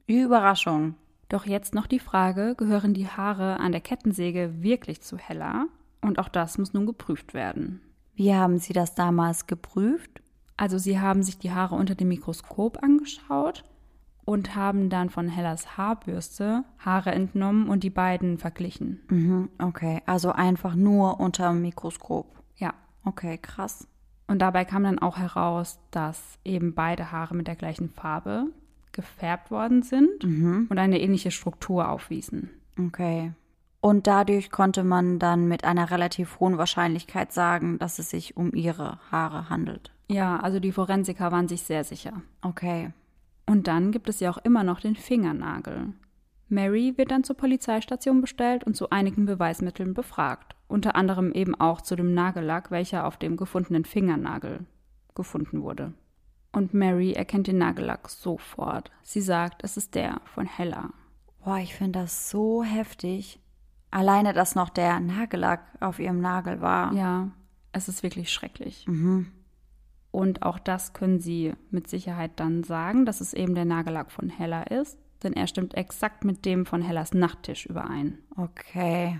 Überraschung. 0.07 0.95
Doch 1.29 1.45
jetzt 1.45 1.75
noch 1.75 1.85
die 1.85 1.99
Frage, 1.99 2.55
gehören 2.55 2.95
die 2.95 3.07
Haare 3.07 3.59
an 3.59 3.73
der 3.73 3.81
Kettensäge 3.81 4.63
wirklich 4.63 5.01
zu 5.01 5.19
Hella? 5.19 5.67
Und 6.01 6.17
auch 6.17 6.29
das 6.29 6.57
muss 6.57 6.73
nun 6.73 6.87
geprüft 6.87 7.35
werden. 7.35 7.79
Wie 8.15 8.33
haben 8.33 8.57
Sie 8.57 8.73
das 8.73 8.95
damals 8.95 9.45
geprüft? 9.45 10.20
Also 10.61 10.77
sie 10.77 10.99
haben 10.99 11.23
sich 11.23 11.39
die 11.39 11.51
Haare 11.51 11.73
unter 11.73 11.95
dem 11.95 12.09
Mikroskop 12.09 12.83
angeschaut 12.83 13.63
und 14.25 14.55
haben 14.55 14.91
dann 14.91 15.09
von 15.09 15.27
Hellas 15.27 15.75
Haarbürste 15.75 16.63
Haare 16.77 17.13
entnommen 17.13 17.67
und 17.67 17.83
die 17.83 17.89
beiden 17.89 18.37
verglichen. 18.37 18.99
Mhm, 19.09 19.49
okay, 19.57 20.03
also 20.05 20.31
einfach 20.33 20.75
nur 20.75 21.19
unter 21.19 21.49
dem 21.49 21.63
Mikroskop. 21.63 22.27
Ja. 22.57 22.75
Okay, 23.03 23.39
krass. 23.39 23.87
Und 24.27 24.43
dabei 24.43 24.63
kam 24.63 24.83
dann 24.83 24.99
auch 24.99 25.17
heraus, 25.17 25.79
dass 25.89 26.37
eben 26.45 26.75
beide 26.75 27.11
Haare 27.11 27.33
mit 27.33 27.47
der 27.47 27.55
gleichen 27.55 27.89
Farbe 27.89 28.45
gefärbt 28.91 29.49
worden 29.49 29.81
sind 29.81 30.23
und 30.23 30.77
eine 30.77 31.01
ähnliche 31.01 31.31
Struktur 31.31 31.89
aufwiesen. 31.89 32.51
Okay. 32.77 33.31
Und 33.79 34.05
dadurch 34.05 34.51
konnte 34.51 34.83
man 34.83 35.17
dann 35.17 35.47
mit 35.47 35.63
einer 35.63 35.89
relativ 35.89 36.39
hohen 36.39 36.59
Wahrscheinlichkeit 36.59 37.33
sagen, 37.33 37.79
dass 37.79 37.97
es 37.97 38.11
sich 38.11 38.37
um 38.37 38.53
ihre 38.53 38.99
Haare 39.09 39.49
handelt. 39.49 39.91
Ja, 40.11 40.37
also 40.37 40.59
die 40.59 40.71
Forensiker 40.71 41.31
waren 41.31 41.47
sich 41.47 41.61
sehr 41.61 41.83
sicher. 41.83 42.21
Okay. 42.41 42.91
Und 43.45 43.67
dann 43.67 43.91
gibt 43.91 44.09
es 44.09 44.19
ja 44.19 44.29
auch 44.29 44.37
immer 44.39 44.63
noch 44.63 44.79
den 44.79 44.95
Fingernagel. 44.95 45.93
Mary 46.49 46.93
wird 46.97 47.11
dann 47.11 47.23
zur 47.23 47.37
Polizeistation 47.37 48.19
bestellt 48.19 48.65
und 48.65 48.75
zu 48.75 48.89
einigen 48.89 49.25
Beweismitteln 49.25 49.93
befragt, 49.93 50.55
unter 50.67 50.95
anderem 50.95 51.31
eben 51.31 51.55
auch 51.55 51.79
zu 51.81 51.95
dem 51.95 52.13
Nagellack, 52.13 52.71
welcher 52.71 53.05
auf 53.05 53.15
dem 53.17 53.37
gefundenen 53.37 53.85
Fingernagel 53.85 54.65
gefunden 55.15 55.61
wurde. 55.61 55.93
Und 56.51 56.73
Mary 56.73 57.13
erkennt 57.13 57.47
den 57.47 57.57
Nagellack 57.57 58.09
sofort. 58.09 58.91
Sie 59.03 59.21
sagt, 59.21 59.63
es 59.63 59.77
ist 59.77 59.95
der 59.95 60.19
von 60.25 60.45
Hella. 60.45 60.89
Boah, 61.43 61.57
ich 61.57 61.73
finde 61.73 61.99
das 61.99 62.29
so 62.29 62.63
heftig. 62.63 63.39
Alleine, 63.89 64.33
dass 64.33 64.55
noch 64.55 64.69
der 64.69 64.99
Nagellack 64.99 65.61
auf 65.79 65.99
ihrem 65.99 66.19
Nagel 66.19 66.59
war. 66.59 66.93
Ja, 66.93 67.29
es 67.71 67.87
ist 67.87 68.03
wirklich 68.03 68.31
schrecklich. 68.31 68.85
Und 70.11 70.43
auch 70.43 70.59
das 70.59 70.93
können 70.93 71.19
sie 71.19 71.53
mit 71.69 71.87
Sicherheit 71.87 72.31
dann 72.35 72.63
sagen, 72.63 73.05
dass 73.05 73.21
es 73.21 73.33
eben 73.33 73.55
der 73.55 73.65
Nagellack 73.65 74.11
von 74.11 74.29
Hella 74.29 74.63
ist, 74.63 74.97
denn 75.23 75.33
er 75.33 75.47
stimmt 75.47 75.75
exakt 75.75 76.25
mit 76.25 76.45
dem 76.45 76.65
von 76.65 76.81
Hellas 76.81 77.13
Nachttisch 77.13 77.65
überein. 77.65 78.17
Okay. 78.35 79.19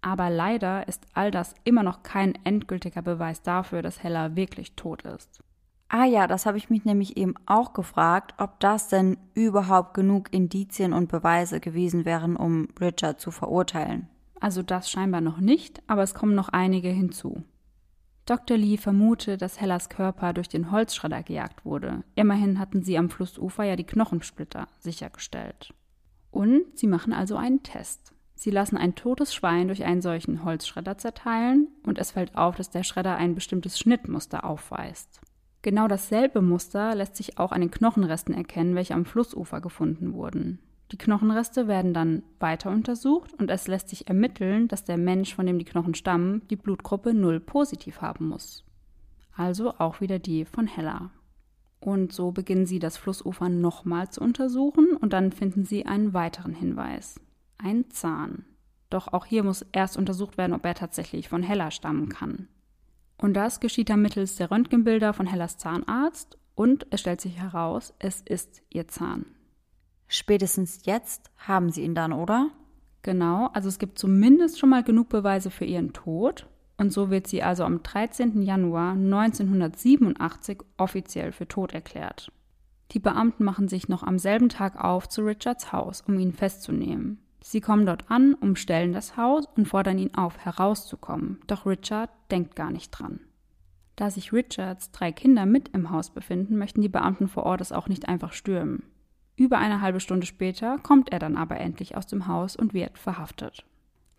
Aber 0.00 0.30
leider 0.30 0.86
ist 0.88 1.06
all 1.12 1.30
das 1.30 1.54
immer 1.64 1.82
noch 1.82 2.02
kein 2.02 2.34
endgültiger 2.44 3.02
Beweis 3.02 3.42
dafür, 3.42 3.82
dass 3.82 4.02
Hella 4.02 4.36
wirklich 4.36 4.74
tot 4.74 5.02
ist. 5.02 5.40
Ah 5.88 6.04
ja, 6.04 6.26
das 6.26 6.44
habe 6.44 6.58
ich 6.58 6.68
mich 6.68 6.84
nämlich 6.84 7.16
eben 7.16 7.34
auch 7.46 7.72
gefragt, 7.72 8.34
ob 8.38 8.60
das 8.60 8.88
denn 8.88 9.16
überhaupt 9.34 9.94
genug 9.94 10.32
Indizien 10.32 10.92
und 10.92 11.08
Beweise 11.08 11.60
gewesen 11.60 12.04
wären, 12.04 12.36
um 12.36 12.68
Richard 12.78 13.20
zu 13.20 13.30
verurteilen. 13.30 14.06
Also 14.38 14.62
das 14.62 14.90
scheinbar 14.90 15.22
noch 15.22 15.40
nicht, 15.40 15.82
aber 15.86 16.02
es 16.02 16.14
kommen 16.14 16.34
noch 16.34 16.50
einige 16.50 16.90
hinzu. 16.90 17.42
Dr. 18.28 18.58
Lee 18.58 18.76
vermutet, 18.76 19.40
dass 19.40 19.58
Hellas 19.58 19.88
Körper 19.88 20.34
durch 20.34 20.50
den 20.50 20.70
Holzschredder 20.70 21.22
gejagt 21.22 21.64
wurde. 21.64 22.04
Immerhin 22.14 22.58
hatten 22.58 22.82
sie 22.82 22.98
am 22.98 23.08
Flussufer 23.08 23.64
ja 23.64 23.74
die 23.74 23.86
Knochensplitter 23.86 24.68
sichergestellt. 24.80 25.72
Und 26.30 26.64
sie 26.74 26.88
machen 26.88 27.14
also 27.14 27.36
einen 27.36 27.62
Test. 27.62 28.12
Sie 28.34 28.50
lassen 28.50 28.76
ein 28.76 28.94
totes 28.94 29.34
Schwein 29.34 29.68
durch 29.68 29.84
einen 29.84 30.02
solchen 30.02 30.44
Holzschredder 30.44 30.98
zerteilen 30.98 31.68
und 31.84 31.98
es 31.98 32.10
fällt 32.10 32.36
auf, 32.36 32.54
dass 32.54 32.68
der 32.68 32.84
Schredder 32.84 33.16
ein 33.16 33.34
bestimmtes 33.34 33.78
Schnittmuster 33.78 34.44
aufweist. 34.44 35.22
Genau 35.62 35.88
dasselbe 35.88 36.42
Muster 36.42 36.94
lässt 36.94 37.16
sich 37.16 37.38
auch 37.38 37.50
an 37.50 37.62
den 37.62 37.70
Knochenresten 37.70 38.34
erkennen, 38.34 38.74
welche 38.74 38.92
am 38.92 39.06
Flussufer 39.06 39.62
gefunden 39.62 40.12
wurden. 40.12 40.58
Die 40.90 40.98
Knochenreste 40.98 41.68
werden 41.68 41.92
dann 41.92 42.22
weiter 42.40 42.70
untersucht 42.70 43.34
und 43.34 43.50
es 43.50 43.66
lässt 43.66 43.90
sich 43.90 44.08
ermitteln, 44.08 44.68
dass 44.68 44.84
der 44.84 44.96
Mensch, 44.96 45.34
von 45.34 45.46
dem 45.46 45.58
die 45.58 45.66
Knochen 45.66 45.94
stammen, 45.94 46.42
die 46.48 46.56
Blutgruppe 46.56 47.12
0 47.12 47.40
positiv 47.40 48.00
haben 48.00 48.28
muss. 48.28 48.64
Also 49.36 49.74
auch 49.78 50.00
wieder 50.00 50.18
die 50.18 50.44
von 50.44 50.66
Hella. 50.66 51.10
Und 51.80 52.12
so 52.12 52.32
beginnen 52.32 52.66
sie 52.66 52.78
das 52.78 52.96
Flussufer 52.96 53.48
nochmal 53.48 54.10
zu 54.10 54.20
untersuchen 54.20 54.96
und 54.96 55.12
dann 55.12 55.30
finden 55.30 55.64
sie 55.64 55.86
einen 55.86 56.14
weiteren 56.14 56.54
Hinweis. 56.54 57.20
Ein 57.58 57.90
Zahn. 57.90 58.46
Doch 58.90 59.12
auch 59.12 59.26
hier 59.26 59.44
muss 59.44 59.66
erst 59.72 59.96
untersucht 59.96 60.38
werden, 60.38 60.54
ob 60.54 60.64
er 60.64 60.74
tatsächlich 60.74 61.28
von 61.28 61.42
Hella 61.42 61.70
stammen 61.70 62.08
kann. 62.08 62.48
Und 63.18 63.34
das 63.34 63.60
geschieht 63.60 63.90
dann 63.90 64.00
mittels 64.00 64.36
der 64.36 64.50
Röntgenbilder 64.50 65.12
von 65.12 65.26
Hellas 65.26 65.58
Zahnarzt 65.58 66.38
und 66.54 66.86
es 66.90 67.00
stellt 67.00 67.20
sich 67.20 67.38
heraus, 67.38 67.92
es 67.98 68.22
ist 68.22 68.62
ihr 68.70 68.88
Zahn. 68.88 69.26
Spätestens 70.08 70.84
jetzt 70.84 71.30
haben 71.36 71.70
sie 71.70 71.82
ihn 71.82 71.94
dann, 71.94 72.12
oder? 72.12 72.50
Genau, 73.02 73.48
also 73.52 73.68
es 73.68 73.78
gibt 73.78 73.98
zumindest 73.98 74.58
schon 74.58 74.70
mal 74.70 74.82
genug 74.82 75.08
Beweise 75.08 75.50
für 75.50 75.64
ihren 75.64 75.92
Tod. 75.92 76.46
Und 76.78 76.92
so 76.92 77.10
wird 77.10 77.26
sie 77.26 77.42
also 77.42 77.64
am 77.64 77.82
13. 77.82 78.42
Januar 78.42 78.92
1987 78.92 80.58
offiziell 80.76 81.32
für 81.32 81.48
tot 81.48 81.72
erklärt. 81.72 82.32
Die 82.92 83.00
Beamten 83.00 83.44
machen 83.44 83.68
sich 83.68 83.88
noch 83.88 84.02
am 84.02 84.18
selben 84.18 84.48
Tag 84.48 84.82
auf 84.82 85.08
zu 85.08 85.22
Richards 85.22 85.72
Haus, 85.72 86.02
um 86.06 86.18
ihn 86.18 86.32
festzunehmen. 86.32 87.18
Sie 87.40 87.60
kommen 87.60 87.84
dort 87.84 88.10
an, 88.10 88.34
umstellen 88.34 88.92
das 88.92 89.16
Haus 89.16 89.46
und 89.56 89.66
fordern 89.66 89.98
ihn 89.98 90.14
auf, 90.14 90.38
herauszukommen. 90.38 91.40
Doch 91.46 91.66
Richard 91.66 92.10
denkt 92.30 92.56
gar 92.56 92.70
nicht 92.70 92.90
dran. 92.90 93.20
Da 93.96 94.10
sich 94.10 94.32
Richards 94.32 94.92
drei 94.92 95.12
Kinder 95.12 95.44
mit 95.44 95.68
im 95.70 95.90
Haus 95.90 96.10
befinden, 96.10 96.56
möchten 96.56 96.82
die 96.82 96.88
Beamten 96.88 97.28
vor 97.28 97.44
Ort 97.44 97.60
es 97.60 97.72
auch 97.72 97.88
nicht 97.88 98.08
einfach 98.08 98.32
stürmen. 98.32 98.84
Über 99.38 99.58
eine 99.58 99.80
halbe 99.80 100.00
Stunde 100.00 100.26
später 100.26 100.78
kommt 100.78 101.12
er 101.12 101.20
dann 101.20 101.36
aber 101.36 101.60
endlich 101.60 101.96
aus 101.96 102.08
dem 102.08 102.26
Haus 102.26 102.56
und 102.56 102.74
wird 102.74 102.98
verhaftet. 102.98 103.64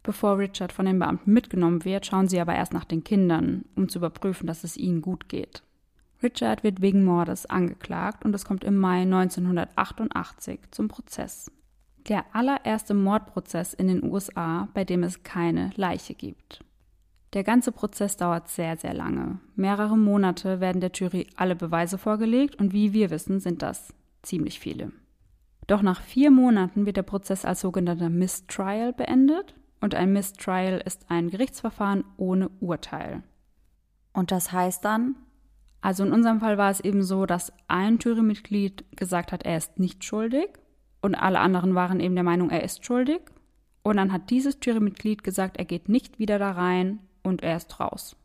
Bevor 0.02 0.38
Richard 0.38 0.72
von 0.72 0.86
den 0.86 0.98
Beamten 0.98 1.34
mitgenommen 1.34 1.84
wird, 1.84 2.06
schauen 2.06 2.30
sie 2.30 2.40
aber 2.40 2.56
erst 2.56 2.72
nach 2.72 2.86
den 2.86 3.04
Kindern, 3.04 3.66
um 3.76 3.90
zu 3.90 4.00
überprüfen, 4.00 4.48
dass 4.48 4.64
es 4.64 4.78
ihnen 4.78 5.02
gut 5.02 5.28
geht. 5.28 5.62
Richard 6.24 6.64
wird 6.64 6.82
wegen 6.82 7.04
Mordes 7.04 7.46
angeklagt 7.46 8.24
und 8.24 8.34
es 8.34 8.46
kommt 8.46 8.64
im 8.64 8.78
Mai 8.78 9.02
1988 9.02 10.62
zum 10.72 10.88
Prozess. 10.88 11.52
Der 12.08 12.24
allererste 12.32 12.94
Mordprozess 12.94 13.74
in 13.74 13.90
den 13.90 14.06
USA, 14.06 14.70
bei 14.74 14.86
dem 14.86 15.04
es 15.04 15.24
keine 15.24 15.72
Leiche 15.76 16.14
gibt. 16.14 16.64
Der 17.34 17.44
ganze 17.44 17.74
Prozess 17.74 18.16
dauert 18.16 18.48
sehr, 18.48 18.78
sehr 18.78 18.94
lange. 18.94 19.42
Mehrere 19.58 19.98
Monate 19.98 20.62
werden 20.62 20.80
der 20.80 20.92
Jury 20.94 21.28
alle 21.36 21.58
Beweise 21.58 21.98
vorgelegt 21.98 22.56
und 22.56 22.72
wie 22.72 22.94
wir 22.94 23.10
wissen, 23.10 23.42
sind 23.42 23.62
das 23.62 23.94
ziemlich 24.22 24.62
viele. 24.62 24.94
Doch 25.70 25.84
nach 25.84 26.02
vier 26.02 26.32
Monaten 26.32 26.88
wird 26.88 26.98
der 26.98 27.04
Prozess 27.04 27.46
als 27.46 27.62
sogenannter 27.62 28.10
Mistrial 28.10 28.92
beendet 28.92 29.54
und 29.82 29.94
ein 29.94 30.12
Mistrial 30.12 30.82
ist 30.84 31.06
ein 31.10 31.30
Gerichtsverfahren 31.30 32.04
ohne 32.18 32.50
Urteil. 32.60 33.22
Und 34.12 34.32
das 34.32 34.52
heißt 34.52 34.84
dann? 34.84 35.16
Also 35.80 36.04
in 36.04 36.12
unserem 36.12 36.40
Fall 36.40 36.58
war 36.58 36.72
es 36.72 36.80
eben 36.80 37.04
so, 37.04 37.28
dass 37.28 37.54
ein 37.68 38.00
Jurymitglied 38.00 38.98
gesagt 38.98 39.32
hat, 39.32 39.44
er 39.44 39.58
ist 39.58 39.78
nicht 39.78 40.04
schuldig 40.04 40.50
und 41.04 41.14
alle 41.14 41.40
anderen 41.40 41.76
waren 41.76 42.00
eben 42.00 42.16
der 42.16 42.24
Meinung, 42.24 42.50
er 42.50 42.64
ist 42.64 42.84
schuldig. 42.84 43.22
Und 43.84 43.98
dann 43.98 44.12
hat 44.12 44.32
dieses 44.32 44.58
Jurymitglied 44.64 45.24
gesagt, 45.24 45.58
er 45.58 45.66
geht 45.66 45.88
nicht 45.88 46.18
wieder 46.18 46.40
da 46.40 46.54
rein 46.54 46.98
und 47.22 47.44
er 47.44 47.58
ist 47.58 47.80
raus. 47.80 48.18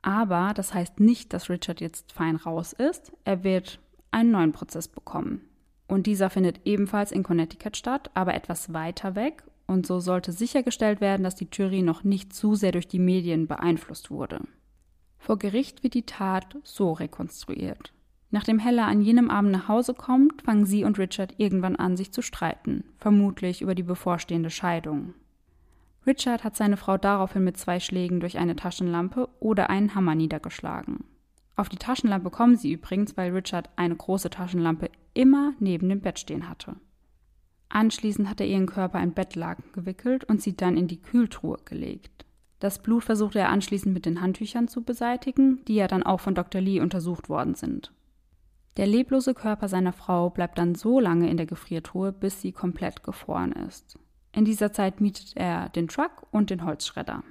Aber 0.00 0.54
das 0.54 0.72
heißt 0.72 1.00
nicht, 1.00 1.34
dass 1.34 1.50
Richard 1.50 1.82
jetzt 1.82 2.12
fein 2.12 2.36
raus 2.36 2.72
ist. 2.72 3.12
Er 3.24 3.44
wird 3.44 3.78
einen 4.10 4.30
neuen 4.30 4.52
Prozess 4.52 4.88
bekommen. 4.88 5.42
Und 5.92 6.06
dieser 6.06 6.30
findet 6.30 6.62
ebenfalls 6.64 7.12
in 7.12 7.22
Connecticut 7.22 7.76
statt, 7.76 8.10
aber 8.14 8.32
etwas 8.32 8.72
weiter 8.72 9.14
weg. 9.14 9.44
Und 9.66 9.86
so 9.86 10.00
sollte 10.00 10.32
sichergestellt 10.32 11.02
werden, 11.02 11.22
dass 11.22 11.34
die 11.34 11.48
Jury 11.52 11.82
noch 11.82 12.02
nicht 12.02 12.32
zu 12.32 12.54
sehr 12.54 12.72
durch 12.72 12.88
die 12.88 12.98
Medien 12.98 13.46
beeinflusst 13.46 14.10
wurde. 14.10 14.40
Vor 15.18 15.38
Gericht 15.38 15.82
wird 15.82 15.92
die 15.92 16.06
Tat 16.06 16.56
so 16.64 16.92
rekonstruiert. 16.92 17.92
Nachdem 18.30 18.58
Hella 18.58 18.86
an 18.86 19.02
jenem 19.02 19.28
Abend 19.28 19.52
nach 19.52 19.68
Hause 19.68 19.92
kommt, 19.92 20.40
fangen 20.40 20.64
sie 20.64 20.84
und 20.84 20.98
Richard 20.98 21.34
irgendwann 21.36 21.76
an, 21.76 21.98
sich 21.98 22.10
zu 22.10 22.22
streiten, 22.22 22.84
vermutlich 22.96 23.60
über 23.60 23.74
die 23.74 23.82
bevorstehende 23.82 24.48
Scheidung. 24.48 25.12
Richard 26.06 26.42
hat 26.42 26.56
seine 26.56 26.78
Frau 26.78 26.96
daraufhin 26.96 27.44
mit 27.44 27.58
zwei 27.58 27.80
Schlägen 27.80 28.18
durch 28.20 28.38
eine 28.38 28.56
Taschenlampe 28.56 29.28
oder 29.40 29.68
einen 29.68 29.94
Hammer 29.94 30.14
niedergeschlagen. 30.14 31.04
Auf 31.56 31.68
die 31.68 31.76
Taschenlampe 31.76 32.30
kommen 32.30 32.56
sie 32.56 32.72
übrigens, 32.72 33.16
weil 33.16 33.32
Richard 33.32 33.68
eine 33.76 33.94
große 33.94 34.30
Taschenlampe 34.30 34.90
immer 35.14 35.52
neben 35.58 35.88
dem 35.88 36.00
Bett 36.00 36.18
stehen 36.18 36.48
hatte. 36.48 36.76
Anschließend 37.68 38.28
hat 38.28 38.40
er 38.40 38.46
ihren 38.46 38.66
Körper 38.66 39.02
in 39.02 39.12
Bettlaken 39.12 39.72
gewickelt 39.72 40.24
und 40.24 40.42
sie 40.42 40.56
dann 40.56 40.76
in 40.76 40.88
die 40.88 41.00
Kühltruhe 41.00 41.58
gelegt. 41.64 42.26
Das 42.58 42.80
Blut 42.80 43.04
versuchte 43.04 43.40
er 43.40 43.48
anschließend 43.48 43.92
mit 43.92 44.06
den 44.06 44.20
Handtüchern 44.20 44.68
zu 44.68 44.82
beseitigen, 44.82 45.64
die 45.66 45.74
ja 45.74 45.88
dann 45.88 46.02
auch 46.02 46.20
von 46.20 46.34
Dr. 46.34 46.60
Lee 46.60 46.80
untersucht 46.80 47.28
worden 47.28 47.54
sind. 47.54 47.92
Der 48.76 48.86
leblose 48.86 49.34
Körper 49.34 49.68
seiner 49.68 49.92
Frau 49.92 50.30
bleibt 50.30 50.58
dann 50.58 50.74
so 50.74 51.00
lange 51.00 51.28
in 51.28 51.36
der 51.36 51.46
Gefriertruhe, 51.46 52.12
bis 52.12 52.40
sie 52.40 52.52
komplett 52.52 53.02
gefroren 53.02 53.52
ist. 53.52 53.98
In 54.32 54.44
dieser 54.44 54.72
Zeit 54.72 55.00
mietet 55.00 55.32
er 55.34 55.68
den 55.70 55.88
Truck 55.88 56.26
und 56.30 56.50
den 56.50 56.64
Holzschredder. 56.64 57.22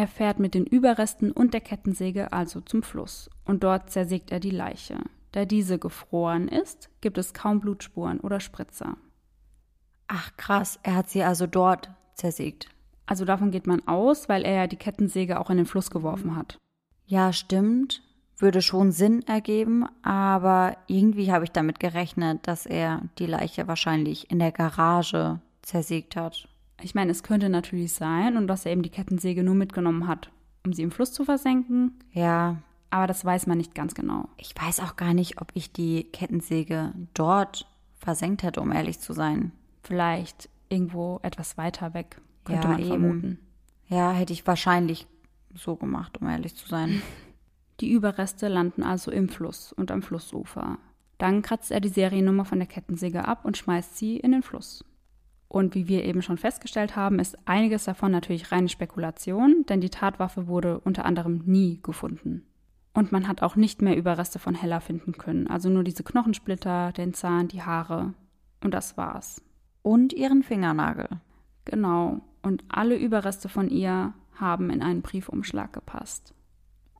Er 0.00 0.08
fährt 0.08 0.38
mit 0.38 0.54
den 0.54 0.64
Überresten 0.64 1.30
und 1.30 1.52
der 1.52 1.60
Kettensäge 1.60 2.32
also 2.32 2.62
zum 2.62 2.82
Fluss 2.82 3.28
und 3.44 3.62
dort 3.62 3.90
zersägt 3.90 4.32
er 4.32 4.40
die 4.40 4.48
Leiche. 4.48 4.96
Da 5.32 5.44
diese 5.44 5.78
gefroren 5.78 6.48
ist, 6.48 6.88
gibt 7.02 7.18
es 7.18 7.34
kaum 7.34 7.60
Blutspuren 7.60 8.18
oder 8.18 8.40
Spritzer. 8.40 8.96
Ach 10.08 10.34
krass, 10.38 10.80
er 10.84 10.94
hat 10.94 11.10
sie 11.10 11.22
also 11.22 11.46
dort 11.46 11.90
zersägt. 12.14 12.70
Also 13.04 13.26
davon 13.26 13.50
geht 13.50 13.66
man 13.66 13.86
aus, 13.86 14.26
weil 14.30 14.46
er 14.46 14.54
ja 14.54 14.66
die 14.68 14.76
Kettensäge 14.76 15.38
auch 15.38 15.50
in 15.50 15.58
den 15.58 15.66
Fluss 15.66 15.90
geworfen 15.90 16.34
hat. 16.34 16.56
Ja, 17.04 17.34
stimmt. 17.34 18.02
Würde 18.38 18.62
schon 18.62 18.92
Sinn 18.92 19.20
ergeben, 19.26 19.84
aber 20.02 20.78
irgendwie 20.86 21.30
habe 21.30 21.44
ich 21.44 21.52
damit 21.52 21.78
gerechnet, 21.78 22.48
dass 22.48 22.64
er 22.64 23.02
die 23.18 23.26
Leiche 23.26 23.68
wahrscheinlich 23.68 24.30
in 24.30 24.38
der 24.38 24.52
Garage 24.52 25.42
zersägt 25.60 26.16
hat. 26.16 26.48
Ich 26.82 26.94
meine, 26.94 27.10
es 27.10 27.22
könnte 27.22 27.48
natürlich 27.48 27.92
sein 27.92 28.36
und 28.36 28.46
dass 28.46 28.66
er 28.66 28.72
eben 28.72 28.82
die 28.82 28.90
Kettensäge 28.90 29.42
nur 29.42 29.54
mitgenommen 29.54 30.06
hat, 30.06 30.30
um 30.64 30.72
sie 30.72 30.82
im 30.82 30.90
Fluss 30.90 31.12
zu 31.12 31.24
versenken. 31.24 31.98
Ja, 32.12 32.58
aber 32.90 33.06
das 33.06 33.24
weiß 33.24 33.46
man 33.46 33.58
nicht 33.58 33.74
ganz 33.74 33.94
genau. 33.94 34.28
Ich 34.36 34.52
weiß 34.60 34.80
auch 34.80 34.96
gar 34.96 35.14
nicht, 35.14 35.40
ob 35.40 35.52
ich 35.54 35.72
die 35.72 36.04
Kettensäge 36.04 36.92
dort 37.14 37.66
versenkt 37.98 38.42
hätte, 38.42 38.60
um 38.60 38.72
ehrlich 38.72 38.98
zu 38.98 39.12
sein. 39.12 39.52
Vielleicht 39.82 40.48
irgendwo 40.68 41.20
etwas 41.22 41.56
weiter 41.56 41.94
weg, 41.94 42.20
könnte 42.44 42.68
ja, 42.68 42.74
man 42.74 42.84
vermuten. 42.84 43.38
Ja, 43.86 44.12
hätte 44.12 44.32
ich 44.32 44.46
wahrscheinlich 44.46 45.06
so 45.54 45.76
gemacht, 45.76 46.20
um 46.20 46.28
ehrlich 46.28 46.56
zu 46.56 46.68
sein. 46.68 47.02
Die 47.80 47.90
Überreste 47.90 48.48
landen 48.48 48.82
also 48.82 49.10
im 49.10 49.28
Fluss 49.28 49.72
und 49.72 49.90
am 49.90 50.02
Flussufer. 50.02 50.78
Dann 51.16 51.40
kratzt 51.40 51.70
er 51.70 51.80
die 51.80 51.88
Seriennummer 51.88 52.44
von 52.44 52.58
der 52.58 52.68
Kettensäge 52.68 53.26
ab 53.26 53.44
und 53.44 53.56
schmeißt 53.56 53.96
sie 53.96 54.18
in 54.18 54.32
den 54.32 54.42
Fluss. 54.42 54.84
Und 55.50 55.74
wie 55.74 55.88
wir 55.88 56.04
eben 56.04 56.22
schon 56.22 56.38
festgestellt 56.38 56.94
haben, 56.94 57.18
ist 57.18 57.36
einiges 57.44 57.82
davon 57.82 58.12
natürlich 58.12 58.52
reine 58.52 58.68
Spekulation, 58.68 59.64
denn 59.68 59.80
die 59.80 59.90
Tatwaffe 59.90 60.46
wurde 60.46 60.78
unter 60.78 61.04
anderem 61.04 61.42
nie 61.44 61.80
gefunden. 61.82 62.46
Und 62.94 63.10
man 63.10 63.26
hat 63.26 63.42
auch 63.42 63.56
nicht 63.56 63.82
mehr 63.82 63.96
Überreste 63.96 64.38
von 64.38 64.54
Hella 64.54 64.78
finden 64.78 65.10
können. 65.10 65.48
Also 65.48 65.68
nur 65.68 65.82
diese 65.82 66.04
Knochensplitter, 66.04 66.92
den 66.92 67.14
Zahn, 67.14 67.48
die 67.48 67.62
Haare. 67.62 68.14
Und 68.62 68.74
das 68.74 68.96
war's. 68.96 69.42
Und 69.82 70.12
ihren 70.12 70.44
Fingernagel. 70.44 71.08
Genau. 71.64 72.20
Und 72.42 72.62
alle 72.68 72.96
Überreste 72.96 73.48
von 73.48 73.68
ihr 73.68 74.14
haben 74.36 74.70
in 74.70 74.82
einen 74.84 75.02
Briefumschlag 75.02 75.72
gepasst. 75.72 76.32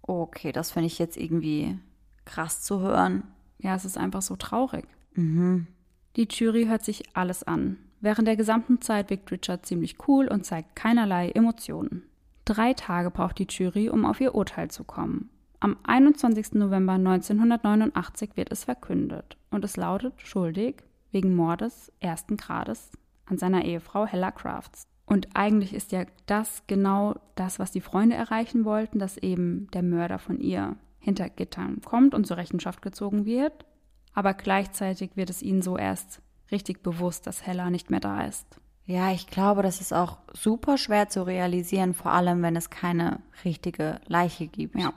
Okay, 0.02 0.50
das 0.50 0.72
finde 0.72 0.88
ich 0.88 0.98
jetzt 0.98 1.16
irgendwie 1.16 1.78
krass 2.24 2.62
zu 2.62 2.80
hören. 2.80 3.22
Ja, 3.58 3.76
es 3.76 3.84
ist 3.84 3.96
einfach 3.96 4.22
so 4.22 4.34
traurig. 4.34 4.86
Mhm. 5.14 5.68
Die 6.16 6.26
Jury 6.28 6.64
hört 6.64 6.84
sich 6.84 7.16
alles 7.16 7.44
an. 7.44 7.76
Während 8.00 8.26
der 8.26 8.36
gesamten 8.36 8.80
Zeit 8.80 9.10
wirkt 9.10 9.30
Richard 9.30 9.66
ziemlich 9.66 9.96
cool 10.08 10.26
und 10.28 10.46
zeigt 10.46 10.74
keinerlei 10.74 11.30
Emotionen. 11.30 12.04
Drei 12.46 12.72
Tage 12.72 13.10
braucht 13.10 13.38
die 13.38 13.46
Jury, 13.48 13.90
um 13.90 14.06
auf 14.06 14.20
ihr 14.20 14.34
Urteil 14.34 14.70
zu 14.70 14.84
kommen. 14.84 15.28
Am 15.60 15.76
21. 15.82 16.54
November 16.54 16.94
1989 16.94 18.30
wird 18.36 18.50
es 18.50 18.64
verkündet 18.64 19.36
und 19.50 19.64
es 19.64 19.76
lautet 19.76 20.14
schuldig 20.16 20.76
wegen 21.12 21.34
Mordes 21.34 21.92
ersten 22.00 22.38
Grades 22.38 22.90
an 23.26 23.36
seiner 23.36 23.66
Ehefrau 23.66 24.06
Hella 24.06 24.30
Crafts. 24.30 24.84
Und 25.04 25.28
eigentlich 25.34 25.74
ist 25.74 25.92
ja 25.92 26.06
das 26.24 26.62
genau 26.66 27.16
das, 27.34 27.58
was 27.58 27.72
die 27.72 27.82
Freunde 27.82 28.16
erreichen 28.16 28.64
wollten, 28.64 28.98
dass 28.98 29.18
eben 29.18 29.68
der 29.72 29.82
Mörder 29.82 30.18
von 30.18 30.40
ihr 30.40 30.76
hinter 30.98 31.28
Gittern 31.28 31.80
kommt 31.84 32.14
und 32.14 32.26
zur 32.26 32.38
Rechenschaft 32.38 32.80
gezogen 32.80 33.26
wird. 33.26 33.66
Aber 34.14 34.32
gleichzeitig 34.32 35.16
wird 35.16 35.28
es 35.28 35.42
ihnen 35.42 35.62
so 35.62 35.76
erst 35.76 36.22
richtig 36.52 36.82
bewusst, 36.82 37.26
dass 37.26 37.46
Hella 37.46 37.70
nicht 37.70 37.90
mehr 37.90 38.00
da 38.00 38.24
ist. 38.24 38.46
Ja, 38.86 39.12
ich 39.12 39.26
glaube, 39.28 39.62
das 39.62 39.80
ist 39.80 39.92
auch 39.92 40.18
super 40.32 40.76
schwer 40.76 41.08
zu 41.08 41.24
realisieren, 41.24 41.94
vor 41.94 42.12
allem 42.12 42.42
wenn 42.42 42.56
es 42.56 42.70
keine 42.70 43.20
richtige 43.44 44.00
Leiche 44.06 44.46
gibt. 44.48 44.76
Ja 44.76 44.92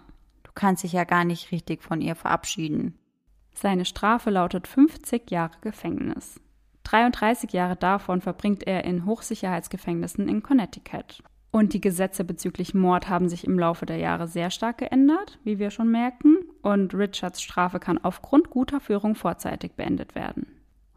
kannst 0.55 0.83
dich 0.83 0.93
ja 0.93 1.03
gar 1.03 1.25
nicht 1.25 1.51
richtig 1.51 1.83
von 1.83 2.01
ihr 2.01 2.15
verabschieden. 2.15 2.97
Seine 3.53 3.85
Strafe 3.85 4.29
lautet 4.29 4.67
50 4.67 5.29
Jahre 5.29 5.57
Gefängnis. 5.61 6.39
33 6.83 7.53
Jahre 7.53 7.75
davon 7.75 8.21
verbringt 8.21 8.67
er 8.67 8.83
in 8.83 9.05
Hochsicherheitsgefängnissen 9.05 10.27
in 10.27 10.43
Connecticut. 10.43 11.23
Und 11.51 11.73
die 11.73 11.81
Gesetze 11.81 12.23
bezüglich 12.23 12.73
Mord 12.73 13.09
haben 13.09 13.29
sich 13.29 13.45
im 13.45 13.59
Laufe 13.59 13.85
der 13.85 13.97
Jahre 13.97 14.27
sehr 14.27 14.49
stark 14.49 14.79
geändert, 14.79 15.39
wie 15.43 15.59
wir 15.59 15.69
schon 15.69 15.91
merken, 15.91 16.37
und 16.63 16.95
Richards 16.95 17.41
Strafe 17.41 17.79
kann 17.79 17.99
aufgrund 17.99 18.49
guter 18.49 18.79
Führung 18.79 19.13
vorzeitig 19.13 19.73
beendet 19.73 20.15
werden. 20.15 20.47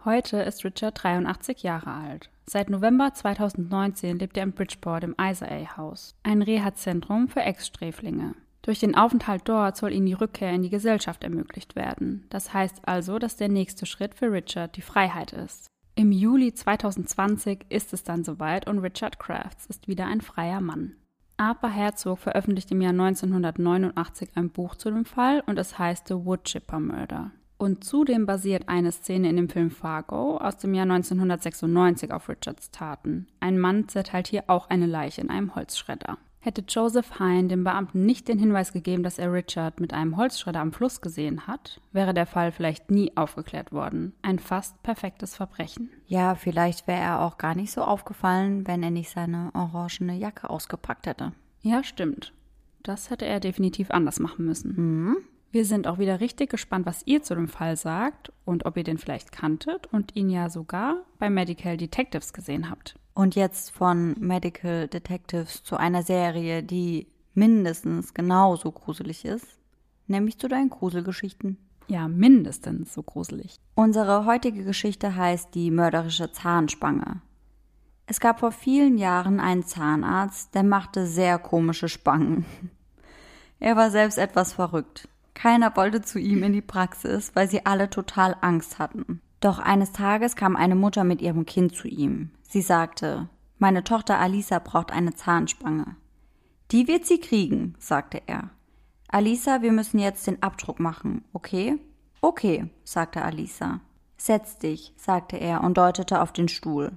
Heute 0.07 0.37
ist 0.37 0.65
Richard 0.65 1.03
83 1.03 1.65
Jahre 1.65 1.91
alt. 1.91 2.31
Seit 2.49 2.71
November 2.71 3.13
2019 3.13 4.21
lebt 4.21 4.37
er 4.37 4.45
in 4.45 4.53
Bridgeport 4.53 5.03
im 5.03 5.17
Isaac 5.21 5.77
House, 5.77 6.15
ein 6.23 6.43
Reha-Zentrum 6.43 7.27
für 7.27 7.41
Ex-Sträflinge. 7.41 8.37
Durch 8.63 8.79
den 8.79 8.95
Aufenthalt 8.95 9.43
dort 9.47 9.77
soll 9.77 9.93
ihnen 9.93 10.07
die 10.07 10.13
Rückkehr 10.13 10.53
in 10.53 10.63
die 10.63 10.71
Gesellschaft 10.71 11.25
ermöglicht 11.25 11.75
werden. 11.75 12.25
Das 12.31 12.55
heißt 12.55 12.87
also, 12.87 13.19
dass 13.19 13.35
der 13.35 13.49
nächste 13.49 13.85
Schritt 13.85 14.15
für 14.15 14.31
Richard 14.31 14.77
die 14.77 14.83
Freiheit 14.83 15.33
ist. 15.33 15.67
Im 15.97 16.13
Juli 16.13 16.55
2020 16.55 17.67
ist 17.69 17.93
es 17.93 18.05
dann 18.05 18.23
soweit 18.23 18.69
und 18.69 18.79
Richard 18.79 19.19
Crafts 19.19 19.67
ist 19.67 19.89
wieder 19.89 20.07
ein 20.07 20.21
freier 20.21 20.61
Mann. 20.61 20.95
Arthur 21.37 21.71
Herzog 21.71 22.21
veröffentlicht 22.21 22.71
im 22.71 22.81
Jahr 22.81 22.93
1989 22.93 24.29
ein 24.37 24.51
Buch 24.51 24.77
zu 24.77 24.89
dem 24.89 25.05
Fall 25.05 25.43
und 25.47 25.59
es 25.59 25.81
heißt 25.81 26.07
The 26.07 26.15
Woodchipper 26.15 26.79
Murder. 26.79 27.33
Und 27.59 27.85
zudem 27.85 28.27
basiert 28.27 28.69
eine 28.69 28.93
Szene 28.93 29.31
in 29.31 29.37
dem 29.37 29.49
Film 29.49 29.71
Fargo 29.71 30.37
aus 30.37 30.59
dem 30.59 30.75
Jahr 30.75 30.83
1996 30.85 32.13
auf 32.13 32.29
Richards 32.29 32.71
Taten. 32.71 33.29
Ein 33.41 33.59
Mann 33.59 33.89
zerteilt 33.89 34.29
hier 34.29 34.45
auch 34.49 34.69
eine 34.69 34.87
Leiche 34.87 35.23
in 35.23 35.31
einem 35.31 35.55
Holzschredder. 35.55 36.19
Hätte 36.47 36.63
Joseph 36.69 37.19
Hine 37.19 37.49
dem 37.49 37.65
Beamten 37.65 38.07
nicht 38.07 38.29
den 38.29 38.39
Hinweis 38.39 38.73
gegeben, 38.73 39.03
dass 39.03 39.19
er 39.19 39.33
Richard 39.33 39.81
mit 39.81 39.93
einem 39.93 40.17
Holzschredder 40.17 40.61
am 40.61 40.73
Fluss 40.73 41.01
gesehen 41.01 41.49
hat, 41.49 41.81
wäre 41.91 42.15
der 42.15 42.27
Fall 42.27 42.53
vielleicht 42.53 42.89
nie 42.89 43.17
aufgeklärt 43.17 43.73
worden. 43.73 44.13
Ein 44.23 44.39
fast 44.39 44.81
perfektes 44.85 45.35
Verbrechen. 45.35 45.91
Ja, 46.07 46.37
vielleicht 46.37 46.87
wäre 46.87 47.01
er 47.01 47.23
auch 47.23 47.39
gar 47.39 47.57
nicht 47.57 47.73
so 47.73 47.83
aufgefallen, 47.83 48.65
wenn 48.69 48.85
er 48.85 48.93
nicht 48.93 49.11
seine 49.11 49.51
orangene 49.55 50.15
Jacke 50.15 50.49
ausgepackt 50.49 51.07
hätte. 51.09 51.33
Ja, 51.63 51.83
stimmt. 51.83 52.33
Das 52.85 53.11
hätte 53.11 53.25
er 53.25 53.41
definitiv 53.41 53.91
anders 53.91 54.21
machen 54.21 54.45
müssen. 54.45 54.75
Mhm. 54.77 55.17
Wir 55.53 55.65
sind 55.65 55.87
auch 55.87 55.99
wieder 55.99 56.21
richtig 56.21 56.51
gespannt, 56.51 56.87
was 56.87 57.07
ihr 57.07 57.23
zu 57.23 57.35
dem 57.35 57.49
Fall 57.49 57.77
sagt 57.77 58.33
und 58.45 58.67
ob 58.67 58.77
ihr 58.77 58.85
den 58.85 58.99
vielleicht 58.99 59.33
kanntet 59.33 59.87
und 59.93 60.15
ihn 60.15 60.29
ja 60.29 60.51
sogar 60.51 60.97
bei 61.19 61.31
Medical 61.31 61.77
Detectives 61.77 62.33
gesehen 62.33 62.69
habt. 62.69 62.97
Und 63.15 63.35
jetzt 63.35 63.71
von 63.71 64.15
Medical 64.19 64.89
Detectives 64.89 65.63
zu 65.63 65.77
einer 65.77 66.03
Serie, 66.03 66.63
die 66.63 67.07
mindestens 67.33 68.13
genauso 68.13 68.73
gruselig 68.73 69.25
ist, 69.25 69.47
nämlich 70.07 70.39
zu 70.39 70.49
deinen 70.49 70.71
Gruselgeschichten. 70.71 71.59
Ja, 71.89 72.09
mindestens 72.09 72.93
so 72.93 73.03
gruselig. 73.03 73.61
Unsere 73.75 74.27
heutige 74.27 74.65
Geschichte 74.65 75.15
heißt 75.15 75.55
die 75.55 75.71
mörderische 75.71 76.33
Zahnspange. 76.33 77.23
Es 78.07 78.21
gab 78.21 78.41
vor 78.41 78.53
vielen 78.53 78.99
Jahren 78.99 79.41
einen 79.41 79.65
Zahnarzt, 79.65 80.55
der 80.55 80.63
machte 80.63 81.07
sehr 81.07 81.39
komische 81.39 81.89
Spangen. 81.89 82.45
Er 83.59 83.75
war 83.75 83.91
selbst 83.91 84.19
etwas 84.19 84.53
verrückt. 84.53 85.09
Keiner 85.37 85.77
wollte 85.77 86.01
zu 86.01 86.19
ihm 86.19 86.43
in 86.43 86.55
die 86.55 86.63
Praxis, 86.63 87.33
weil 87.35 87.49
sie 87.49 87.67
alle 87.67 87.91
total 87.91 88.37
Angst 88.41 88.79
hatten. 88.79 89.21
Doch 89.41 89.59
eines 89.59 89.93
Tages 89.93 90.35
kam 90.35 90.57
eine 90.57 90.75
Mutter 90.75 91.05
mit 91.05 91.21
ihrem 91.21 91.45
Kind 91.45 91.77
zu 91.77 91.89
ihm. 91.89 92.31
Sie 92.43 92.63
sagte, 92.63 93.29
meine 93.59 93.85
Tochter 93.85 94.19
Alisa 94.19 94.59
braucht 94.59 94.91
eine 94.91 95.15
Zahnspange. 95.15 95.97
Die 96.71 96.89
wird 96.89 97.05
sie 97.05 97.21
kriegen, 97.21 97.75
sagte 97.79 98.23
er. 98.27 98.49
Alisa, 99.09 99.61
wir 99.61 99.73
müssen 99.73 99.99
jetzt 99.99 100.27
den 100.27 100.43
Abdruck 100.43 100.81
machen, 100.81 101.23
okay? 101.35 101.79
Okay, 102.23 102.71
sagte 102.83 103.21
Alisa. 103.21 103.81
Setz 104.17 104.57
dich, 104.57 104.95
sagte 104.97 105.37
er 105.37 105.63
und 105.63 105.77
deutete 105.77 106.23
auf 106.23 106.33
den 106.33 106.49
Stuhl. 106.49 106.93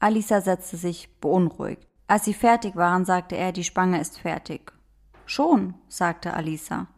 Alisa 0.00 0.40
setzte 0.40 0.76
sich 0.76 1.08
beunruhigt. 1.20 1.86
Als 2.08 2.24
sie 2.24 2.34
fertig 2.34 2.74
waren, 2.74 3.04
sagte 3.04 3.36
er, 3.36 3.52
die 3.52 3.64
Spange 3.64 4.00
ist 4.00 4.18
fertig. 4.18 4.72
Schon, 5.24 5.74
sagte 5.88 6.34
Alisa. 6.34 6.88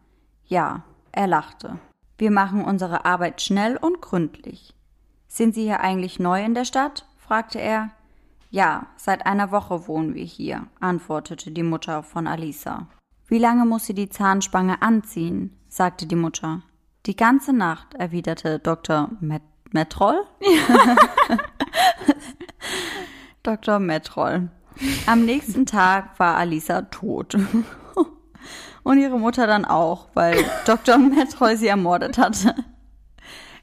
Ja, 0.49 0.81
er 1.11 1.27
lachte. 1.27 1.77
Wir 2.17 2.31
machen 2.31 2.65
unsere 2.65 3.05
Arbeit 3.05 3.39
schnell 3.41 3.77
und 3.77 4.01
gründlich. 4.01 4.73
Sind 5.27 5.53
Sie 5.53 5.61
hier 5.61 5.81
eigentlich 5.81 6.19
neu 6.19 6.43
in 6.43 6.55
der 6.55 6.65
Stadt? 6.65 7.05
fragte 7.17 7.59
er. 7.59 7.91
Ja, 8.49 8.87
seit 8.97 9.27
einer 9.27 9.51
Woche 9.51 9.87
wohnen 9.87 10.15
wir 10.15 10.23
hier, 10.23 10.65
antwortete 10.79 11.51
die 11.51 11.61
Mutter 11.61 12.01
von 12.01 12.25
Alisa. 12.25 12.87
Wie 13.27 13.37
lange 13.37 13.63
muss 13.65 13.85
sie 13.85 13.93
die 13.93 14.09
Zahnspange 14.09 14.81
anziehen? 14.81 15.55
sagte 15.67 16.07
die 16.07 16.15
Mutter. 16.15 16.63
Die 17.05 17.15
ganze 17.15 17.53
Nacht, 17.53 17.93
erwiderte 17.93 18.57
Dr. 18.57 19.11
Met 19.19 19.43
Metroll. 19.71 20.23
Dr. 23.43 23.77
Metroll. 23.77 24.49
Am 25.05 25.25
nächsten 25.25 25.67
Tag 25.67 26.17
war 26.17 26.37
Alisa 26.37 26.81
tot. 26.81 27.37
Und 28.89 28.97
ihre 28.97 29.19
Mutter 29.19 29.45
dann 29.45 29.65
auch, 29.65 30.07
weil 30.15 30.43
Dr. 30.65 30.97
Metroll 30.97 31.55
sie 31.55 31.67
ermordet 31.67 32.17
hatte. 32.17 32.55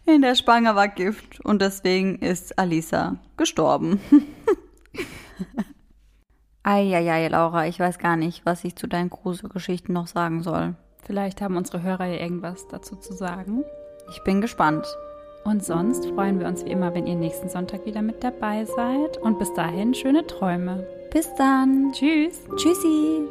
In 0.05 0.23
der 0.23 0.37
Spange 0.37 0.77
war 0.77 0.87
Gift 0.87 1.45
und 1.45 1.61
deswegen 1.61 2.21
ist 2.21 2.57
Alisa 2.61 3.17
gestorben. 3.37 4.01
Eieiei, 6.63 7.27
Laura, 7.27 7.67
ich 7.67 7.81
weiß 7.81 7.99
gar 7.99 8.17
nicht, 8.17 8.47
was 8.47 8.63
ich 8.63 8.77
zu 8.77 8.87
deinen 8.87 9.11
Gruselgeschichten 9.11 9.93
noch 9.93 10.07
sagen 10.07 10.45
soll. 10.45 10.77
Vielleicht 11.05 11.41
haben 11.41 11.57
unsere 11.57 11.83
Hörer 11.83 12.05
ja 12.05 12.21
irgendwas 12.21 12.69
dazu 12.69 12.95
zu 12.95 13.13
sagen. 13.13 13.65
Ich 14.09 14.23
bin 14.23 14.41
gespannt. 14.41 14.87
Und 15.43 15.65
sonst 15.65 16.07
freuen 16.07 16.39
wir 16.39 16.47
uns 16.47 16.65
wie 16.65 16.71
immer, 16.71 16.95
wenn 16.95 17.09
ihr 17.09 17.17
nächsten 17.17 17.49
Sonntag 17.49 17.85
wieder 17.85 18.01
mit 18.01 18.23
dabei 18.23 18.65
seid. 18.65 19.19
Und 19.19 19.41
bis 19.41 19.53
dahin 19.55 19.93
schöne 19.93 20.25
Träume. 20.25 20.87
Bis 21.13 21.35
dann. 21.35 21.91
Tschüss. 21.91 22.45
Tschüssi. 22.57 23.27